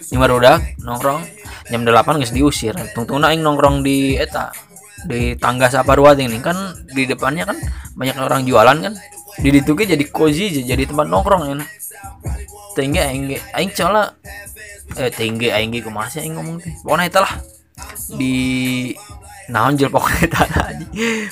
Di 0.05 0.18
Marudak 0.18 0.78
nongkrong 0.82 1.22
jam 1.70 1.86
8 1.86 2.18
geus 2.18 2.34
diusir. 2.34 2.74
Tungtungna 2.90 3.30
aing 3.30 3.46
nongkrong 3.46 3.86
di 3.86 4.18
eta 4.18 4.50
di 5.07 5.38
tangga 5.38 5.70
Saparua 5.70 6.18
nih 6.18 6.42
kan 6.42 6.74
di 6.90 7.07
depannya 7.07 7.46
kan 7.46 7.59
banyak 7.94 8.18
orang 8.18 8.42
jualan 8.42 8.76
kan. 8.90 8.94
Di 9.38 9.48
ditu 9.55 9.78
ge 9.78 9.94
jadi 9.94 10.05
cozy 10.11 10.50
jadi 10.62 10.90
tempat 10.90 11.07
nongkrong 11.07 11.55
ya 11.55 11.55
tinggi 12.74 12.98
aing 12.98 13.22
aing 13.55 13.70
soalnya 13.70 14.11
eh 14.98 15.11
tinggi 15.11 15.55
aing 15.55 15.70
kumaha 15.86 16.11
sih 16.11 16.26
aing 16.26 16.34
ngomong 16.34 16.59
teh. 16.59 16.74
Pokoknya 16.82 17.07
eta 17.07 17.22
lah 17.22 17.34
di 18.18 18.34
naon 19.53 19.76
jel 19.76 19.92
pokoknya 19.92 20.28
aja 20.47 20.86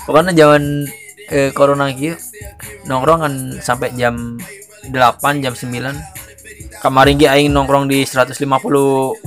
pokoknya 0.05 0.33
zaman 0.37 0.89
eh, 1.33 1.51
corona 1.57 1.89
kieu 1.93 2.17
nongkrong 2.85 3.21
kan 3.25 3.35
sampai 3.63 3.95
jam 3.97 4.37
8 4.91 5.45
jam 5.45 5.55
9 5.55 6.23
kemarin 6.83 7.15
ge 7.15 7.31
aing 7.31 7.55
nongkrong 7.55 7.87
di 7.87 8.03
150 8.03 8.35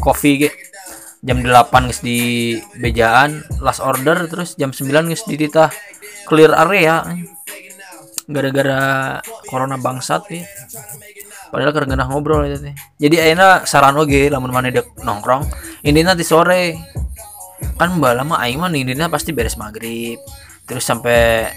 coffee 0.04 0.36
ge. 0.48 0.52
Jam 1.26 1.42
8 1.42 1.90
geus 1.90 2.06
di 2.06 2.54
bejaan 2.78 3.42
last 3.64 3.82
order 3.82 4.30
terus 4.30 4.54
jam 4.60 4.76
9 4.76 5.10
geus 5.10 5.24
di 5.26 5.40
titah 5.40 5.72
clear 6.28 6.52
area. 6.54 7.02
Gara-gara 8.28 8.82
corona 9.48 9.78
bangsat 9.78 10.22
ya 10.34 10.44
padahal 11.56 11.72
karena 11.72 12.04
ngobrol 12.04 12.44
itu 12.44 12.68
teh. 12.68 12.76
Jadi 13.00 13.16
ayeuna 13.22 13.64
saran 13.64 13.96
oge 13.96 14.28
lamun 14.28 14.52
mana 14.52 14.74
dek 14.74 14.98
nongkrong 15.08 15.48
ini 15.88 16.04
nanti 16.04 16.28
sore 16.28 16.76
kan 17.76 17.96
mbak 17.96 18.14
lama 18.18 18.36
aing 18.42 18.60
mah 18.60 18.72
indina 18.72 19.08
pasti 19.08 19.32
beres 19.32 19.56
maghrib. 19.56 20.20
Terus 20.66 20.84
sampai 20.84 21.50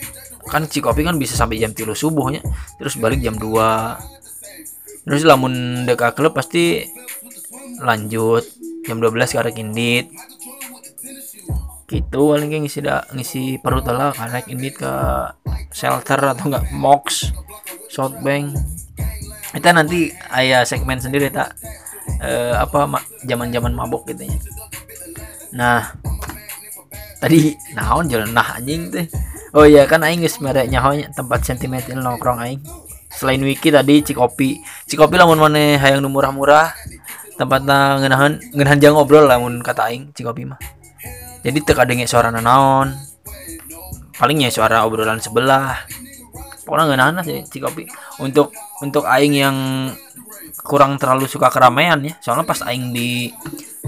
kan 0.48 0.64
Cikopi 0.64 1.04
kan 1.04 1.16
bisa 1.16 1.36
sampai 1.36 1.60
jam 1.60 1.72
tilu 1.72 1.92
subuhnya. 1.92 2.44
Terus 2.76 2.96
balik 3.00 3.20
jam 3.20 3.36
2 3.36 4.18
terus 5.08 5.24
lamun 5.24 5.84
deka 5.88 6.12
klub 6.12 6.36
pasti 6.36 6.84
lanjut. 7.80 8.44
Jam 8.84 9.00
12 9.00 9.34
ke 9.34 9.38
arah 9.40 9.52
indit. 9.52 10.06
Gitu 11.88 12.20
paling 12.20 12.52
kayak 12.52 12.62
ngisi 12.68 12.80
da, 12.84 13.00
ngisi 13.16 13.56
perut 13.64 13.88
lah 13.88 14.12
karena 14.12 14.44
indit 14.44 14.76
ke 14.76 14.92
shelter 15.72 16.20
atau 16.20 16.52
enggak 16.52 16.68
mox 16.76 17.32
shotbank 17.88 18.52
kita 19.48 19.72
nanti 19.72 20.12
ayah 20.36 20.62
segmen 20.68 21.00
sendiri 21.00 21.32
tak 21.32 21.56
eh, 22.20 22.52
apa 22.52 23.00
zaman 23.24 23.48
zaman 23.48 23.72
mabok 23.72 24.04
gitu 24.12 24.28
ya 24.28 24.36
nah 25.52 25.96
tadi 27.18 27.56
naon 27.74 28.06
jalan 28.06 28.30
nah 28.30 28.56
anjing 28.56 28.92
teh. 28.92 29.06
Oh 29.56 29.64
iya 29.64 29.88
kan 29.88 30.04
aing 30.04 30.22
geus 30.22 30.38
mere 30.44 30.68
nyahonya 30.68 31.10
tempat 31.10 31.42
sentimental 31.42 31.98
nongkrong 31.98 32.38
aing. 32.38 32.60
Selain 33.08 33.40
wiki 33.40 33.72
tadi 33.72 34.04
cikopi. 34.04 34.60
Cikopi 34.86 35.16
lamun 35.16 35.40
mana 35.40 35.80
hayang 35.80 36.04
nu 36.04 36.12
murah-murah 36.12 36.76
tempatna 37.38 38.02
ngeunahan 38.02 38.42
ngeunahan 38.52 38.78
jang 38.82 38.94
ngobrol 38.94 39.24
lamun 39.24 39.64
kata 39.64 39.88
aing 39.90 40.12
cikopi 40.12 40.44
mah. 40.44 40.60
Jadi 41.42 41.58
teu 41.64 41.74
kadenge 41.74 42.04
suara 42.04 42.28
naon. 42.30 42.92
Palingnya 44.18 44.50
suara 44.50 44.84
obrolan 44.84 45.22
sebelah. 45.22 45.86
Pokoknya 46.66 46.84
ngeunahan 46.92 47.24
sih 47.24 47.40
cikopi. 47.48 47.88
Untuk 48.20 48.52
untuk 48.84 49.08
aing 49.08 49.34
yang 49.34 49.56
kurang 50.62 50.98
terlalu 50.98 51.26
suka 51.30 51.48
keramaian 51.48 51.98
ya. 52.02 52.14
Soalnya 52.22 52.44
pas 52.44 52.60
aing 52.66 52.90
di 52.94 53.30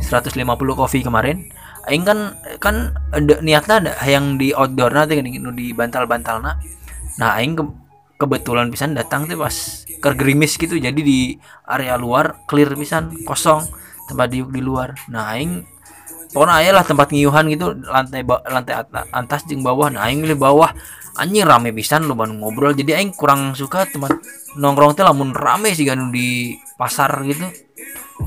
150 0.01 0.37
coffee 0.79 1.05
kemarin 1.05 1.51
aing 1.89 2.05
kan 2.05 2.37
kan 2.61 2.93
ada 3.11 3.41
niatnya 3.41 3.77
ada 3.81 3.93
yang 4.05 4.37
di 4.37 4.53
outdoor 4.53 4.93
nanti 4.93 5.17
di 5.57 5.67
bantal-bantal 5.73 6.45
nah 7.17 7.31
aing 7.41 7.57
ke- 7.57 7.77
kebetulan 8.21 8.69
pisan 8.69 8.93
datang 8.93 9.25
tuh 9.25 9.41
pas 9.41 9.53
kergerimis 10.01 10.61
gitu 10.61 10.77
jadi 10.77 10.97
di 10.97 11.41
area 11.65 11.97
luar 11.97 12.45
clear 12.45 12.77
pisan 12.77 13.25
kosong 13.25 13.65
tempat 14.09 14.29
diuk 14.29 14.53
di 14.53 14.61
luar. 14.61 14.93
Nah 15.09 15.33
aing 15.33 15.65
pokoknya 16.37 16.55
aya 16.61 16.71
lah 16.77 16.85
tempat 16.85 17.11
ngiuhan 17.15 17.49
gitu 17.49 17.73
lantai 17.89 18.23
lantai 18.27 18.75
at- 18.77 19.09
atas 19.09 19.49
jeung 19.49 19.65
bawah. 19.65 19.89
Nah 19.89 20.05
aing 20.05 20.21
milih 20.21 20.37
bawah 20.37 20.69
anjing 21.19 21.47
rame 21.47 21.75
pisan 21.75 22.07
lu 22.07 22.15
bandung 22.15 22.43
ngobrol. 22.43 22.77
Jadi 22.77 22.95
aing 22.95 23.15
kurang 23.17 23.57
suka 23.59 23.89
tempat 23.89 24.15
nongkrong 24.59 24.95
teh 24.95 25.03
lamun 25.03 25.35
rame 25.35 25.75
sih 25.75 25.89
ganu 25.89 26.13
di 26.13 26.55
pasar 26.79 27.11
gitu. 27.27 27.47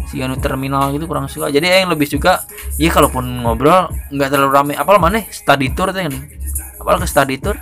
Si 0.09 0.19
anu 0.19 0.35
terminal 0.41 0.91
gitu 0.91 1.05
kurang 1.05 1.29
suka. 1.29 1.53
Jadi 1.53 1.69
aing 1.69 1.87
lebih 1.87 2.09
suka 2.09 2.43
ya 2.81 2.89
kalaupun 2.89 3.45
ngobrol 3.45 3.93
nggak 4.11 4.29
terlalu 4.33 4.51
rame. 4.51 4.73
Apal 4.75 4.97
mana? 4.97 5.23
Study 5.29 5.71
tour 5.71 5.93
teh 5.93 6.03
nih 6.03 6.23
apal 6.81 6.99
ke 6.99 7.07
study 7.07 7.39
tour? 7.39 7.55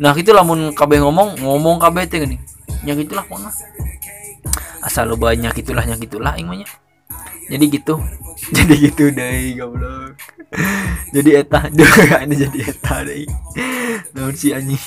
Nah 0.00 0.12
gitu 0.16 0.32
lamun 0.32 0.72
kabeh 0.72 1.00
ngomong 1.00 1.40
ngomong 1.44 1.76
kabeh 1.80 2.08
teh 2.08 2.24
nih 2.24 2.40
ya 2.86 2.96
gitulah 2.96 3.26
pokoknya. 3.26 3.50
Asal 4.80 5.10
lo 5.10 5.18
banyak 5.18 5.50
gitulah 5.50 5.82
nya 5.82 5.98
gitulah 5.98 6.38
aing 6.38 6.46
mah 6.46 6.62
nya. 6.62 6.68
Jadi 7.46 7.64
gitu. 7.70 7.94
Jadi 8.56 8.74
gitu 8.78 9.08
deh 9.10 9.56
goblok. 9.56 10.12
Jadi 11.14 11.30
eta 11.40 11.66
ini 12.28 12.34
jadi 12.36 12.58
eta 12.70 13.02
deh 13.02 13.24
naon 14.12 14.36
si 14.36 14.52
anjing? 14.52 14.78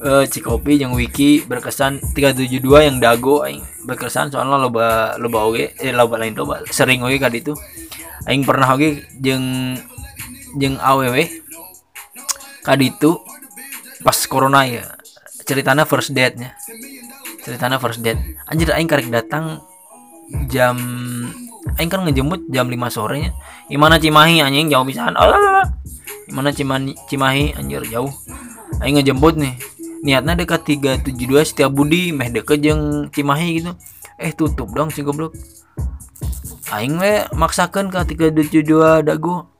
Eh 0.00 0.24
Cikopi 0.26 0.80
yang 0.80 0.96
wiki 0.96 1.44
berkesan 1.44 2.00
372 2.16 2.64
yang 2.64 2.96
dago 2.98 3.44
aing. 3.44 3.60
Berkesan 3.84 4.32
soalnya 4.32 4.56
loba 4.56 5.14
loba 5.20 5.38
oge 5.44 5.76
eh 5.78 5.92
loba 5.92 6.16
lain 6.16 6.34
loba 6.34 6.64
sering 6.72 7.04
oge 7.04 7.20
ka 7.20 7.28
ditu. 7.28 7.52
Aing 8.24 8.42
pernah 8.48 8.72
oge 8.72 9.04
jeung 9.20 9.76
jeung 10.56 10.80
awewe 10.80 11.28
ka 12.64 12.74
ditu 12.74 13.20
pas 14.02 14.18
corona 14.26 14.64
ya. 14.64 14.84
Ceritanya 15.44 15.84
first 15.84 16.16
date 16.16 16.40
nya 16.40 16.56
ceritanya 17.48 17.80
first 17.80 18.04
date. 18.04 18.20
Anjir 18.48 18.68
aing 18.72 18.88
karek 18.88 19.08
datang 19.08 19.64
jam 20.52 20.76
aing 21.76 21.90
kan 21.92 22.00
ngejemput 22.08 22.48
jam 22.48 22.72
5 22.72 22.88
sorenya. 22.88 23.36
Gimana 23.68 24.00
Cimahi 24.00 24.40
anjing? 24.40 24.72
Jauh 24.72 24.86
pisan 24.88 25.12
oh 25.18 25.64
gimana 26.24 26.48
Cimahi 26.54 26.96
Cimahi? 27.10 27.44
Anjir 27.60 27.84
jauh. 27.92 28.12
Aing 28.80 28.96
ngejemput 28.96 29.36
nih. 29.36 29.58
Niatnya 30.00 30.38
dekat 30.38 30.64
372 30.64 31.44
setiap 31.44 31.74
budi. 31.74 32.14
Meh 32.16 32.32
deket 32.32 32.64
jeung 32.64 33.12
Cimahi 33.12 33.60
gitu. 33.60 33.76
Eh 34.16 34.32
tutup 34.32 34.72
dong 34.72 34.88
si 34.88 35.04
goblok. 35.04 35.36
Aing 36.72 36.96
we 36.96 37.24
maksakan 37.36 37.92
ke 37.92 38.16
372 38.16 39.04
dago 39.04 39.58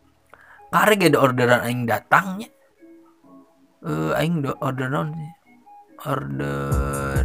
karek 0.68 1.08
ada 1.08 1.18
orderan 1.24 1.64
aing 1.64 1.88
datangnya 1.88 2.52
eh 3.80 4.12
aing 4.20 4.44
do 4.44 4.52
order 4.60 4.92
naon 4.92 5.16
sih? 5.16 5.32
order 6.04 7.24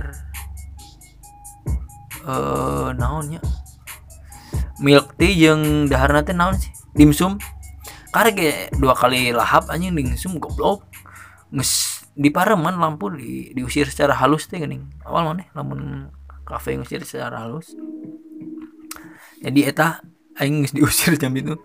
eh 2.24 2.90
naonnya 2.96 3.44
milk 4.84 5.16
tea 5.16 5.32
yang 5.32 5.88
dahar 5.88 6.12
nanti 6.12 6.36
naon 6.36 6.60
sih? 6.60 6.70
Dimsum 6.92 7.40
karek 8.12 8.34
ge 8.36 8.52
dua 8.76 8.94
kali 8.94 9.32
lahap 9.32 9.72
anjing 9.72 9.96
dimsum 9.96 10.38
goblok. 10.38 10.84
Nges 11.56 12.04
di 12.14 12.30
pareman 12.30 12.78
lampu 12.78 13.10
di 13.10 13.56
diusir 13.56 13.88
secara 13.88 14.14
halus 14.20 14.46
teh 14.52 14.60
geuning. 14.60 14.86
Awal 15.08 15.24
mana 15.34 15.48
lamun 15.56 16.12
kafe 16.44 16.76
ngusir 16.76 17.08
secara 17.08 17.48
halus. 17.48 17.72
Jadi 19.40 19.66
eta 19.66 20.04
aing 20.38 20.68
diusir 20.76 21.16
jam 21.16 21.34
itu. 21.34 21.56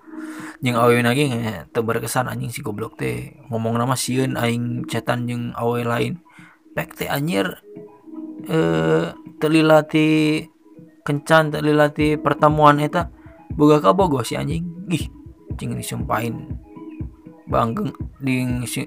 Jeung 0.59 0.75
awewe 0.75 1.03
lagi 1.03 1.31
teu 1.75 1.83
berkesan 1.83 2.31
anjing 2.31 2.55
si 2.55 2.63
goblok 2.63 2.97
teh. 2.97 3.35
Ngomong 3.51 3.77
nama 3.77 3.99
sieun 3.99 4.39
aing 4.39 4.87
chatan 4.87 5.27
jeung 5.27 5.45
awewe 5.59 5.83
lain. 5.85 6.23
Pek 6.73 6.95
teh 6.95 7.09
anjir 7.11 7.59
eh 8.49 9.13
telila 9.43 9.85
ti 9.85 10.47
kencan 11.09 11.49
ti 11.97 12.21
pertemuan 12.21 12.77
eta 12.85 13.09
boga 13.57 13.81
kabogo 13.81 14.21
si 14.21 14.37
anjing. 14.37 14.69
Ih 14.93 15.09
cing 15.57 15.73
disumpahin. 15.73 16.61
Banggeng 17.49 17.97
ding 18.21 18.69
si 18.69 18.85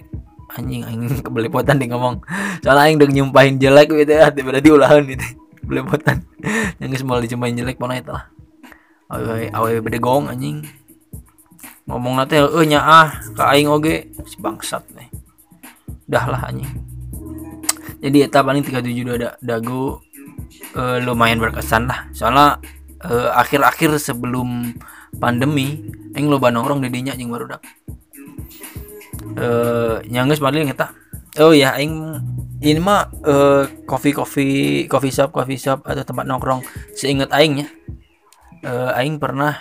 anjing 0.54 0.86
aing 0.86 1.10
kebelepotan 1.26 1.82
di 1.82 1.90
ngomong. 1.90 2.22
Soalnya 2.62 2.86
aing 2.86 3.02
udah 3.02 3.10
nyumpahin 3.10 3.58
jelek 3.58 3.90
gitu 3.90 4.14
ya 4.14 4.30
berarti 4.30 4.70
ulahan 4.70 5.02
gitu. 5.10 5.26
Belepotan. 5.68 6.22
Yang 6.78 7.02
moal 7.02 7.26
dicumpahin 7.26 7.58
jelek 7.58 7.82
pona 7.82 7.98
eta 7.98 8.14
lah. 8.14 8.26
Awewe 9.12 9.50
awewe 9.50 9.80
bedegong 9.82 10.30
anjing. 10.30 10.62
Ngomong 11.90 12.22
nanti 12.22 12.38
eh 12.38 12.66
nya 12.70 12.80
ah 12.86 13.10
ke 13.34 13.42
aing 13.42 13.66
oge. 13.66 14.14
Si 14.30 14.38
bangsat 14.38 14.86
nih. 14.94 15.10
Dah 16.06 16.26
lah 16.30 16.46
anjing. 16.46 16.70
Jadi 18.02 18.18
eta 18.26 18.42
paling 18.42 18.66
37 18.66 19.06
ada 19.14 19.38
dago 19.42 20.02
eh, 20.76 20.98
lumayan 21.04 21.40
berkesan 21.40 21.88
lah. 21.88 22.08
Soalnya 22.16 22.60
eh, 23.04 23.30
akhir-akhir 23.34 23.98
sebelum 24.00 24.76
pandemi 25.12 25.92
aing 26.16 26.32
loba 26.32 26.52
nongkrong 26.52 26.80
di 26.80 26.88
dinya 26.88 27.12
jeung 27.16 27.36
barudak 27.36 27.60
eh 29.36 30.00
nyanggeus 30.08 30.40
paling 30.40 30.72
eta 30.72 30.92
oh 31.40 31.52
ya 31.52 31.76
aing 31.76 32.16
ini 32.64 32.80
mah 32.80 33.12
eh 33.24 33.64
coffee 33.84 34.16
coffee 34.16 34.88
coffee 34.88 35.12
shop 35.12 35.36
coffee 35.36 35.60
shop 35.60 35.84
atau 35.84 36.04
tempat 36.04 36.24
nongkrong 36.28 36.64
seingat 36.96 37.32
aing 37.36 37.64
ya. 37.64 37.68
Eh 38.62 38.92
aing 39.04 39.20
pernah 39.20 39.56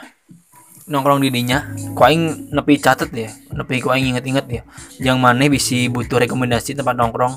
nongkrong 0.91 1.23
di 1.23 1.31
dinya 1.35 1.71
ku 1.95 2.03
aing 2.03 2.51
nepi 2.51 2.79
catet 2.83 3.11
ya 3.15 3.31
nepi 3.55 3.83
ku 3.83 3.91
aing 3.91 4.15
inget-inget 4.15 4.47
ya. 4.51 4.63
Yang 5.03 5.19
mana 5.19 5.47
bisi 5.51 5.87
butuh 5.91 6.19
rekomendasi 6.19 6.79
tempat 6.79 6.95
nongkrong 6.95 7.35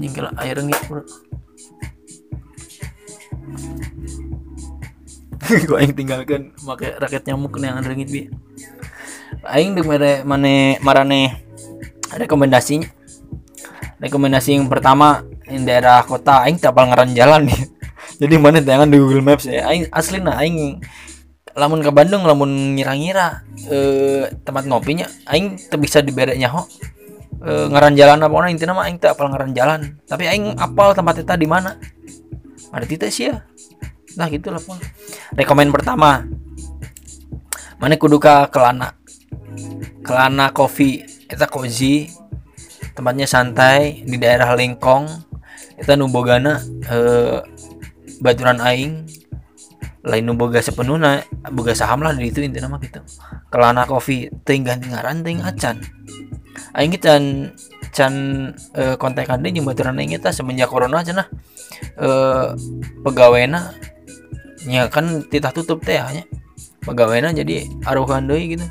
anjing 0.00 0.16
kira 0.16 0.32
air 0.40 0.56
rengit 0.56 0.80
bro 0.88 1.04
ku 5.68 5.74
aing 5.76 5.92
tinggalkan. 5.92 6.54
Make 6.62 6.94
raket 6.96 7.26
nyamuk 7.26 7.58
yang 7.58 7.82
rengit 7.82 8.08
bi 8.08 8.30
aing 9.50 9.76
dek 9.76 9.84
mere 9.84 10.22
mane 10.22 10.80
marane 10.80 11.42
rekomendasinya. 12.14 12.88
Rekomendasi 14.00 14.56
yang 14.56 14.72
pertama 14.72 15.20
di 15.44 15.60
daerah 15.66 16.00
kota 16.06 16.48
aing 16.48 16.56
tapal 16.56 16.88
ngaran 16.88 17.12
jalan 17.12 17.50
nih. 17.50 17.60
Jadi 18.20 18.34
mana 18.40 18.64
tayangan 18.64 18.88
di 18.88 18.96
Google 18.96 19.24
Maps 19.26 19.44
ya. 19.44 19.68
Aing 19.68 19.90
asli 19.92 20.22
nah 20.22 20.40
aing 20.40 20.80
lamun 21.52 21.82
ke 21.82 21.90
Bandung 21.90 22.22
lamun 22.24 22.78
ngira-ngira 22.78 23.42
eh, 23.66 24.30
tempat 24.46 24.70
ngopinya 24.70 25.10
aing 25.26 25.58
bisa 25.82 25.98
dibereknya 25.98 26.46
ho 26.46 26.64
eh, 27.44 27.66
ngaran 27.72 27.96
jalan 27.96 28.18
apa 28.20 28.34
orang 28.34 28.50
intinya 28.52 28.76
mah 28.76 28.84
aing 28.88 29.00
teu 29.00 29.12
apal 29.12 29.32
ngaran 29.32 29.52
jalan. 29.56 29.80
Tapi 30.04 30.28
aing 30.28 30.56
apal 30.60 30.92
tempat 30.92 31.24
eta 31.24 31.34
di 31.36 31.48
mana? 31.48 31.76
Ada 32.70 32.84
tita 32.86 33.06
sih 33.08 33.32
ya? 33.32 33.42
Nah 34.20 34.26
gitu 34.28 34.52
lah 34.52 34.60
pun. 34.60 34.76
Rekomen 35.34 35.72
pertama. 35.72 36.24
Mana 37.80 37.96
kudu 37.96 38.20
ka 38.20 38.52
kelana? 38.52 38.92
Kelana 40.04 40.52
coffee 40.52 41.04
eta 41.30 41.48
cozy 41.48 42.12
tempatnya 42.92 43.24
santai 43.24 44.04
di 44.04 44.16
daerah 44.20 44.52
Lengkong. 44.52 45.08
Eta 45.80 45.96
nu 45.96 46.12
bogana 46.12 46.60
eh, 46.86 47.40
baturan 48.20 48.60
aing. 48.60 49.08
Lain 50.00 50.24
nu 50.24 50.32
boga 50.32 50.64
sepenuhna 50.64 51.28
boga 51.52 51.76
saham 51.76 52.00
lah 52.00 52.16
di 52.16 52.32
itu 52.32 52.40
intinya 52.40 52.72
mah 52.72 52.80
gitu. 52.80 53.04
Kelana 53.52 53.84
coffee 53.84 54.32
teuing 54.48 54.64
ganti 54.64 54.88
ngaran 54.88 55.20
teuing 55.20 55.44
acan 55.44 55.76
aing 56.74 56.90
ge 56.94 57.00
can 57.02 57.54
can 57.90 58.14
eh, 58.78 58.94
kontekan 58.94 59.42
deui 59.42 59.54
jeung 59.54 59.66
baturan 59.66 59.98
aing 59.98 60.14
eta 60.14 60.30
semenjak 60.30 60.70
corona 60.70 61.02
cenah 61.02 61.26
eh 61.98 62.54
pegawena 63.02 63.74
nya 64.68 64.86
kan 64.92 65.24
titah 65.26 65.50
tutup 65.50 65.80
teh 65.80 65.96
nya. 65.96 66.24
Pegawena 66.80 67.32
jadi 67.32 67.68
aruhan 67.84 68.28
deui 68.28 68.56
gitu. 68.56 68.66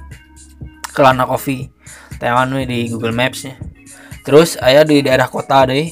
Kelana 0.93 1.25
coffee 1.25 1.69
tayangan 2.19 2.51
we 2.57 2.65
di 2.65 2.79
Google 2.89 3.13
Maps 3.13 3.45
nya. 3.45 3.55
Terus 4.25 4.59
aya 4.61 4.85
di 4.85 5.01
daerah 5.01 5.25
kota 5.29 5.65
deh 5.65 5.89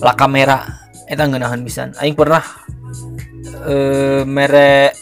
la 0.00 0.12
kamera 0.16 0.64
eta 1.08 1.28
ngeunaheun 1.28 1.62
pisan. 1.64 1.92
Aing 2.00 2.16
pernah 2.16 2.44
eh 3.68 4.22
mere 4.24 4.92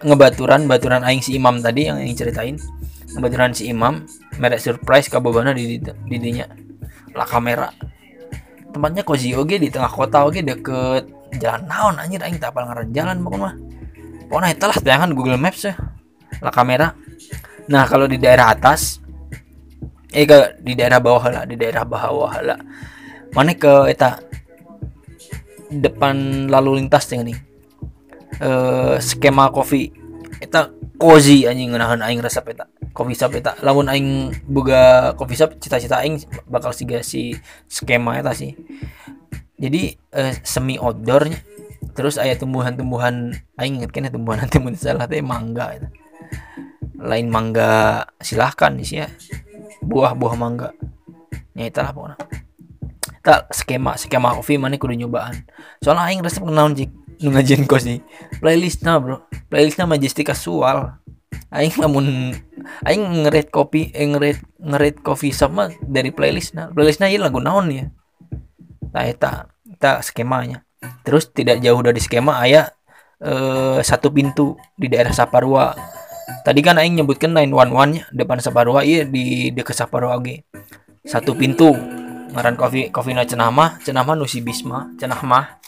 ngebaturan 0.00 0.64
baturan 0.64 1.04
aing 1.04 1.20
si 1.20 1.36
Imam 1.36 1.58
tadi 1.60 1.90
yang 1.90 1.98
aing 1.98 2.14
ceritain. 2.14 2.56
Ngebaturan 3.10 3.50
si 3.52 3.66
Imam 3.70 4.06
mere 4.38 4.60
surprise 4.60 5.10
kabobana 5.10 5.50
di 5.50 5.80
di, 5.80 5.90
di 5.90 6.16
dinya 6.20 6.46
la 7.16 7.26
kamera 7.26 7.72
tempatnya 8.70 9.02
cozy 9.02 9.34
oge 9.34 9.58
di 9.58 9.72
tengah 9.72 9.90
kota 9.90 10.22
oge 10.22 10.46
deket 10.46 11.10
jalan 11.42 11.66
naon 11.66 11.94
anjir 11.98 12.22
aing 12.22 12.38
tak 12.38 12.54
apal 12.54 12.68
ngaran 12.68 12.94
jalan 12.94 13.18
pokoknya 13.24 13.58
pokoknya 14.30 14.48
eta 14.54 14.64
lah 14.70 14.78
tayangan 14.78 15.10
Google 15.16 15.40
Maps 15.40 15.66
ya 15.66 15.74
la 16.38 16.54
kamera 16.54 16.94
nah 17.66 17.86
kalau 17.90 18.06
di 18.06 18.18
daerah 18.18 18.54
atas 18.54 19.00
eh 20.10 20.26
ke 20.26 20.58
di 20.58 20.74
daerah 20.74 20.98
bawah 20.98 21.24
lah 21.30 21.42
di 21.46 21.54
daerah 21.54 21.86
bawah 21.86 22.34
lah. 22.42 22.58
Mana 23.30 23.54
ke 23.54 23.86
eta? 23.90 24.18
Depan 25.70 26.50
lalu 26.50 26.82
lintas 26.82 27.06
teh 27.06 27.22
nih 27.22 27.38
eh 28.42 28.94
skema 28.98 29.54
kopi. 29.54 29.94
Eta 30.42 30.74
cozy 30.98 31.46
anjing 31.46 31.70
ngeunaheun 31.70 32.02
aing 32.02 32.18
resep 32.18 32.42
eta 32.50 32.66
kopi 32.90 33.14
shop 33.14 33.34
eta. 33.38 33.56
Lamun 33.62 33.86
aing 33.90 34.34
boga 34.46 35.12
kopi 35.14 35.38
shop 35.38 35.56
cita-cita 35.58 36.02
aing 36.02 36.20
bakal 36.50 36.74
siga 36.74 37.02
si 37.02 37.34
skema 37.70 38.18
eta 38.18 38.34
sih. 38.34 38.54
Jadi 39.60 39.94
eh, 40.16 40.34
semi 40.42 40.80
outdoornya 40.80 41.36
terus 41.92 42.16
aya 42.16 42.38
tumbuhan-tumbuhan 42.38 43.34
aing 43.58 43.82
inget 43.82 43.90
kan 43.92 44.08
tumbuhan 44.08 44.40
nanti 44.40 44.56
mun 44.62 44.74
salah 44.74 45.06
teh 45.06 45.22
mangga 45.22 45.76
eta. 45.76 45.88
Lain 47.00 47.26
mangga 47.32 48.04
silahkan 48.20 48.76
sih 48.84 49.04
ya. 49.04 49.08
Buah-buah 49.80 50.34
mangga. 50.36 50.70
Ya 51.56 51.68
itulah 51.68 51.92
pokoknya. 51.92 52.16
Tak 53.20 53.52
skema 53.52 53.96
skema 54.00 54.36
kopi 54.36 54.56
mana 54.56 54.80
kudu 54.80 54.96
nyobaan. 54.96 55.44
Soalnya 55.84 56.08
aing 56.08 56.20
resep 56.24 56.44
kenaon 56.44 56.72
jik? 56.76 56.90
Nu 57.20 57.36
ngajin 57.36 57.68
kos 57.68 57.84
nih. 57.84 58.00
Playlistnya 58.40 58.96
bro. 58.96 59.28
Playlistnya 59.52 59.84
majestic 59.84 60.32
casual 60.32 61.00
aing 61.50 61.74
lamun 61.78 62.34
aing 62.86 63.26
ngerit 63.26 63.50
kopi 63.50 63.90
eh, 63.90 64.06
ngerit 64.06 64.38
ngerit 64.58 65.02
shop 65.34 65.50
mah 65.50 65.68
dari 65.82 66.14
playlistnya. 66.14 66.70
Playlistnya 66.70 67.10
ieu 67.10 67.22
lagu 67.22 67.42
naon 67.42 67.70
ya? 67.70 67.84
Nah 68.94 69.04
eta 69.06 69.50
eta 69.70 70.02
skemanya. 70.02 70.62
Terus 71.04 71.28
tidak 71.30 71.60
jauh 71.60 71.80
dari 71.82 72.00
skema 72.00 72.38
aya 72.38 72.70
eh, 73.22 73.78
satu 73.82 74.10
pintu 74.14 74.54
di 74.78 74.86
daerah 74.86 75.12
Saparua. 75.14 75.74
Tadi 76.46 76.60
kan 76.62 76.78
aing 76.78 77.02
nyebutkan 77.02 77.34
911 77.34 77.94
nya 77.94 78.02
depan 78.14 78.38
Saparua 78.38 78.86
iya 78.86 79.02
di 79.02 79.50
dekat 79.50 79.74
Saparua 79.74 80.14
oge 80.14 80.46
satu 81.02 81.34
pintu 81.34 81.74
ngaran 82.30 82.54
kopi 82.54 82.92
kopi 82.94 83.16
na 83.16 83.26
cenah 83.26 83.50
mah 83.50 83.82
cenah 83.82 84.06
mah 84.06 84.14
nu 84.14 84.28
si 84.30 84.38
Bisma 84.44 84.94
cenah 84.94 85.18
mah 85.26 85.58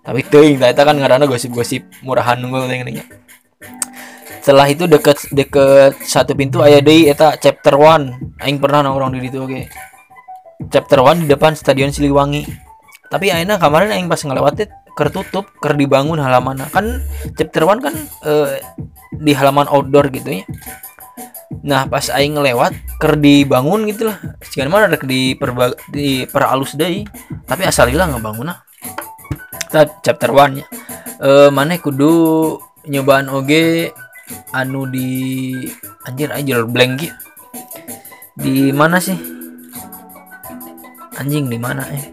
tapi 0.00 0.24
teuing 0.24 0.56
eta 0.56 0.82
kan 0.82 0.96
ngaranna 0.96 1.28
gosip-gosip 1.28 1.84
murahan 2.00 2.40
nunggu 2.40 2.64
geuning 2.64 2.98
nya. 2.98 3.04
Setelah 4.40 4.66
itu 4.72 4.88
deket 4.88 5.20
deket 5.36 6.00
satu 6.00 6.32
pintu 6.32 6.64
aya 6.64 6.80
deui 6.80 7.12
eta 7.12 7.36
chapter 7.36 7.76
1 7.76 8.40
aing 8.40 8.56
pernah 8.56 8.80
nongkrong 8.80 9.12
di 9.12 9.28
ditu 9.28 9.44
oge 9.44 9.68
chapter 10.72 11.00
1 11.04 11.24
di 11.24 11.26
depan 11.28 11.52
stadion 11.52 11.92
Siliwangi. 11.92 12.44
Tapi 13.10 13.28
ayeuna 13.32 13.60
kemarin 13.60 13.92
aing 13.92 14.08
pas 14.08 14.20
ngelewat 14.20 14.52
teh 14.56 14.68
keur 14.96 15.12
tutup 15.12 15.48
keur 15.60 15.76
dibangun 15.76 16.20
halaman 16.20 16.60
kan 16.72 17.04
chapter 17.36 17.68
1 17.68 17.84
kan 17.84 17.94
eh, 18.24 18.60
di 19.12 19.32
halaman 19.36 19.68
outdoor 19.68 20.08
gitu 20.08 20.40
ya. 20.40 20.44
Nah 21.60 21.84
pas 21.84 22.08
aing 22.08 22.40
ngelewat 22.40 22.72
ker 22.96 23.20
dibangun 23.20 23.88
gitu 23.92 24.08
lah. 24.08 24.16
Mana 24.72 24.88
rek 24.88 25.04
di 25.04 25.36
perba 25.36 25.76
di 25.92 26.24
peralus 26.24 26.76
deui 26.76 27.04
tapi 27.44 27.68
asal 27.68 27.92
hilang 27.92 28.16
ngebangun 28.16 28.56
nah 28.56 28.58
chapter 30.02 30.30
1 30.32 30.56
nya 30.58 30.66
eh 31.20 31.50
maneh 31.52 31.78
kudu 31.78 32.56
nyobaan 32.88 33.28
oge 33.28 33.92
anu 34.50 34.86
di 34.90 35.54
anjir 36.06 36.30
anjir 36.34 36.66
blank 36.66 36.92
gitu 37.02 37.14
di 38.40 38.72
mana 38.72 38.96
sih? 38.96 39.18
Anjing 41.20 41.52
di 41.52 41.58
mana 41.60 41.84
eh? 41.92 42.04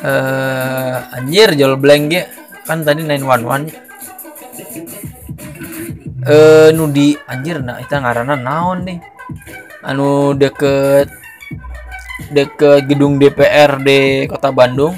Eh 0.00 0.96
anjir 1.12 1.52
jual 1.52 1.76
blank 1.76 2.04
ya 2.08 2.24
kan 2.64 2.80
tadi 2.84 3.04
911 3.04 3.68
eh 6.28 6.68
nu 6.72 6.88
di 6.88 7.12
anjir 7.28 7.60
nah 7.60 7.76
itu 7.80 7.92
ngaranna 7.92 8.36
naon 8.40 8.88
nih? 8.88 8.98
Anu 9.84 10.32
deket 10.34 11.12
deket 12.32 12.88
gedung 12.88 13.20
DPRD 13.20 13.88
Kota 14.28 14.50
Bandung. 14.52 14.96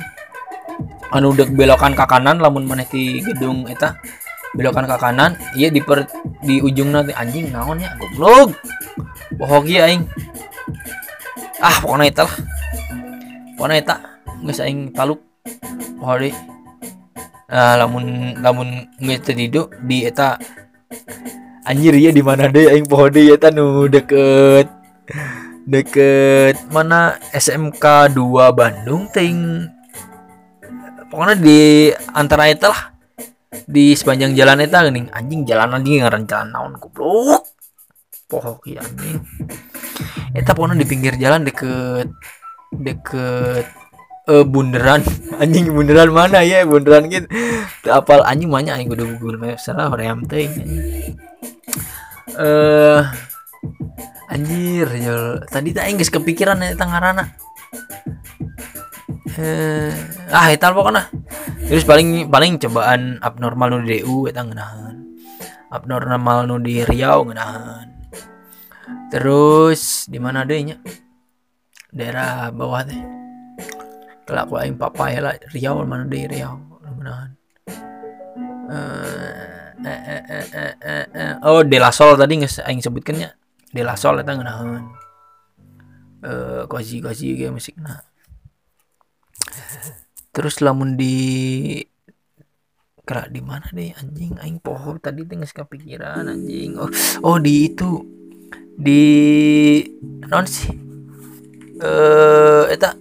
Anu 1.11 1.35
dek 1.35 1.51
belokan 1.51 1.99
ke 1.99 2.07
kanan 2.07 2.39
lamun 2.39 2.71
maneh 2.71 2.87
di 2.87 3.19
gedung 3.19 3.67
eta 3.67 3.99
belokan 4.55 4.87
ke 4.87 4.97
kanan 4.99 5.39
iya 5.55 5.71
di 5.71 5.79
per, 5.79 6.07
di 6.43 6.59
ujung 6.63 6.91
nanti. 6.91 7.15
Anjing 7.15 7.55
naonnya 7.55 7.95
goblok. 7.99 8.55
Bohong 9.39 9.67
ya 9.71 9.87
aing. 9.87 10.05
Ah 11.63 11.77
pokoknya 11.79 12.11
eta 12.11 12.23
lah. 12.27 12.35
Pokoknya 13.55 13.77
eta 13.79 13.97
geus 14.43 14.61
aing 14.63 14.91
taluk. 14.93 15.21
Deui 16.01 16.33
nah 17.51 17.75
lamun 17.75 18.39
lamun 18.39 18.89
teu 18.99 19.35
didu 19.35 19.71
di 19.85 20.07
eta. 20.07 20.41
Anjir 21.67 21.95
ya 21.95 22.11
di 22.11 22.23
mana 22.25 22.51
deh 22.51 22.73
aing? 22.73 22.89
Poho 22.89 23.07
deui 23.13 23.31
eta 23.31 23.53
nu 23.55 23.87
deket. 23.87 24.67
Deket 25.71 26.57
mana? 26.75 27.21
SMK 27.31 28.11
2 28.17 28.51
Bandung 28.57 29.07
ting. 29.15 29.69
Pokoknya 31.11 31.35
di 31.39 31.91
antara 32.15 32.47
itu 32.47 32.71
lah 32.71 32.90
di 33.51 33.99
sepanjang 33.99 34.39
jalan 34.39 34.63
itu 34.63 34.79
gini 34.79 35.01
anjing 35.11 35.43
jalan 35.43 35.75
anjing 35.75 36.07
ngaran 36.07 36.25
jalan 36.27 36.49
naon 36.55 36.73
goblok. 36.79 37.43
Pohok 38.31 38.63
ya 38.71 38.79
anjing. 38.79 39.19
Eta 40.39 40.55
pokoknya 40.55 40.79
di 40.79 40.87
pinggir 40.87 41.19
jalan 41.19 41.43
deket 41.43 42.07
deket 42.71 43.67
eh 44.31 44.45
bunderan. 44.47 45.03
Anjing 45.43 45.75
bunderan 45.75 46.15
mana? 46.15 46.47
Ya 46.47 46.63
bunderan 46.63 47.11
gitu 47.11 47.27
apal 47.91 48.23
anjing 48.23 48.47
banyak 48.47 48.71
anjing 48.71 48.91
udah 48.95 49.07
Google 49.19 49.43
Maps 49.43 49.67
salah 49.67 49.91
teuing 49.91 50.53
anjing. 50.55 51.19
eh 52.39 53.03
anjir 54.31 54.87
jol. 55.03 55.43
Tadi 55.51 55.75
tak 55.75 55.91
geus 55.99 56.15
kepikiran 56.15 56.63
eta 56.63 56.87
ngaranna 56.87 57.35
eh 59.29 59.93
ah 60.33 60.47
eta 60.49 60.73
pokoknya. 60.73 61.13
Terus 61.69 61.85
paling 61.85 62.33
paling 62.33 62.57
cobaan 62.57 63.21
abnormal 63.21 63.69
nu 63.77 63.79
di 63.85 64.01
DU 64.01 64.27
eta 64.27 64.41
abnormal 65.71 66.49
nu 66.49 66.57
di 66.59 66.83
Riau 66.83 67.29
ngeunaheun. 67.29 67.89
Terus 69.13 70.07
di 70.09 70.19
mana 70.19 70.43
deui 70.47 70.73
nya 70.73 70.77
daerah 71.93 72.51
bawah 72.51 72.83
teh. 72.87 73.03
Kalau 74.25 74.47
aku 74.47 74.55
aing 74.63 74.79
papa 74.79 75.11
ya 75.11 75.21
lah 75.21 75.35
Riau 75.53 75.85
mana 75.85 76.09
deui 76.09 76.27
Riau 76.27 76.57
ngeunaheun. 76.83 77.31
Eh 78.71 79.71
eh 79.81 80.01
eh 80.07 80.23
eh 80.29 80.47
eh 80.53 80.75
eh, 80.81 81.07
eh. 81.11 81.33
oh 81.45 81.65
De 81.65 81.79
La 81.81 81.91
Sol 81.91 82.17
tadi 82.17 82.37
geus 82.41 82.61
aing 82.61 82.81
sebutkeun 82.81 83.17
nya 83.21 83.31
De 83.71 83.83
La 83.85 83.95
Sol 83.95 84.25
eta 84.25 84.33
ngeunaheun. 84.33 84.85
Eh 86.21 86.63
kozi 86.67 86.99
kozi 86.99 87.39
ge 87.39 87.53
musikna 87.53 88.10
terus 90.31 90.63
lamun 90.63 90.95
di 90.95 91.83
kerak 93.03 93.35
di 93.35 93.43
mana 93.43 93.67
deh 93.75 93.91
anjing 93.99 94.39
aing 94.39 94.63
poho 94.63 94.95
tadi 95.03 95.27
teh 95.27 95.35
geus 95.35 95.51
kepikiran 95.51 96.31
anjing. 96.31 96.79
Oh 96.79 96.91
oh 97.27 97.37
di 97.43 97.67
itu 97.67 97.99
di 98.79 99.03
non 100.31 100.47
sih. 100.47 100.71
Eh 101.81 102.65
eta 102.71 102.95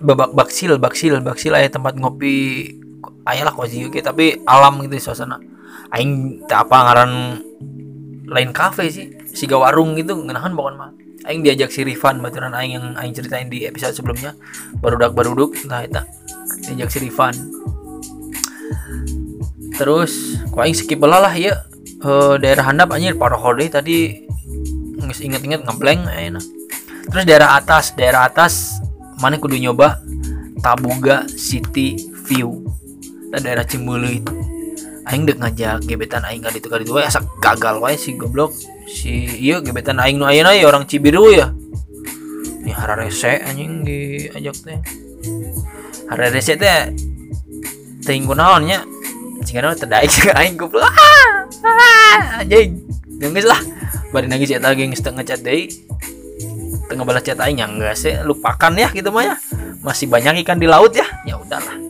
babak 0.00 0.32
baksil 0.32 0.80
baksil 0.80 1.20
baksil 1.20 1.52
aya 1.52 1.68
tempat 1.68 2.00
ngopi 2.00 2.72
aya 3.28 3.44
lah 3.44 3.54
kozi 3.54 3.86
ge 3.92 4.00
tapi 4.00 4.40
alam 4.48 4.80
gitu 4.88 5.12
suasana. 5.12 5.36
Aing 5.92 6.42
teu 6.48 6.56
apa 6.56 6.76
ngaran 6.88 7.12
lain 8.32 8.50
kafe 8.56 8.88
sih 8.88 9.12
siga 9.32 9.56
warung 9.56 9.96
gitu 9.96 10.16
ngeunaheun 10.16 10.52
pokoknya 10.54 10.78
mah 10.78 10.90
aing 11.26 11.42
diajak 11.46 11.70
si 11.70 11.86
Rifan 11.86 12.18
baturan 12.18 12.50
aing 12.54 12.72
yang 12.78 12.86
aing 12.98 13.14
ceritain 13.14 13.46
di 13.46 13.66
episode 13.66 13.94
sebelumnya. 13.94 14.34
Barudak 14.82 15.14
baruduk 15.14 15.54
nah 15.70 15.82
eta. 15.82 16.02
Diajak 16.66 16.90
si 16.90 16.98
Rifan. 17.06 17.34
Terus 19.78 20.42
kok 20.50 20.62
aing 20.62 20.76
skip 20.76 20.98
heula 20.98 21.22
lah 21.22 21.34
ya. 21.34 21.62
Eh, 22.02 22.34
daerah 22.42 22.66
handap 22.66 22.90
anjir 22.90 23.14
paroho 23.14 23.54
deui 23.54 23.70
tadi 23.70 24.26
geus 25.02 25.22
inget-inget 25.22 25.62
ngeblank 25.66 26.08
ayeuna 26.08 26.40
terus 27.10 27.26
daerah 27.28 27.58
atas 27.58 27.92
daerah 27.92 28.24
atas 28.26 28.80
mana 29.20 29.36
kudu 29.38 29.60
nyoba? 29.60 30.02
Tabuga 30.62 31.26
City 31.30 31.98
View. 32.26 32.64
Eta 33.30 33.38
daerah 33.42 33.66
Cimbuluit 33.66 34.24
aing 35.06 35.26
dek 35.26 35.38
ngajak 35.42 35.86
gebetan 35.86 36.22
aing 36.26 36.42
kali 36.42 36.58
itu 36.62 36.68
kali 36.70 36.82
itu 36.86 36.94
asa 36.98 37.22
gagal 37.42 37.82
wae 37.82 37.98
si 37.98 38.14
goblok 38.14 38.54
si 38.92 39.40
iya 39.40 39.64
gebetan 39.64 39.96
aing 39.96 40.20
nu 40.20 40.28
ayeuna 40.28 40.52
ya 40.52 40.68
orang 40.68 40.84
Cibiru 40.84 41.32
ya. 41.32 41.48
Ini 42.62 42.70
hararese 42.76 43.40
anjing 43.42 43.82
diajak 43.82 44.56
teh. 44.60 44.78
Hararese 46.12 46.54
teh 46.60 46.92
teuing 48.04 48.28
kunaon 48.28 48.68
nya? 48.68 48.84
Cingana 49.48 49.72
terdaik 49.72 50.12
aing 50.38 50.60
goblok. 50.60 50.84
Ah, 50.84 51.48
ah, 51.64 52.44
anjing. 52.44 52.84
Geus 53.18 53.48
lah. 53.48 53.58
Bari 54.12 54.28
nangis 54.28 54.52
ge 54.52 54.60
geus 54.60 55.00
teu 55.00 55.16
ngechat 55.16 55.40
deui. 55.40 55.72
Tengah 56.92 57.08
balas 57.08 57.24
chat 57.24 57.40
aing 57.40 57.64
ya 57.64 57.66
enggak 57.66 57.96
sih 57.96 58.20
lupakan 58.22 58.76
ya 58.76 58.92
gitu 58.92 59.08
mah 59.08 59.24
ya. 59.24 59.34
Masih 59.80 60.06
banyak 60.06 60.44
ikan 60.44 60.60
di 60.60 60.68
laut 60.68 60.92
ya. 60.92 61.08
Ya 61.24 61.40
udahlah. 61.40 61.80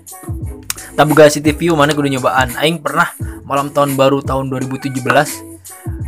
Tabuga 0.94 1.26
City 1.26 1.50
View 1.50 1.74
mana 1.74 1.90
kudu 1.92 2.06
nyobaan. 2.06 2.54
Aing 2.56 2.78
pernah 2.78 3.10
malam 3.42 3.74
tahun 3.74 3.98
baru 3.98 4.22
tahun 4.22 4.48
2017 4.54 5.52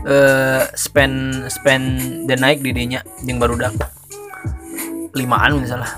eh 0.04 0.62
spend 0.76 1.48
spend 1.48 1.84
the 2.28 2.36
night 2.36 2.60
di 2.60 2.70
dinya 2.76 3.00
jeung 3.24 3.40
barudak 3.40 3.72
limaan 5.16 5.60
misalnya 5.60 5.88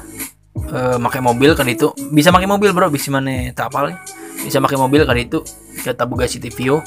eh 0.66 0.96
pakai 0.98 1.20
mobil 1.22 1.54
kan 1.54 1.66
itu. 1.66 1.90
Bisa 2.10 2.34
pakai 2.34 2.48
mobil 2.48 2.70
bro. 2.74 2.90
Bisa 2.90 3.10
mana 3.10 3.50
tak 3.54 3.70
nih. 3.70 3.98
bisa 4.46 4.62
pakai 4.62 4.78
mobil 4.78 5.02
kan 5.02 5.18
itu. 5.18 5.42
Ke 5.82 5.94
Tabuga 5.94 6.26
City 6.26 6.50
View 6.50 6.80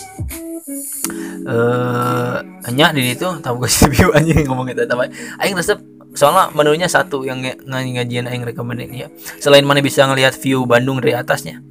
eh 1.50 2.36
hanya 2.68 2.94
di 2.94 3.16
itu 3.16 3.26
Tabuga 3.42 3.66
City 3.66 3.96
View 3.96 4.14
anjing 4.18 4.46
ngomong 4.46 4.70
itu 4.70 4.86
apa 4.86 5.10
aing 5.42 5.56
resep 5.58 5.80
soalnya 6.14 6.50
menunya 6.54 6.90
satu 6.90 7.22
yang 7.26 7.42
ngajian 7.70 8.26
aing 8.28 8.44
rekomendin 8.44 8.92
ya. 8.92 9.08
Selain 9.40 9.64
mana 9.64 9.80
bisa 9.80 10.04
ngelihat 10.10 10.36
view 10.38 10.66
Bandung 10.66 11.00
dari 11.00 11.14
atasnya. 11.14 11.62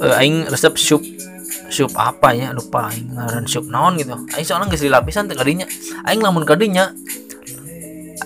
Eh 0.00 0.14
aing 0.22 0.48
resep 0.48 0.74
sup 0.78 1.02
sup 1.74 1.90
apa 1.98 2.30
ya? 2.30 2.54
Lupa 2.54 2.94
aing 2.94 3.18
ngaran 3.18 3.50
sup 3.50 3.66
naon 3.66 3.98
gitu. 3.98 4.14
Aing 4.38 4.46
soalnya 4.46 4.70
geus 4.70 4.86
dilapisan 4.86 5.26
teh 5.26 5.34
kadinya 5.34 5.66
aing 6.06 6.22
lamun 6.22 6.46
kadinya 6.46 6.94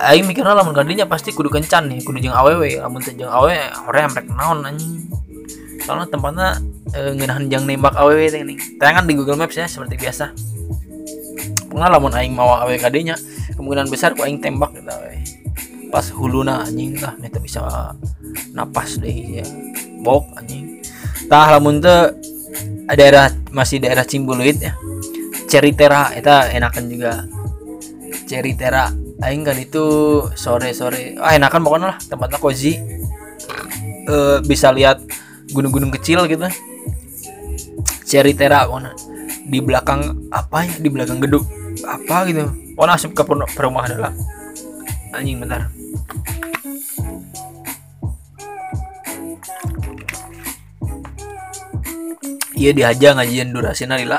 aing 0.05 0.29
mikirna 0.29 0.53
lamun 0.53 0.77
kadinya 0.77 1.09
pasti 1.09 1.33
kudu 1.33 1.49
kencan 1.49 1.89
nih 1.89 2.05
kudu 2.05 2.21
jeung 2.21 2.37
awewe. 2.37 2.77
Lamun 2.77 3.01
teu 3.01 3.17
jeung 3.17 3.33
awewe 3.33 3.57
hoream 3.89 4.13
rek 4.13 4.29
naon 4.29 4.61
anjing. 4.69 5.09
Soalnya 5.89 6.13
tempatnya 6.13 6.61
e, 6.93 7.17
ngeunaheun 7.17 7.49
jang 7.49 7.65
nembak 7.65 7.97
awewe 7.97 8.29
teh 8.29 8.45
nih. 8.45 8.61
Tayangan 8.77 9.09
di 9.09 9.17
Google 9.17 9.41
Maps 9.41 9.57
ya 9.57 9.65
seperti 9.65 9.97
biasa. 9.97 10.37
Pokoknya 11.73 11.89
lamun 11.89 12.13
aing 12.13 12.37
mau 12.37 12.53
awewe 12.53 12.77
kadinya 12.77 13.17
kemungkinan 13.57 13.89
besar 13.89 14.13
ku 14.13 14.29
aing 14.29 14.45
tembak 14.45 14.77
gitu 14.77 14.93
awewe. 14.93 15.17
Pas 15.89 16.05
huluna 16.13 16.69
anjing 16.69 17.01
lah 17.01 17.17
meta 17.17 17.41
bisa 17.41 17.65
napas 18.53 19.01
deh 19.01 19.41
ya 19.41 19.47
bok 20.05 20.29
anjing. 20.37 20.85
Tah 21.33 21.57
lamun 21.57 21.81
teu 21.81 22.13
daerah 22.97 23.29
masih 23.53 23.83
daerah 23.83 24.05
Cimbuluit 24.05 24.57
ya. 24.57 24.73
Ceritera 25.49 26.13
eta 26.13 26.49
enakan 26.53 26.85
juga. 26.89 27.13
Ceritera 28.29 28.93
aing 29.19 29.43
kan 29.43 29.59
itu 29.59 29.85
sore-sore 30.39 31.19
ah 31.19 31.35
enakan 31.35 31.61
pokoknya 31.65 31.87
lah 31.97 31.99
tempatnya 32.01 32.39
cozy. 32.41 32.77
Eh, 34.09 34.39
bisa 34.45 34.73
lihat 34.73 35.05
gunung-gunung 35.53 35.93
kecil 35.93 36.25
gitu. 36.29 36.45
Ceritera 38.09 38.65
pokoknya. 38.69 38.93
Di 39.49 39.59
belakang 39.65 40.29
apa 40.29 40.65
ya? 40.65 40.75
Di 40.77 40.89
belakang 40.89 41.21
gedung 41.21 41.45
apa 41.85 42.25
gitu. 42.29 42.49
Pokoknya 42.77 42.95
asup 42.95 43.13
ke 43.17 43.23
per- 43.25 43.53
perumahan 43.53 43.97
lah. 43.97 44.13
Anjing 45.17 45.41
bentar 45.41 45.73
iya 52.59 52.75
diaja 52.75 53.15
ngajian 53.15 53.55
durasinya 53.55 53.95
lila 53.95 54.19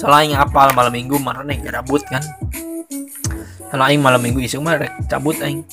soalnya 0.00 0.32
aing 0.32 0.34
apal 0.40 0.72
malam 0.72 0.94
minggu 0.94 1.20
mana 1.20 1.44
nih 1.44 1.58
gabut 1.68 2.00
kan. 2.08 2.22
Aing 3.68 4.00
malam 4.00 4.24
minggu 4.24 4.40
isuk 4.40 4.64
mah 4.64 4.80
cabut 5.10 5.36
aing. 5.44 5.66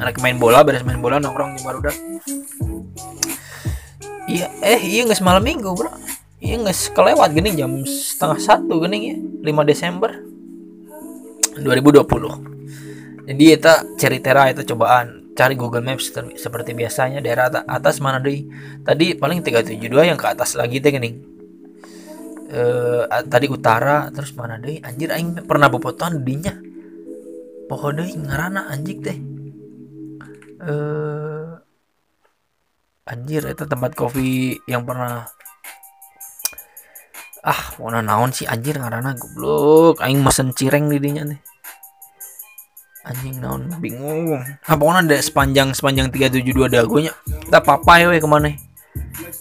Rek 0.00 0.18
main 0.18 0.36
bola 0.36 0.66
beres 0.66 0.82
main 0.82 0.98
bola 0.98 1.22
nongkrong 1.22 1.56
di 1.56 1.62
barudak 1.62 1.96
iya 4.26 4.50
eh 4.58 4.82
iya 4.82 5.06
nggak 5.06 5.22
malam 5.22 5.40
minggu 5.46 5.70
bro. 5.70 5.88
Iya 6.42 6.58
nggak 6.60 6.92
kelewat 6.92 7.30
gini 7.32 7.54
jam 7.54 7.70
setengah 7.86 8.36
satu 8.42 8.82
gini 8.82 9.14
ya 9.14 9.16
5 9.16 9.70
Desember 9.70 10.10
2020 11.62 13.30
jadi 13.30 13.44
kita 13.56 13.72
cari 13.96 14.18
tera 14.18 14.50
itu 14.50 14.62
cobaan. 14.74 15.22
Cari 15.36 15.52
Google 15.52 15.84
Maps 15.84 16.08
seperti 16.40 16.72
biasanya 16.72 17.20
daerah 17.20 17.52
ata- 17.52 17.68
atas 17.68 18.00
mana 18.00 18.16
deh 18.16 18.40
tadi 18.80 19.12
paling 19.12 19.44
372 19.44 20.08
yang 20.08 20.16
ke 20.16 20.32
atas 20.32 20.56
lagi 20.56 20.80
teh 20.80 20.88
gini 20.88 21.35
eh 22.46 23.04
tadi 23.26 23.46
utara 23.50 24.10
terus 24.14 24.32
mana 24.34 24.58
deh? 24.58 24.78
Anjir 24.82 25.10
aing 25.12 25.46
pernah 25.46 25.70
bobotohan 25.70 26.22
dinya. 26.22 26.54
Pokoknya 27.66 28.06
ngarana 28.14 28.70
anjing 28.70 28.98
teh. 29.02 29.18
Eh 30.62 31.46
anjir 33.06 33.42
itu 33.46 33.64
tempat 33.66 33.94
kopi 33.94 34.58
yang 34.66 34.82
pernah. 34.86 35.26
Ah 37.46 37.74
mau 37.78 37.90
naon 37.94 38.34
sih 38.34 38.46
anjir 38.46 38.78
ngarana 38.78 39.14
goblok. 39.14 40.02
Aing 40.02 40.22
mesen 40.22 40.50
cireng 40.54 40.90
di 40.90 40.98
dinya 40.98 41.22
teh 41.26 41.40
anjing 43.06 43.38
naon 43.38 43.70
bingung. 43.78 44.34
Apa 44.66 44.82
ada 44.82 45.16
sepanjang 45.22 45.70
sepanjang 45.70 46.10
372 46.10 46.66
dagonya 46.66 47.14
kita 47.46 47.62
papai 47.62 48.10
we 48.10 48.18
ke 48.18 48.26
mana 48.26 48.50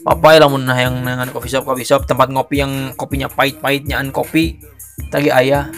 papai 0.05 0.37
lamun 0.37 0.69
nah 0.69 0.77
yang 0.77 1.01
dengan 1.01 1.25
coffee 1.33 1.49
shop 1.49 1.65
coffee 1.65 1.87
shop. 1.87 2.05
Tempat 2.05 2.29
ngopi 2.29 2.61
yang 2.61 2.93
kopinya 2.93 3.25
pahit-pahit 3.25 3.89
nyaan 3.89 4.13
kopi. 4.13 4.61
Tadi 5.09 5.33
ayah. 5.33 5.73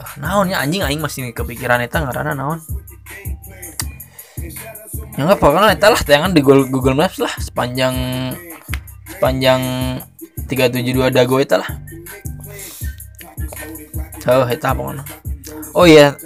Ah, 0.00 0.12
naonnya 0.16 0.64
anjing 0.64 0.80
aing 0.80 1.04
masih 1.04 1.30
kepikiran 1.36 1.84
eta 1.84 2.00
ngarana 2.00 2.32
naon. 2.32 2.58
Ya 5.14 5.28
nggak 5.28 5.38
pokoknya 5.42 5.76
eta 5.76 5.92
lah 5.92 6.00
tayangan 6.00 6.32
di 6.32 6.40
Google, 6.40 6.70
Google 6.70 6.96
Maps 6.96 7.18
lah 7.20 7.34
sepanjang 7.36 7.94
sepanjang 9.04 9.60
372 10.48 11.12
dago 11.12 11.36
eta 11.36 11.60
lah. 11.60 11.70
So 14.24 14.48
eta 14.48 14.72
pokoknya. 14.72 15.04
Oh 15.76 15.84
iya 15.84 16.16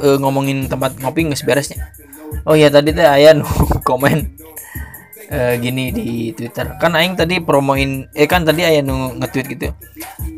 Eh, 0.00 0.16
ngomongin 0.16 0.72
tempat 0.72 0.96
ngopi 0.96 1.28
nggak 1.28 1.44
beresnya. 1.44 1.92
Oh 2.48 2.56
iya 2.56 2.72
tadi 2.72 2.96
teh 2.96 3.04
aya 3.04 3.36
nu 3.36 3.44
komen 3.88 4.24
eh, 5.32 5.54
gini 5.56 5.88
di 5.88 6.36
Twitter. 6.36 6.76
Kan 6.76 6.92
aing 6.92 7.16
tadi 7.16 7.40
promoin 7.40 8.04
eh 8.12 8.28
kan 8.28 8.44
tadi 8.44 8.68
aya 8.68 8.84
nu 8.84 9.16
nge-tweet 9.16 9.46
gitu. 9.56 9.72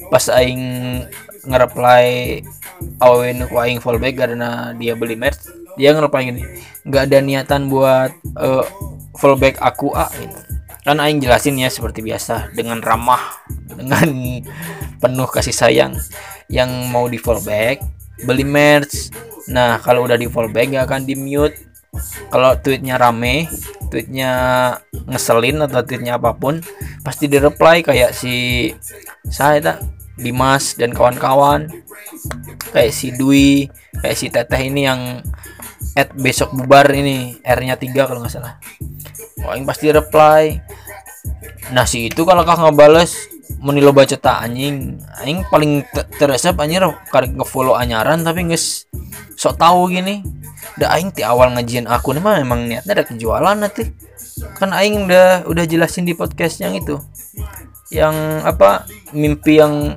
Pas 0.09 0.23
aing 0.31 0.63
nge-reply 1.45 2.41
awe 3.03 3.27
nu 3.35 3.45
ku 3.51 3.59
aing 3.59 3.83
fallback 3.83 4.15
karena 4.15 4.73
dia 4.79 4.97
beli 4.97 5.19
merch 5.19 5.45
dia 5.77 5.93
nge-reply 5.93 6.33
gini 6.33 6.43
nggak 6.89 7.03
ada 7.11 7.19
niatan 7.21 7.69
buat 7.69 8.11
eh, 8.41 8.65
fallback 9.19 9.61
aku 9.61 9.93
ah 9.93 10.09
gitu. 10.15 10.39
kan 10.85 11.01
aing 11.01 11.21
jelasin 11.21 11.57
ya 11.57 11.69
seperti 11.73 12.05
biasa 12.05 12.53
dengan 12.53 12.81
ramah 12.85 13.21
dengan 13.69 14.09
penuh 15.05 15.29
kasih 15.29 15.53
sayang. 15.53 15.93
Yang 16.49 16.71
mau 16.93 17.09
di 17.09 17.17
fallback 17.17 17.81
beli 18.25 18.45
merch. 18.45 19.13
Nah 19.53 19.81
kalau 19.81 20.05
udah 20.09 20.17
di 20.17 20.29
fallback 20.29 20.73
gak 20.73 20.85
akan 20.89 21.03
di 21.05 21.17
mute 21.17 21.57
kalau 22.29 22.59
tweetnya 22.59 22.99
rame 22.99 23.47
tweetnya 23.89 24.33
ngeselin 25.07 25.63
atau 25.65 25.87
tweetnya 25.87 26.19
apa 26.19 26.35
pun 26.35 26.59
pasti 27.07 27.31
di 27.31 27.39
reply 27.39 27.87
kayak 27.87 28.11
si 28.11 28.69
saya 29.31 29.63
tak 29.63 29.79
Dimas 30.15 30.79
dan 30.79 30.95
kawan-kawan. 30.95 31.67
Kayak 32.71 32.95
si 32.95 33.11
Dwi 33.15 33.67
kayak 33.99 34.17
si 34.19 34.27
Teteh 34.31 34.63
ini 34.63 34.87
yang 34.87 35.23
at 35.95 36.11
besok 36.15 36.55
bubar 36.55 36.91
ini 36.91 37.39
R-nya 37.43 37.79
3 37.79 37.95
kalau 38.07 38.23
nggak 38.23 38.35
salah. 38.35 38.59
Yang 39.39 39.67
pasti 39.67 39.87
reply. 39.91 40.43
Nah 41.75 41.87
si 41.87 42.11
itu 42.11 42.23
kalau 42.23 42.47
kak 42.47 42.59
ngebales 42.63 43.31
meni 43.61 43.81
lo 43.81 43.93
baca 43.93 44.17
tak 44.17 44.45
anjing. 44.45 45.01
Anjing 45.21 45.45
paling 45.49 45.85
te- 45.89 46.09
teresep 46.17 46.57
anjir 46.61 46.85
karek 47.09 47.33
ngefollow 47.37 47.77
anyaran 47.77 48.25
tapi 48.25 48.49
nges 48.49 48.89
sok 49.37 49.61
tahu 49.61 49.93
gini. 49.93 50.25
Udah 50.81 50.97
aing 50.97 51.15
ti 51.15 51.23
awal 51.23 51.55
ngajian 51.55 51.87
aku 51.87 52.17
nih 52.17 52.23
mah 52.25 52.41
emang 52.41 52.67
niatnya 52.67 52.93
ada 52.97 53.05
kejualan 53.07 53.57
nanti. 53.57 53.89
Kan 54.59 54.73
aing 54.73 55.07
udah 55.07 55.47
udah 55.47 55.65
jelasin 55.69 56.09
di 56.09 56.17
podcast 56.17 56.61
yang 56.61 56.75
itu. 56.75 56.99
Yang 57.93 58.17
apa 58.43 58.89
mimpi 59.15 59.61
yang 59.61 59.95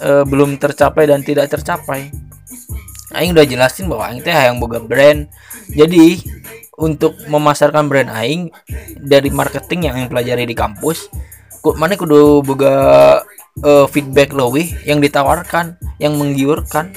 eh, 0.00 0.24
belum 0.24 0.60
tercapai 0.60 1.08
dan 1.08 1.24
tidak 1.24 1.50
tercapai. 1.50 2.12
Aing 3.16 3.32
udah 3.32 3.46
jelasin 3.48 3.88
bahwa 3.88 4.12
aing 4.12 4.20
teh 4.20 4.34
yang 4.34 4.60
boga 4.60 4.78
brand. 4.78 5.26
Jadi 5.72 6.20
untuk 6.76 7.16
memasarkan 7.26 7.88
brand 7.88 8.12
aing 8.12 8.52
dari 9.00 9.32
marketing 9.32 9.88
yang 9.90 9.94
aing 9.96 10.10
pelajari 10.12 10.44
di 10.44 10.52
kampus 10.52 11.08
mana 11.74 11.98
kudu 11.98 12.46
boga 12.46 12.74
eh, 13.64 13.86
feedback 13.90 14.30
lebih 14.30 14.70
yang 14.86 15.02
ditawarkan 15.02 15.74
yang 15.98 16.14
menggiurkan. 16.14 16.94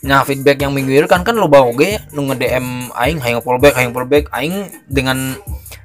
Nah 0.00 0.24
feedback 0.24 0.64
yang 0.64 0.72
menggiurkan 0.72 1.20
kan 1.20 1.36
lo 1.36 1.44
bawa 1.44 1.68
oge 1.68 2.00
nu 2.16 2.24
nge 2.32 2.40
DM 2.40 2.88
aing 2.96 3.20
hayang 3.20 3.44
fallback 3.44 3.76
hayang 3.76 3.92
fallback 3.92 4.32
aing 4.32 4.72
dengan 4.88 5.36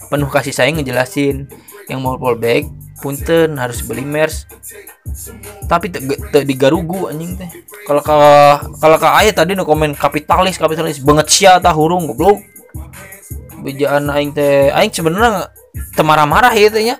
penuh 0.07 0.31
kasih 0.31 0.55
sayang 0.55 0.79
ngejelasin 0.79 1.51
yang 1.91 1.99
mau 1.99 2.15
fallback 2.15 2.63
punten 3.03 3.59
harus 3.59 3.83
beli 3.83 4.07
merch 4.07 4.47
tapi 5.65 5.89
te, 5.89 5.99
te 6.31 6.39
digarugu 6.43 7.09
anjing 7.09 7.39
teh. 7.39 7.49
Kalau 7.87 8.01
ka 8.03 8.15
kalau 8.79 8.97
ka 8.99 9.15
aya 9.15 9.31
tadi 9.31 9.55
nu 9.55 9.63
komen 9.63 9.95
kapitalis 9.95 10.59
kapitalis 10.59 10.99
banget 11.01 11.27
sia 11.31 11.57
tah 11.61 11.73
hurung 11.73 12.09
goblok. 12.09 12.41
Bejaan 13.63 14.11
aing 14.11 14.35
teh 14.35 14.69
aing 14.75 14.91
sebenarnya 14.91 15.49
marah-marah 16.01 16.53
ya 16.53 16.69
teh 16.69 16.83
nya. 16.83 16.97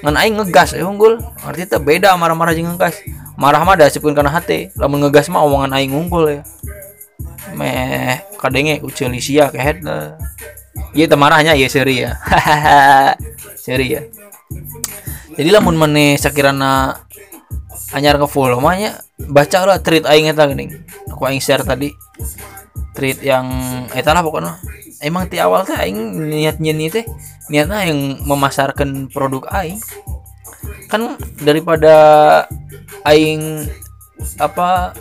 Ngan 0.00 0.16
aing 0.16 0.34
ngegas 0.40 0.76
ya 0.76 0.84
unggul. 0.88 1.20
Arti 1.44 1.68
teh 1.68 1.80
beda 1.80 2.16
marah-marah 2.16 2.56
jeung 2.56 2.72
ngegas. 2.72 3.00
Marah 3.40 3.64
mah 3.64 3.72
dasipkeun 3.72 4.12
kana 4.12 4.28
hate 4.28 4.68
lamun 4.76 5.00
ngegas 5.00 5.32
mah 5.32 5.40
omongan 5.40 5.72
aing 5.72 5.96
unggul 5.96 6.28
ya 6.28 6.44
meh 7.56 8.20
kadenge 8.36 8.84
ucil 8.84 9.08
sia 9.16 9.48
kehet 9.48 9.80
lah 9.80 10.20
Iya 10.92 11.06
teu 11.06 11.16
marahnya 11.16 11.54
ya 11.54 11.70
seri 11.70 12.02
ya. 12.02 12.18
Seri 13.54 13.94
ya. 13.94 14.02
Jadi 15.38 15.48
lamun 15.54 15.78
maneh 15.78 16.18
sakirana 16.18 17.00
anyar 17.94 18.18
nge-follow 18.18 18.58
mah 18.58 18.74
nya 18.74 18.90
baca 19.16 19.64
lah 19.64 19.78
tweet 19.78 20.02
aing 20.04 20.28
eta 20.28 20.50
geuning. 20.50 20.82
Aku 21.14 21.22
aing 21.24 21.38
share 21.38 21.62
tadi 21.62 21.94
tweet 22.92 23.22
yang 23.22 23.46
eta 23.94 24.10
lah 24.10 24.20
pokoknya 24.20 24.58
emang 25.00 25.28
ti 25.32 25.40
awal 25.40 25.64
teh 25.64 25.76
aing 25.76 26.28
niatnya 26.28 26.72
nih 26.76 26.88
teh 26.92 27.04
niatnya 27.48 27.88
yang 27.88 28.20
memasarkan 28.24 29.08
produk 29.08 29.48
aing 29.56 29.80
kan 30.92 31.16
daripada 31.40 31.94
aing 33.08 33.64
apa 34.36 34.92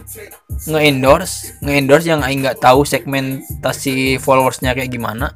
nge-endorse 0.67 1.59
nge-endorse 1.59 2.07
yang 2.07 2.23
aing 2.23 2.39
nggak 2.43 2.59
tahu 2.63 2.87
segmentasi 2.87 4.19
followersnya 4.23 4.71
kayak 4.71 4.91
gimana 4.91 5.35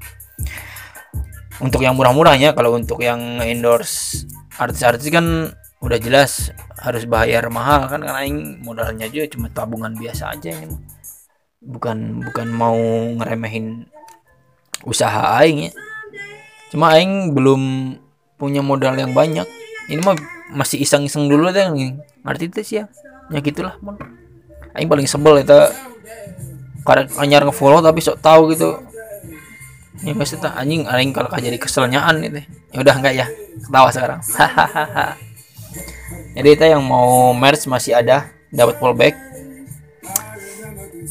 untuk 1.59 1.84
yang 1.84 1.95
murah-murahnya 1.95 2.55
kalau 2.55 2.76
untuk 2.76 3.03
yang 3.03 3.20
endorse 3.43 4.24
artis-artis 4.55 5.11
kan 5.11 5.51
udah 5.84 5.99
jelas 5.99 6.55
harus 6.80 7.03
bayar 7.03 7.51
mahal 7.51 7.91
kan 7.91 7.99
karena 7.99 8.24
aing 8.24 8.64
modalnya 8.64 9.11
juga 9.11 9.28
cuma 9.36 9.51
tabungan 9.51 9.91
biasa 9.95 10.32
aja 10.32 10.55
ini 10.55 10.72
mah. 10.72 10.82
bukan 11.64 12.24
bukan 12.24 12.47
mau 12.51 12.80
ngeremehin 13.20 13.88
usaha 14.84 15.40
aing 15.42 15.70
ya. 15.70 15.72
Cuma 16.72 16.96
aing 16.96 17.32
belum 17.36 17.96
punya 18.38 18.62
modal 18.66 18.98
yang 18.98 19.16
banyak. 19.16 19.46
Ini 19.88 20.00
mah 20.04 20.16
masih 20.54 20.86
iseng-iseng 20.86 21.28
dulu 21.28 21.50
deh 21.50 21.66
ngerti 22.24 22.46
tuh 22.54 22.64
sih 22.64 22.78
ya 22.80 22.86
ya 23.34 23.42
gitulah 23.42 23.76
aing 24.78 24.86
paling 24.88 25.10
sebel 25.10 25.42
itu 25.42 25.60
karena 26.86 27.10
anyar 27.18 27.42
ngefollow 27.48 27.80
tapi 27.80 28.04
sok 28.04 28.20
tahu 28.20 28.52
gitu. 28.52 28.80
Ya 30.04 30.12
pasti 30.20 30.36
tak 30.36 30.60
anjing 30.60 30.84
aing 30.84 31.16
kalau 31.16 31.32
jadi 31.32 31.56
keselnyaan 31.56 32.20
gitu. 32.28 32.44
Ya 32.76 32.78
udah 32.84 32.96
enggak 33.00 33.14
ya 33.16 33.26
ketawa 33.64 33.90
sekarang. 33.92 34.20
Jadi 36.34 36.48
kita 36.58 36.66
yang 36.66 36.84
mau 36.84 37.32
merch 37.32 37.70
masih 37.72 37.96
ada 37.96 38.28
dapat 38.52 38.76
fallback. 38.84 39.16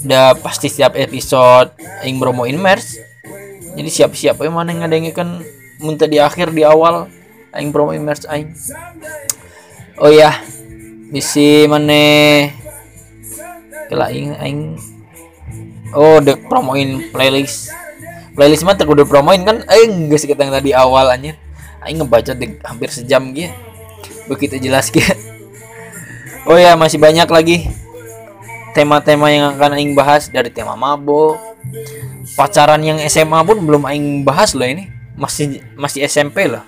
Udah 0.04 0.36
pasti 0.40 0.68
setiap 0.68 0.92
episode 0.98 1.72
aing 2.04 2.20
promoin 2.20 2.58
merch 2.60 3.00
jadi 3.76 3.90
siap-siap. 3.90 4.40
Ya 4.40 4.50
mana 4.50 4.72
yang 4.72 5.12
kan 5.12 5.40
muntah 5.80 6.08
di 6.08 6.18
akhir 6.20 6.52
di 6.52 6.62
awal. 6.64 7.08
Aing 7.52 7.68
promoin 7.68 8.00
merch 8.00 8.24
aing. 8.28 8.56
Oh 10.00 10.08
ya 10.08 10.40
bisi 11.12 11.68
mana? 11.68 12.48
Kela 13.92 14.08
aing 14.08 14.32
aing. 14.40 14.60
Oh 15.92 16.20
dek 16.24 16.48
promoin 16.48 17.12
playlist. 17.12 17.72
Playlist 18.32 18.64
mah 18.64 18.76
udah 18.76 19.04
promoin 19.04 19.44
kan? 19.44 19.60
Aing 19.68 20.08
geus 20.08 20.24
kita 20.24 20.48
yang 20.48 20.56
tadi 20.56 20.72
awal 20.72 21.12
anjir. 21.12 21.36
Aing 21.84 22.00
ngebaca 22.00 22.32
dek 22.32 22.64
hampir 22.64 22.88
sejam 22.88 23.32
gitu 23.36 23.52
begitu 24.30 24.54
jelas 24.62 24.86
gitu 24.94 25.12
oh 26.46 26.54
ya 26.54 26.78
masih 26.78 26.98
banyak 26.98 27.26
lagi 27.26 27.66
tema-tema 28.72 29.28
yang 29.28 29.52
akan 29.54 29.76
aing 29.76 29.92
bahas. 29.92 30.32
Dari 30.32 30.48
tema 30.48 30.74
mabok 30.74 31.38
pacaran 32.34 32.80
yang 32.80 32.98
SMA 33.08 33.40
pun 33.44 33.60
belum 33.62 33.82
aing 33.88 34.24
bahas 34.26 34.56
loh 34.56 34.66
ini. 34.66 34.88
Masih 35.12 35.60
masih 35.76 36.08
SMP 36.08 36.48
loh 36.48 36.64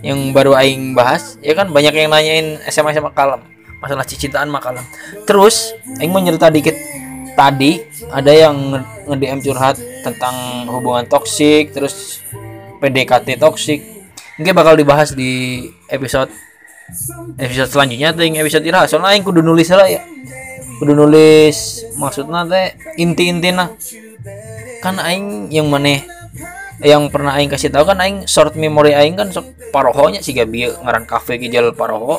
yang 0.00 0.32
baru 0.32 0.56
aing 0.56 0.96
bahas 0.96 1.36
ya 1.44 1.52
kan 1.52 1.68
banyak 1.68 1.92
yang 1.92 2.08
nanyain 2.12 2.60
SMA 2.68 2.96
SMA 2.96 3.12
kalem. 3.12 3.40
Masalah 3.80 4.04
cicintaan 4.04 4.52
mah 4.52 4.60
kalem. 4.60 4.84
Terus 5.24 5.72
aing 6.00 6.12
mau 6.12 6.20
nyerita 6.20 6.52
dikit. 6.52 6.76
Tadi 7.30 7.80
ada 8.12 8.32
yang 8.34 8.84
nge-DM 9.08 9.40
curhat 9.40 9.80
tentang 10.04 10.66
hubungan 10.68 11.08
toksik 11.08 11.72
terus 11.72 12.20
PDKT 12.84 13.40
toksik. 13.40 13.80
Mungkin 14.36 14.52
bakal 14.52 14.76
dibahas 14.76 15.16
di 15.16 15.64
episode 15.88 16.28
episode 17.38 17.70
selanjutnya 17.70 18.10
yang 18.18 18.36
episode 18.42 18.66
iraha 18.66 18.90
soalnya 18.90 19.14
aing 19.14 19.24
kudu 19.24 19.40
nulis 19.40 19.68
lah 19.72 19.88
ya. 19.88 20.04
Kudu 20.80 20.92
nulis 20.96 21.86
maksudnya 21.96 22.44
teh 22.48 22.76
inti-intina 23.00 23.72
kan 24.80 24.96
aing 24.96 25.52
yang 25.52 25.68
mana 25.68 26.00
yang 26.80 27.12
pernah 27.12 27.36
aing 27.36 27.52
kasih 27.52 27.68
tahu 27.68 27.92
kan 27.92 28.00
aing 28.00 28.24
short 28.24 28.56
memory 28.56 28.96
aing 28.96 29.12
kan 29.12 29.28
sok 29.28 29.52
parohonya 29.68 30.24
sih 30.24 30.32
gabi 30.32 30.72
ngaran 30.80 31.04
kafe 31.04 31.36
gijal 31.36 31.76
paroho 31.76 32.18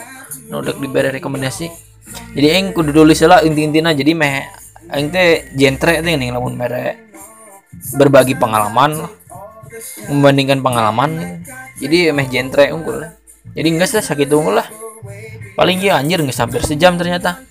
nu 0.54 0.62
dek 0.62 0.78
diberi 0.78 1.10
rekomendasi. 1.10 1.68
Jadi 2.36 2.48
aing 2.48 2.68
kudu 2.76 2.94
nulis 2.94 3.20
lah 3.26 3.42
inti-intina 3.42 3.96
jadi 3.98 4.14
meh 4.14 4.46
aing 4.94 5.10
teh 5.10 5.50
jentre 5.58 6.06
teh 6.06 6.14
nih 6.14 6.30
lamun 6.30 6.54
mere 6.54 7.10
berbagi 7.98 8.38
pengalaman 8.38 9.08
lah 9.08 9.12
membandingkan 10.12 10.62
pengalaman. 10.62 11.42
Jadi 11.82 12.14
meh 12.14 12.28
jentre 12.30 12.70
unggul. 12.70 13.02
Lah 13.02 13.12
jadi 13.58 13.68
enggak 13.74 13.90
sih 13.90 14.04
sakit 14.04 14.30
unggul 14.30 14.62
lah. 14.62 14.68
Paling 15.58 15.82
ya 15.82 15.98
anjir 15.98 16.22
nggak 16.22 16.38
hampir 16.38 16.62
sejam 16.62 16.96
ternyata. 17.02 17.42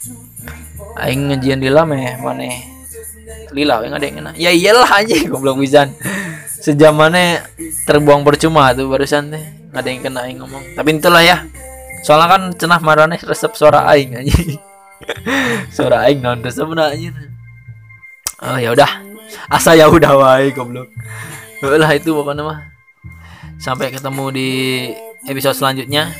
Aing 0.94 1.32
ngejian 1.32 1.58
di 1.58 1.68
meh 1.72 2.20
mana 2.22 2.44
lila 3.52 3.82
yang 3.82 3.94
ada 3.96 4.04
yang 4.06 4.16
kena. 4.22 4.32
Ya 4.38 4.50
iyalah 4.50 4.88
aja 4.88 5.14
goblok 5.26 5.60
pisan 5.60 5.94
sejam 6.60 6.92
mana 6.92 7.40
terbuang 7.88 8.20
percuma 8.22 8.70
tuh 8.76 8.86
barusan 8.92 9.32
teh. 9.32 9.44
Nggak 9.70 9.80
ada 9.80 9.88
yang 9.88 10.00
kena 10.04 10.20
aing 10.28 10.38
ngomong. 10.44 10.64
Tapi 10.76 10.88
itulah 10.98 11.22
ya. 11.24 11.46
Soalnya 12.04 12.26
kan 12.28 12.42
cenah 12.56 12.80
marane 12.80 13.16
resep 13.20 13.52
suara 13.52 13.84
aing 13.92 14.16
aja 14.16 14.32
suara 15.76 16.08
aing 16.08 16.24
non 16.24 16.40
resep 16.40 16.64
na 16.72 16.88
aja 16.92 17.12
oh 18.40 18.56
ya 18.56 18.72
udah. 18.72 18.90
Asa 19.52 19.76
ya 19.76 19.86
udah 19.86 20.16
wae 20.16 20.50
goblok. 20.50 20.90
Lah 21.62 21.92
itu 21.92 22.12
pokoknya 22.12 22.42
mah. 22.44 22.58
Sampai 23.60 23.92
ketemu 23.92 24.24
di 24.32 24.50
episode 25.28 25.56
selanjutnya. 25.56 26.12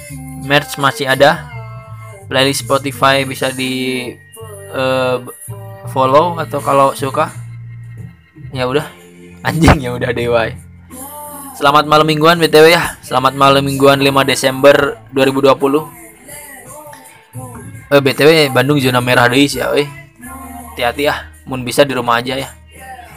Merch 0.45 0.77
masih 0.77 1.09
ada. 1.09 1.49
Playlist 2.29 2.63
Spotify 2.63 3.27
bisa 3.27 3.51
di 3.51 4.07
eh, 4.71 5.17
follow 5.89 6.37
atau 6.37 6.61
kalau 6.61 6.93
suka? 6.93 7.33
Ya 8.53 8.69
udah. 8.69 8.85
Anjing 9.41 9.81
ya 9.81 9.97
udah 9.97 10.13
dewa 10.13 10.53
selamat 11.61 11.85
malam 11.85 12.09
mingguan 12.09 12.41
btw 12.41 12.73
ya. 12.73 12.97
Selamat 13.05 13.37
malam 13.37 13.61
mingguan 13.61 14.01
5 14.01 14.09
Desember 14.25 14.97
2020 15.13 15.53
eh 17.91 18.01
btw 18.01 18.49
Bandung 18.49 18.81
zona 18.81 19.05
merah 19.05 19.29
deh 19.29 19.45
ya 19.45 19.69
weh 19.75 19.85
hati-hati 20.73 21.11
ya 21.11 21.29
mun 21.45 21.61
bisa 21.61 21.85
di 21.85 21.93
rumah 21.93 22.17
aja 22.17 22.41
ya. 22.41 22.49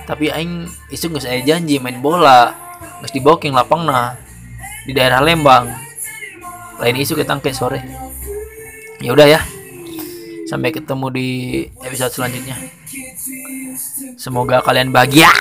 Tapi 0.04 0.28
aing 0.28 0.68
isu 0.92 1.08
nggak 1.08 1.24
saya 1.24 1.40
janji 1.48 1.80
main 1.80 2.04
bola 2.04 2.52
booking 3.00 3.56
lapang 3.56 3.88
nah 3.88 4.20
di 4.84 4.92
daerah 4.92 5.24
Lembang. 5.24 5.72
Lain 6.84 7.00
isu 7.00 7.16
kita 7.16 7.40
ke 7.40 7.56
sore. 7.56 7.80
Ya 9.00 9.16
udah 9.16 9.40
ya 9.40 9.40
sampai 10.54 10.70
ketemu 10.70 11.08
di 11.10 11.30
episode 11.82 12.14
selanjutnya. 12.14 12.54
Semoga 14.22 14.62
kalian 14.62 14.94
bahagia 14.94 15.34